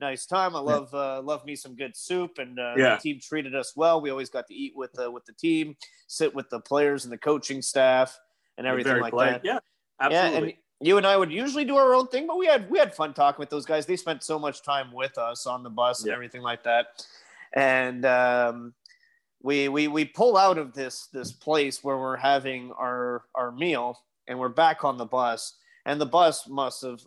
nice 0.00 0.26
time. 0.26 0.56
I 0.56 0.60
love 0.60 0.92
uh, 0.94 1.20
love 1.22 1.44
me 1.44 1.54
some 1.54 1.76
good 1.76 1.96
soup, 1.96 2.38
and 2.38 2.58
uh, 2.58 2.74
Yeah. 2.76 2.96
the 2.96 3.02
team 3.02 3.20
treated 3.20 3.54
us 3.54 3.76
well. 3.76 4.00
We 4.00 4.10
always 4.10 4.30
got 4.30 4.46
to 4.48 4.54
eat 4.54 4.72
with 4.74 4.98
uh, 4.98 5.10
with 5.10 5.24
the 5.26 5.32
team, 5.32 5.76
sit 6.06 6.34
with 6.34 6.48
the 6.50 6.60
players 6.60 7.04
and 7.04 7.12
the 7.12 7.18
coaching 7.18 7.62
staff, 7.62 8.18
and 8.58 8.66
everything 8.66 8.92
Very 8.92 9.02
like 9.02 9.10
polite. 9.10 9.42
that. 9.42 9.44
Yeah, 9.44 9.58
absolutely. 10.00 10.48
Yeah, 10.48 10.54
and 10.80 10.88
you 10.88 10.96
and 10.96 11.06
I 11.06 11.16
would 11.16 11.30
usually 11.30 11.64
do 11.64 11.76
our 11.76 11.94
own 11.94 12.08
thing, 12.08 12.26
but 12.26 12.38
we 12.38 12.46
had 12.46 12.70
we 12.70 12.78
had 12.78 12.94
fun 12.94 13.12
talking 13.14 13.38
with 13.38 13.50
those 13.50 13.66
guys. 13.66 13.86
They 13.86 13.96
spent 13.96 14.22
so 14.22 14.38
much 14.38 14.62
time 14.62 14.92
with 14.92 15.18
us 15.18 15.46
on 15.46 15.62
the 15.62 15.70
bus 15.70 16.02
and 16.02 16.12
everything 16.12 16.42
like 16.42 16.62
that. 16.64 17.04
And 17.52 18.06
um, 18.06 18.74
we 19.42 19.68
we 19.68 19.88
we 19.88 20.04
pull 20.04 20.36
out 20.36 20.58
of 20.58 20.72
this 20.74 21.08
this 21.12 21.32
place 21.32 21.82
where 21.82 21.98
we're 21.98 22.16
having 22.16 22.72
our 22.72 23.24
our 23.34 23.50
meal, 23.52 23.98
and 24.28 24.38
we're 24.38 24.48
back 24.48 24.84
on 24.84 24.98
the 24.98 25.06
bus. 25.06 25.56
And 25.86 26.00
the 26.00 26.06
bus 26.06 26.46
must 26.48 26.82
have. 26.82 27.00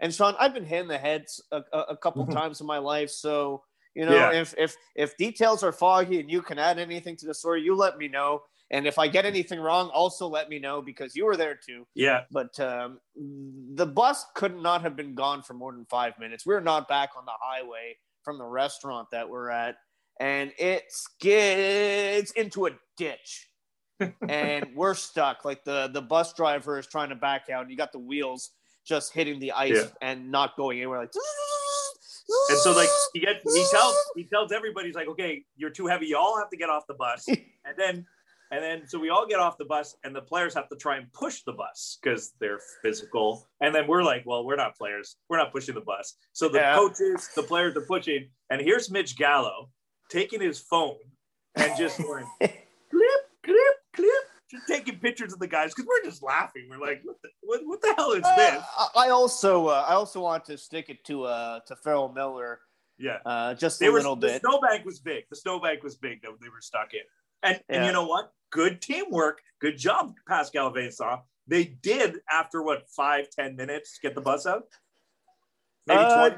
And 0.00 0.12
Sean, 0.12 0.34
I've 0.38 0.52
been 0.52 0.64
hit 0.64 0.80
in 0.80 0.88
the 0.88 0.98
heads 0.98 1.40
a, 1.52 1.62
a, 1.72 1.78
a 1.90 1.96
couple 1.96 2.26
times 2.38 2.60
in 2.60 2.66
my 2.66 2.78
life, 2.78 3.10
so 3.10 3.62
you 3.94 4.04
know 4.04 4.30
Yeah. 4.30 4.32
if 4.40 4.54
if 4.58 4.76
if 4.96 5.16
details 5.16 5.62
are 5.62 5.72
foggy 5.72 6.20
and 6.20 6.30
you 6.30 6.42
can 6.42 6.58
add 6.58 6.78
anything 6.78 7.16
to 7.16 7.26
the 7.26 7.34
story, 7.34 7.62
you 7.62 7.74
let 7.76 7.98
me 7.98 8.08
know. 8.08 8.42
And 8.72 8.86
if 8.86 8.98
I 9.00 9.08
get 9.08 9.26
anything 9.26 9.58
wrong, 9.58 9.90
also 9.90 10.28
let 10.28 10.48
me 10.48 10.60
know 10.60 10.80
because 10.80 11.16
you 11.16 11.24
were 11.24 11.36
there 11.36 11.56
too 11.56 11.86
Yeah. 11.96 12.22
but 12.30 12.58
um, 12.60 13.00
the 13.74 13.86
bus 13.86 14.26
could 14.36 14.56
not 14.56 14.82
have 14.82 14.94
been 14.94 15.14
gone 15.16 15.42
for 15.42 15.54
more 15.54 15.72
than 15.72 15.84
five 15.86 16.16
minutes. 16.20 16.46
We 16.46 16.54
are 16.54 16.60
not 16.60 16.86
back 16.86 17.10
on 17.16 17.24
the 17.24 17.32
highway 17.40 17.96
from 18.22 18.38
the 18.38 18.44
restaurant 18.44 19.08
that 19.10 19.28
we're 19.28 19.50
at, 19.50 19.74
and 20.20 20.52
it 20.58 20.84
skids 20.90 22.30
into 22.32 22.66
a 22.66 22.70
ditch, 22.96 23.48
and 24.28 24.68
we're 24.74 24.94
stuck. 24.94 25.44
Like 25.44 25.64
the 25.64 25.88
the 25.92 26.02
bus 26.02 26.32
driver 26.34 26.78
is 26.78 26.86
trying 26.86 27.08
to 27.08 27.16
back 27.16 27.48
out, 27.50 27.62
and 27.62 27.70
you 27.70 27.76
got 27.76 27.92
the 27.92 27.98
wheels 27.98 28.50
just 28.86 29.12
hitting 29.12 29.38
the 29.40 29.52
ice 29.52 29.70
Yeah. 29.76 29.88
and 30.00 30.30
not 30.30 30.56
going 30.56 30.78
anywhere. 30.78 31.00
Like, 31.00 31.10
And 32.48 32.58
so 32.58 32.72
like 32.72 32.88
he 33.12 33.20
gets 33.20 33.42
he 33.54 33.64
tells 33.70 33.96
he 34.16 34.24
tells 34.24 34.52
everybody 34.52 34.86
he's 34.86 34.94
like, 34.94 35.08
okay, 35.08 35.44
you're 35.56 35.70
too 35.70 35.86
heavy. 35.86 36.06
You 36.06 36.16
all 36.16 36.38
have 36.38 36.50
to 36.50 36.56
get 36.56 36.70
off 36.70 36.86
the 36.86 36.94
bus. 36.94 37.26
And 37.66 37.76
then 37.76 38.06
and 38.52 38.64
then 38.64 38.88
so 38.88 38.98
we 38.98 39.10
all 39.10 39.26
get 39.28 39.38
off 39.38 39.58
the 39.58 39.64
bus 39.66 39.94
and 40.02 40.16
the 40.16 40.22
players 40.22 40.54
have 40.54 40.68
to 40.70 40.76
try 40.76 40.96
and 40.96 41.12
push 41.12 41.42
the 41.42 41.52
bus 41.52 41.98
because 42.02 42.32
they're 42.40 42.58
physical. 42.82 43.46
And 43.60 43.72
then 43.74 43.86
we're 43.86 44.02
like, 44.02 44.24
well, 44.24 44.44
we're 44.46 44.56
not 44.56 44.76
players. 44.76 45.16
We're 45.28 45.36
not 45.36 45.52
pushing 45.52 45.74
the 45.74 45.82
bus. 45.82 46.14
So 46.32 46.48
the 46.48 46.58
Yeah. 46.58 46.74
coaches, 46.74 47.28
the 47.36 47.42
players 47.42 47.76
are 47.76 47.82
pushing. 47.82 48.30
And 48.48 48.60
here's 48.62 48.90
Mitch 48.90 49.16
Gallo 49.16 49.68
taking 50.10 50.40
his 50.40 50.58
phone 50.60 50.96
and 51.56 51.72
just 51.78 51.98
going 52.02 52.24
clip, 52.38 52.52
clip, 53.44 53.56
clip, 53.94 54.24
just 54.50 54.66
taking 54.68 54.98
pictures 54.98 55.32
of 55.32 55.38
the 55.38 55.46
guys 55.46 55.72
because 55.74 55.86
we're 55.86 56.08
just 56.08 56.22
laughing. 56.22 56.66
We're 56.68 56.78
like, 56.78 57.00
what 57.04 57.16
the, 57.22 57.28
what, 57.42 57.60
what 57.64 57.80
the 57.82 57.94
hell 57.96 58.12
is 58.12 58.22
this? 58.22 58.62
Uh, 58.78 58.86
I 58.96 59.06
I 59.06 59.10
also 59.10 59.66
uh, 59.68 59.84
I 59.88 59.94
also 59.94 60.20
want 60.20 60.44
to 60.46 60.58
stick 60.58 60.88
it 60.88 61.04
to 61.04 61.24
uh 61.24 61.60
to 61.66 61.76
Farrell 61.76 62.12
Miller 62.12 62.60
Yeah. 62.98 63.18
uh, 63.24 63.54
just 63.54 63.78
they 63.80 63.86
a 63.86 63.90
were 63.92 63.98
little 63.98 64.16
the 64.16 64.26
bit. 64.28 64.40
snowbank 64.42 64.84
was 64.84 64.98
big. 65.00 65.24
The 65.30 65.36
snowbank 65.36 65.82
was 65.82 65.96
big 65.96 66.22
that 66.22 66.30
they 66.40 66.48
were 66.48 66.60
stuck 66.60 66.92
in. 66.94 67.00
And 67.42 67.60
and 67.68 67.86
you 67.86 67.92
know 67.92 68.06
what? 68.06 68.32
Good 68.50 68.82
teamwork. 68.82 69.40
Good 69.60 69.78
job, 69.78 70.14
Pascal 70.28 70.70
Vincent. 70.70 71.20
They 71.46 71.64
did 71.64 72.18
after 72.30 72.62
what 72.62 72.88
five, 72.90 73.30
ten 73.30 73.56
minutes 73.56 73.98
get 74.02 74.14
the 74.14 74.20
bus 74.20 74.46
out? 74.46 74.64
Maybe 75.86 76.00
Uh, 76.00 76.28
20. 76.30 76.36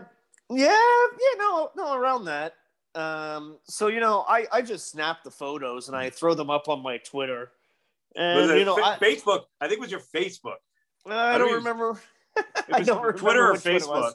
Yeah, 0.50 0.68
yeah, 0.68 1.38
no, 1.38 1.70
no, 1.76 1.94
around 1.94 2.26
that. 2.26 2.54
Um, 2.94 3.59
so 3.64 3.88
you 3.88 4.00
know, 4.00 4.24
I 4.28 4.46
I 4.52 4.62
just 4.62 4.90
snap 4.90 5.22
the 5.24 5.31
photos 5.31 5.88
and 5.88 5.96
I 5.96 6.11
throw 6.11 6.35
them 6.35 6.50
up 6.50 6.68
on 6.68 6.83
my 6.83 6.98
Twitter, 6.98 7.50
and 8.16 8.50
you 8.59 8.64
know, 8.64 8.76
Fa- 8.76 8.85
I, 8.85 8.98
Facebook? 8.98 9.44
I 9.61 9.66
think 9.68 9.78
it 9.78 9.81
was 9.81 9.90
your 9.90 10.00
Facebook. 10.00 10.57
I 11.07 11.38
don't 11.38 11.48
don't 11.48 11.57
remember. 11.57 12.00
I 12.72 12.83
don't 12.83 12.98
remember 12.98 13.12
Twitter 13.12 13.46
or 13.48 13.52
which 13.55 13.64
one 13.64 13.74
it 13.76 13.87
was. 13.88 14.14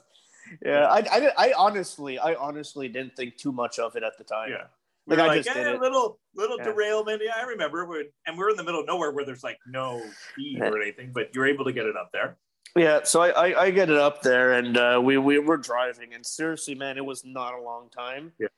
Yeah, 0.64 0.86
I, 0.86 0.98
I, 0.98 1.30
I 1.48 1.52
honestly, 1.58 2.18
I 2.18 2.34
honestly 2.34 2.88
didn't 2.88 3.14
think 3.16 3.36
too 3.36 3.52
much 3.52 3.78
of 3.78 3.96
it 3.96 4.02
at 4.02 4.16
the 4.16 4.24
time. 4.24 4.50
Yeah. 4.50 4.64
We 5.06 5.16
Like, 5.16 5.24
I 5.24 5.26
like, 5.28 5.44
just 5.44 5.54
did 5.56 5.66
eh, 5.66 5.74
it. 5.74 5.80
little 5.80 6.18
little 6.34 6.56
Yeah. 6.58 6.64
derailment. 6.64 7.20
Yeah, 7.22 7.32
I 7.36 7.42
remember. 7.42 7.84
We're, 7.86 8.04
and 8.26 8.38
we're 8.38 8.50
in 8.50 8.56
the 8.56 8.62
middle 8.64 8.80
of 8.80 8.86
nowhere 8.86 9.10
where 9.10 9.24
there's 9.24 9.44
like 9.44 9.58
no 9.66 10.02
feed 10.34 10.60
or 10.60 10.80
anything, 10.82 11.12
but 11.12 11.34
you're 11.34 11.46
able 11.46 11.64
to 11.64 11.72
get 11.72 11.84
it 11.86 11.96
up 11.96 12.10
there. 12.12 12.36
Yeah, 12.76 13.00
so 13.04 13.22
I, 13.22 13.28
I, 13.30 13.62
I 13.64 13.70
get 13.70 13.90
it 13.90 13.96
up 13.96 14.22
there, 14.22 14.52
and 14.52 14.76
uh, 14.76 15.00
we 15.02 15.18
we 15.18 15.38
were 15.38 15.56
driving, 15.56 16.14
and 16.14 16.24
seriously, 16.24 16.74
man, 16.74 16.96
it 16.96 17.04
was 17.04 17.24
not 17.24 17.54
a 17.54 17.60
long 17.60 17.88
time. 17.90 18.32
Yeah. 18.38 18.48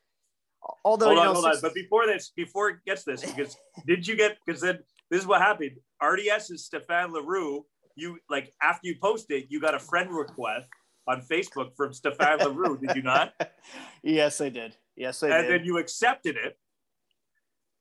Although 0.84 1.06
hold 1.06 1.18
on, 1.18 1.24
know, 1.26 1.32
hold 1.34 1.44
on. 1.46 1.52
six- 1.52 1.62
But 1.62 1.74
before 1.74 2.06
this, 2.06 2.32
before 2.36 2.70
it 2.70 2.76
gets 2.86 3.04
this, 3.04 3.24
because 3.24 3.56
did 3.86 4.06
you 4.06 4.16
get? 4.16 4.38
Because 4.44 4.60
then 4.60 4.78
this 5.10 5.20
is 5.20 5.26
what 5.26 5.40
happened. 5.40 5.72
RDS 6.02 6.50
is 6.50 6.68
Stéphane 6.72 7.12
Leroux. 7.12 7.66
You 7.96 8.18
like 8.28 8.52
after 8.62 8.88
you 8.88 8.96
post 9.02 9.30
it, 9.30 9.46
you 9.48 9.60
got 9.60 9.74
a 9.74 9.78
friend 9.78 10.10
request 10.10 10.68
on 11.08 11.22
Facebook 11.22 11.76
from 11.76 11.92
Stéphane 11.92 12.38
Leroux. 12.44 12.78
Did 12.78 12.96
you 12.96 13.02
not? 13.02 13.32
yes, 14.02 14.40
I 14.40 14.48
did. 14.48 14.76
Yes, 14.96 15.22
I 15.22 15.28
and 15.28 15.46
did. 15.48 15.60
then 15.60 15.66
you 15.66 15.78
accepted 15.78 16.36
it, 16.36 16.58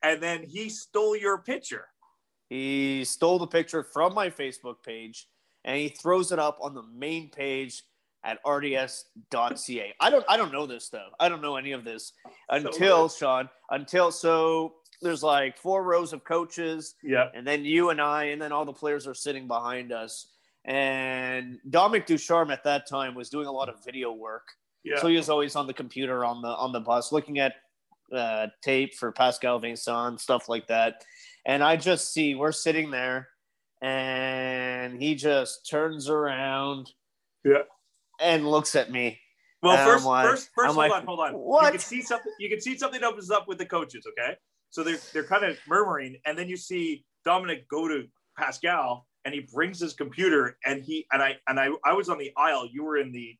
and 0.01 0.21
then 0.21 0.43
he 0.43 0.69
stole 0.69 1.15
your 1.15 1.39
picture. 1.39 1.85
He 2.49 3.05
stole 3.05 3.37
the 3.39 3.47
picture 3.47 3.83
from 3.83 4.13
my 4.15 4.29
Facebook 4.29 4.81
page 4.83 5.27
and 5.63 5.77
he 5.77 5.89
throws 5.89 6.31
it 6.31 6.39
up 6.39 6.57
on 6.61 6.73
the 6.73 6.83
main 6.83 7.29
page 7.29 7.83
at 8.23 8.43
rds.ca. 8.43 9.93
I 9.99 10.09
don't 10.09 10.25
I 10.27 10.37
don't 10.37 10.51
know 10.51 10.65
this 10.65 10.89
though. 10.89 11.09
I 11.19 11.29
don't 11.29 11.41
know 11.41 11.55
any 11.55 11.71
of 11.71 11.83
this 11.83 12.13
until 12.49 13.07
good. 13.07 13.17
Sean, 13.17 13.49
until 13.69 14.11
so 14.11 14.73
there's 15.01 15.23
like 15.23 15.57
four 15.57 15.83
rows 15.83 16.11
of 16.11 16.23
coaches 16.25 16.95
Yeah. 17.03 17.29
and 17.33 17.47
then 17.47 17.63
you 17.63 17.89
and 17.91 18.01
I 18.01 18.25
and 18.25 18.41
then 18.41 18.51
all 18.51 18.65
the 18.65 18.73
players 18.73 19.07
are 19.07 19.13
sitting 19.13 19.47
behind 19.47 19.91
us. 19.93 20.27
And 20.65 21.57
Dominique 21.69 22.05
Ducharme 22.05 22.51
at 22.51 22.63
that 22.65 22.87
time 22.87 23.15
was 23.15 23.29
doing 23.29 23.47
a 23.47 23.51
lot 23.51 23.69
of 23.69 23.83
video 23.85 24.11
work. 24.11 24.47
Yeah. 24.83 24.99
So 24.99 25.07
he 25.07 25.15
was 25.15 25.29
always 25.29 25.55
on 25.55 25.67
the 25.67 25.73
computer 25.73 26.25
on 26.25 26.41
the 26.41 26.49
on 26.49 26.73
the 26.73 26.81
bus 26.81 27.11
looking 27.13 27.39
at 27.39 27.53
uh, 28.13 28.47
tape 28.61 28.93
for 28.95 29.11
Pascal 29.11 29.59
Vincent, 29.59 30.19
stuff 30.19 30.49
like 30.49 30.67
that. 30.67 31.05
And 31.45 31.63
I 31.63 31.77
just 31.77 32.11
see 32.13 32.35
we're 32.35 32.51
sitting 32.51 32.91
there 32.91 33.29
and 33.81 35.01
he 35.01 35.15
just 35.15 35.67
turns 35.69 36.09
around 36.09 36.91
Yeah. 37.45 37.63
And 38.19 38.47
looks 38.47 38.75
at 38.75 38.91
me. 38.91 39.19
Well, 39.61 39.77
first, 39.85 40.05
like- 40.05 40.25
first, 40.25 40.49
first, 40.55 40.69
I'm 40.69 40.75
hold 40.75 40.89
like, 40.89 40.91
on, 41.01 41.05
hold 41.05 41.19
on. 41.19 41.33
what? 41.33 41.65
You 41.65 41.71
can 41.71 41.79
see 41.79 42.01
something. 42.01 42.31
You 42.39 42.49
can 42.49 42.61
see 42.61 42.77
something 42.77 43.03
opens 43.03 43.29
up 43.31 43.47
with 43.47 43.57
the 43.57 43.65
coaches. 43.65 44.05
Okay, 44.07 44.35
so 44.69 44.83
they're 44.83 44.99
they're 45.13 45.23
kind 45.25 45.43
of 45.43 45.57
murmuring, 45.67 46.17
and 46.25 46.37
then 46.37 46.47
you 46.47 46.55
see 46.57 47.03
Dominique 47.25 47.67
go 47.67 47.87
to 47.87 48.05
Pascal, 48.37 49.05
and 49.25 49.33
he 49.33 49.41
brings 49.53 49.79
his 49.79 49.93
computer, 49.93 50.57
and 50.65 50.81
he 50.81 51.05
and 51.11 51.21
I 51.21 51.37
and 51.47 51.59
I 51.59 51.69
I 51.85 51.93
was 51.93 52.07
on 52.09 52.17
the 52.17 52.31
aisle. 52.37 52.67
You 52.71 52.83
were 52.85 52.97
in 52.97 53.11
the, 53.11 53.37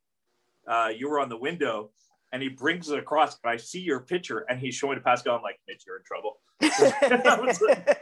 uh, 0.68 0.90
you 0.96 1.10
were 1.10 1.22
on 1.22 1.30
the 1.30 1.38
window, 1.38 1.92
and 2.34 2.42
he 2.44 2.50
brings 2.50 2.90
it 2.90 3.00
across, 3.00 3.38
and 3.44 3.52
I 3.52 3.56
see 3.58 3.80
your 3.80 4.02
picture, 4.02 4.40
and 4.50 4.60
he's 4.60 4.76
showing 4.76 4.98
to 4.98 5.02
Pascal. 5.04 5.38
I'm 5.38 5.42
like, 5.42 5.60
Mitch, 5.70 5.84
you're 5.88 5.98
in 5.98 6.04
trouble. 6.04 6.40
I 6.62 7.40
was 7.40 7.62
like- 7.62 7.98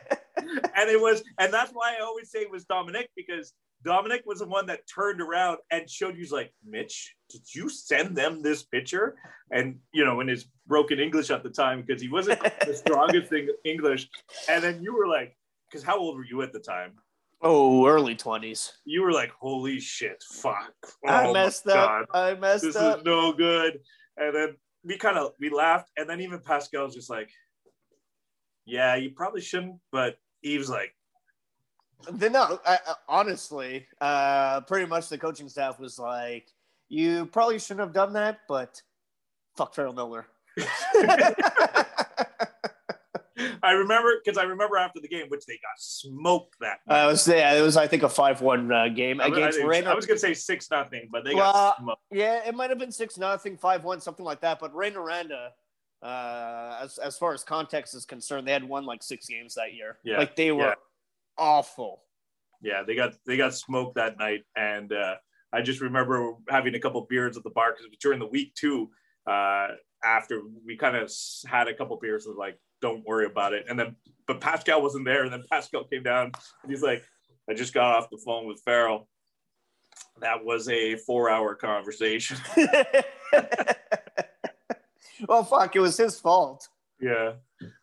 and 0.75 0.89
it 0.89 0.99
was, 0.99 1.23
and 1.39 1.53
that's 1.53 1.71
why 1.71 1.95
I 1.99 2.03
always 2.03 2.31
say 2.31 2.39
it 2.39 2.49
was 2.51 2.63
Dominique 2.65 3.09
because 3.15 3.53
Dominique 3.83 4.25
was 4.25 4.39
the 4.39 4.47
one 4.47 4.65
that 4.67 4.81
turned 4.93 5.21
around 5.21 5.59
and 5.71 5.89
showed 5.89 6.17
you, 6.17 6.25
like, 6.31 6.51
Mitch, 6.67 7.15
did 7.29 7.41
you 7.53 7.69
send 7.69 8.15
them 8.15 8.41
this 8.41 8.63
picture? 8.63 9.15
And, 9.51 9.79
you 9.93 10.03
know, 10.03 10.19
in 10.19 10.27
his 10.27 10.45
broken 10.65 10.99
English 10.99 11.29
at 11.29 11.43
the 11.43 11.49
time, 11.49 11.83
because 11.85 12.01
he 12.01 12.09
wasn't 12.09 12.41
the 12.65 12.73
strongest 12.73 13.31
in 13.31 13.49
English. 13.65 14.09
And 14.49 14.63
then 14.63 14.81
you 14.81 14.95
were 14.95 15.07
like, 15.07 15.37
because 15.69 15.83
how 15.83 15.97
old 15.99 16.17
were 16.17 16.25
you 16.25 16.41
at 16.41 16.53
the 16.53 16.59
time? 16.59 16.93
oh, 17.43 17.85
early 17.85 18.15
twenties. 18.15 18.73
You 18.83 19.03
were 19.03 19.11
like, 19.11 19.29
holy 19.39 19.79
shit, 19.79 20.23
fuck. 20.27 20.73
I 21.07 21.25
Oh 21.25 21.33
my 21.33 21.33
messed 21.43 21.67
up. 21.67 22.07
God, 22.11 22.19
I 22.19 22.33
messed 22.33 22.63
This 22.63 22.75
up. 22.75 22.95
This 22.95 23.01
is 23.01 23.05
no 23.05 23.31
good. 23.31 23.79
And 24.17 24.35
then 24.35 24.55
we 24.83 24.97
kind 24.97 25.19
of, 25.19 25.33
we 25.39 25.51
laughed. 25.51 25.91
And 25.97 26.09
then 26.09 26.19
even 26.21 26.39
Pascal 26.39 26.85
was 26.85 26.95
just 26.95 27.11
like, 27.11 27.29
yeah, 28.65 28.95
you 28.95 29.11
probably 29.11 29.41
shouldn't. 29.41 29.75
But 29.91 30.17
he 30.41 30.57
was 30.57 30.67
like, 30.67 30.95
Then 32.12 32.33
no, 32.33 32.60
I, 32.65 32.79
I- 32.88 32.95
honestly, 33.07 33.88
uh, 33.99 34.62
pretty 34.62 34.86
much 34.86 35.10
the 35.10 35.17
coaching 35.17 35.49
staff 35.49 35.79
was 35.79 35.97
like, 35.97 36.47
"You 36.89 37.25
probably 37.25 37.60
shouldn't 37.60 37.81
have 37.81 37.93
done 37.93 38.13
that," 38.13 38.39
but 38.47 38.81
fuck 39.55 39.73
Farrell 39.73 39.93
Miller. 39.93 40.27
I 43.62 43.71
remember 43.71 44.19
because 44.23 44.37
I 44.37 44.43
remember 44.43 44.77
after 44.77 45.00
the 45.00 45.08
game, 45.08 45.27
which 45.27 45.45
they 45.45 45.54
got 45.54 45.77
smoked 45.77 46.56
that. 46.60 46.79
I 46.87 47.06
was 47.06 47.27
yeah, 47.27 47.54
it 47.54 47.62
was 47.62 47.77
I 47.77 47.85
think 47.87 48.04
a 48.04 48.10
five-one 48.10 48.71
uh, 48.71 48.87
game 48.89 49.21
I, 49.21 49.27
against 49.27 49.60
I. 49.60 49.63
I 49.63 49.93
was 49.93 50.06
gonna 50.06 50.19
say 50.19 50.33
six 50.33 50.69
nothing, 50.71 51.10
but 51.12 51.23
they 51.23 51.35
Well, 51.35 51.52
got 51.52 51.77
smoked. 51.77 52.02
yeah, 52.12 52.48
it 52.48 52.56
might 52.56 52.69
have 52.69 52.79
been 52.79 52.91
six 52.91 53.17
nothing, 53.17 53.58
five 53.58 53.83
one, 53.83 54.02
something 54.02 54.25
like 54.25 54.41
that. 54.41 54.60
But 54.60 54.73
Rouyn-Noranda, 54.73 55.50
uh, 56.02 56.79
as 56.81 56.98
as 56.98 57.17
far 57.17 57.33
as 57.33 57.43
context 57.43 57.93
is 57.93 58.06
concerned, 58.06 58.48
they 58.48 58.54
had 58.54 58.63
won 58.63 58.85
like 58.85 59.04
six 59.04 59.27
games 59.27 59.54
that 59.56 59.73
year. 59.73 59.98
Yeah, 60.04 60.17
like 60.17 60.35
they 60.35 60.52
were. 60.52 60.75
Awful. 61.38 62.04
Yeah, 62.62 62.83
they 62.85 62.96
got 62.96 63.13
they 63.25 63.38
got 63.38 63.54
smoked 63.54 63.96
that 63.96 64.17
night, 64.17 64.44
and 64.56 64.92
uh, 64.92 65.15
I 65.54 65.62
just 65.62 65.81
remember 65.81 66.33
having 66.50 66.75
a 66.75 66.79
couple 66.79 67.06
beers 67.10 67.38
at 67.38 67.44
the 67.44 67.50
bar 67.50 67.73
because 67.73 67.85
during 68.00 68.19
the 68.19 68.27
week 68.27 68.54
too. 68.56 68.90
Uh, 69.25 69.67
after 70.04 70.42
we 70.65 70.77
kind 70.77 70.96
of 70.96 71.12
had 71.46 71.67
a 71.67 71.73
couple 71.73 71.98
beers, 71.98 72.25
was 72.25 72.38
like, 72.38 72.58
"Don't 72.81 73.06
worry 73.06 73.25
about 73.25 73.54
it." 73.54 73.65
And 73.69 73.77
then, 73.79 73.96
but 74.25 74.42
Pascal 74.42 74.81
wasn't 74.81 75.06
there, 75.06 75.23
and 75.23 75.33
then 75.33 75.44
Pascal 75.52 75.83
came 75.85 76.04
down, 76.04 76.31
and 76.63 76.71
he's 76.71 76.81
like, 76.81 77.04
"I 77.50 77.54
just 77.54 77.73
got 77.73 77.96
off 77.96 78.10
the 78.10 78.17
phone 78.17 78.48
with 78.48 78.62
Farrell." 78.62 79.08
That 80.21 80.44
was 80.44 80.67
a 80.69 80.96
four-hour 80.96 81.56
conversation. 81.56 82.38
well, 85.27 85.44
fuck, 85.44 85.75
it 85.75 85.79
was 85.79 85.98
his 85.98 86.19
fault. 86.19 86.67
Yeah. 87.00 87.33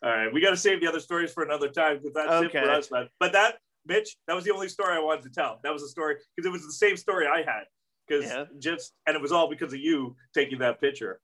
All 0.04 0.10
right. 0.10 0.32
We 0.32 0.40
got 0.42 0.50
to 0.50 0.56
save 0.56 0.80
the 0.82 0.86
other 0.86 1.00
stories 1.00 1.32
for 1.32 1.42
another 1.42 1.68
time 1.68 1.96
because 1.98 2.12
that's 2.12 2.42
it 2.42 2.46
Okay. 2.46 2.60
for 2.60 2.70
us, 2.70 2.90
man. 2.90 3.08
But 3.18 3.32
that 3.32 3.56
Mitch, 3.86 4.16
that 4.26 4.34
was 4.34 4.44
the 4.44 4.52
only 4.52 4.68
story 4.68 4.94
I 4.94 4.98
wanted 5.00 5.22
to 5.24 5.30
tell. 5.30 5.60
That 5.62 5.72
was 5.72 5.82
the 5.82 5.88
story 5.88 6.16
because 6.36 6.46
it 6.46 6.52
was 6.52 6.62
the 6.66 6.72
same 6.72 6.96
story 6.96 7.26
I 7.26 7.38
had. 7.38 7.64
Because 8.06 8.26
Yeah. 8.26 8.44
just 8.58 8.92
and 9.06 9.16
it 9.16 9.22
was 9.22 9.32
all 9.32 9.48
because 9.48 9.72
of 9.72 9.78
you 9.80 10.14
taking 10.34 10.58
that 10.58 10.80
picture. 10.80 11.20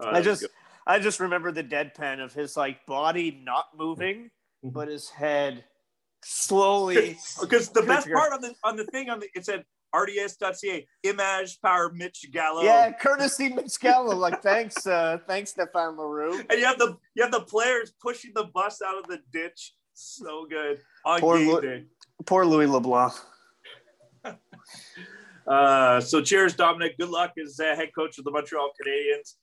Uh, 0.00 0.10
I 0.10 0.20
just. 0.22 0.46
I 0.86 0.98
just 0.98 1.20
remember 1.20 1.52
the 1.52 1.62
deadpan 1.62 2.24
of 2.24 2.32
his 2.32 2.56
like 2.56 2.84
body 2.86 3.42
not 3.44 3.66
moving, 3.76 4.30
Mm-hmm. 4.64 4.70
but 4.70 4.88
his 4.88 5.08
head 5.10 5.64
slowly. 6.24 7.18
because 7.40 7.68
the 7.68 7.82
best 7.86 8.10
part 8.10 8.32
on 8.32 8.40
the 8.40 8.54
on 8.64 8.76
the 8.76 8.84
thing 8.86 9.10
on 9.10 9.20
the 9.20 9.28
it 9.34 9.44
said 9.44 9.64
rds.ca 9.94 10.86
image 11.02 11.60
power 11.60 11.90
Mitch 11.94 12.26
Gallo. 12.32 12.62
yeah, 12.62 12.92
courtesy 12.92 13.48
Mitch 13.48 13.78
Gallo. 13.80 14.14
Like 14.14 14.42
thanks, 14.50 14.86
uh, 14.86 15.18
thanks 15.26 15.52
Stéphane 15.54 15.96
Leroux. 15.98 16.38
and 16.50 16.58
you 16.58 16.64
have 16.64 16.78
the 16.78 16.96
you 17.14 17.22
have 17.22 17.32
the 17.32 17.40
players 17.42 17.92
pushing 18.00 18.32
the 18.34 18.44
bus 18.44 18.80
out 18.86 18.98
of 18.98 19.06
the 19.06 19.20
ditch. 19.32 19.74
So 19.94 20.46
good 20.48 20.78
on 21.04 21.20
Poor 21.20 21.38
game 21.38 21.48
Lu- 21.48 21.60
day. 21.60 21.84
Poor 22.26 22.44
Louis 22.46 22.66
LeBlanc. 22.66 23.12
Uh, 25.46 26.00
so 26.00 26.20
cheers, 26.20 26.54
Dominique. 26.54 26.96
Good 26.98 27.08
luck 27.08 27.32
as 27.42 27.58
uh, 27.58 27.74
head 27.74 27.90
coach 27.92 28.18
of 28.18 28.24
the 28.24 28.30
Montreal 28.30 28.70
Canadiens. 28.80 29.34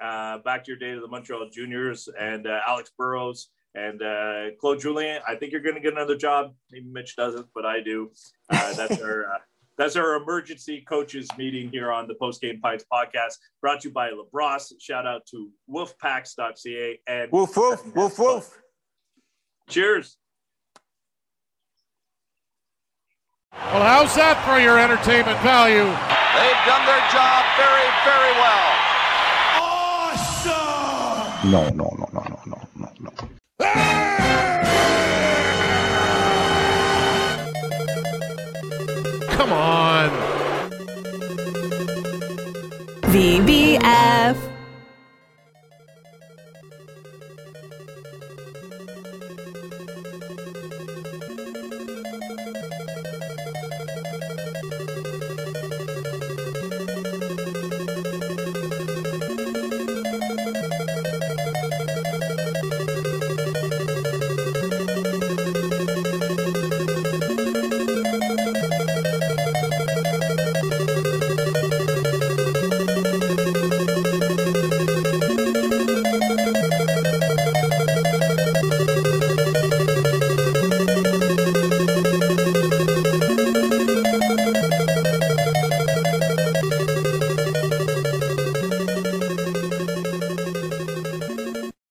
Uh, 0.00 0.38
back 0.38 0.62
to 0.64 0.70
your 0.70 0.78
day 0.78 0.94
to 0.94 1.00
the 1.00 1.08
Montreal 1.08 1.48
Juniors 1.50 2.08
and 2.20 2.46
uh, 2.46 2.60
Alex 2.68 2.92
Burrows 2.96 3.48
and 3.74 4.00
uh, 4.02 4.50
Claude 4.60 4.80
Julien. 4.80 5.22
I 5.26 5.34
think 5.34 5.52
you're 5.52 5.62
going 5.62 5.74
to 5.74 5.80
get 5.80 5.92
another 5.92 6.16
job. 6.16 6.54
Maybe 6.70 6.86
Mitch 6.86 7.16
doesn't, 7.16 7.46
but 7.54 7.64
I 7.64 7.80
do. 7.80 8.10
Uh, 8.48 8.74
that's 8.74 9.00
our 9.02 9.24
uh, 9.26 9.38
that's 9.78 9.96
our 9.96 10.14
emergency 10.14 10.84
coaches 10.88 11.28
meeting 11.36 11.70
here 11.70 11.92
on 11.92 12.06
the 12.08 12.14
Post 12.14 12.40
Game 12.40 12.60
Pints 12.60 12.84
podcast. 12.92 13.34
Brought 13.60 13.80
to 13.82 13.88
you 13.88 13.94
by 13.94 14.10
Labrosse. 14.10 14.72
Shout 14.80 15.06
out 15.06 15.22
to 15.30 15.50
Wolfpacks.ca 15.70 17.00
and 17.06 17.30
Woof 17.32 17.56
woof 17.56 17.94
woof 17.94 18.18
woof. 18.18 18.58
cheers. 19.68 20.16
Well, 23.52 23.82
how's 23.82 24.14
that 24.16 24.36
for 24.44 24.60
your 24.60 24.78
entertainment 24.78 25.40
value? 25.40 25.84
They've 25.84 26.62
done 26.68 26.84
their 26.84 27.04
job 27.08 27.40
very, 27.56 27.88
very 28.04 28.32
well. 28.36 28.72
No, 31.44 31.68
no, 31.68 31.68
no, 31.70 31.70
no, 31.70 31.95
no, 31.95 31.95
VBF. 43.16 44.45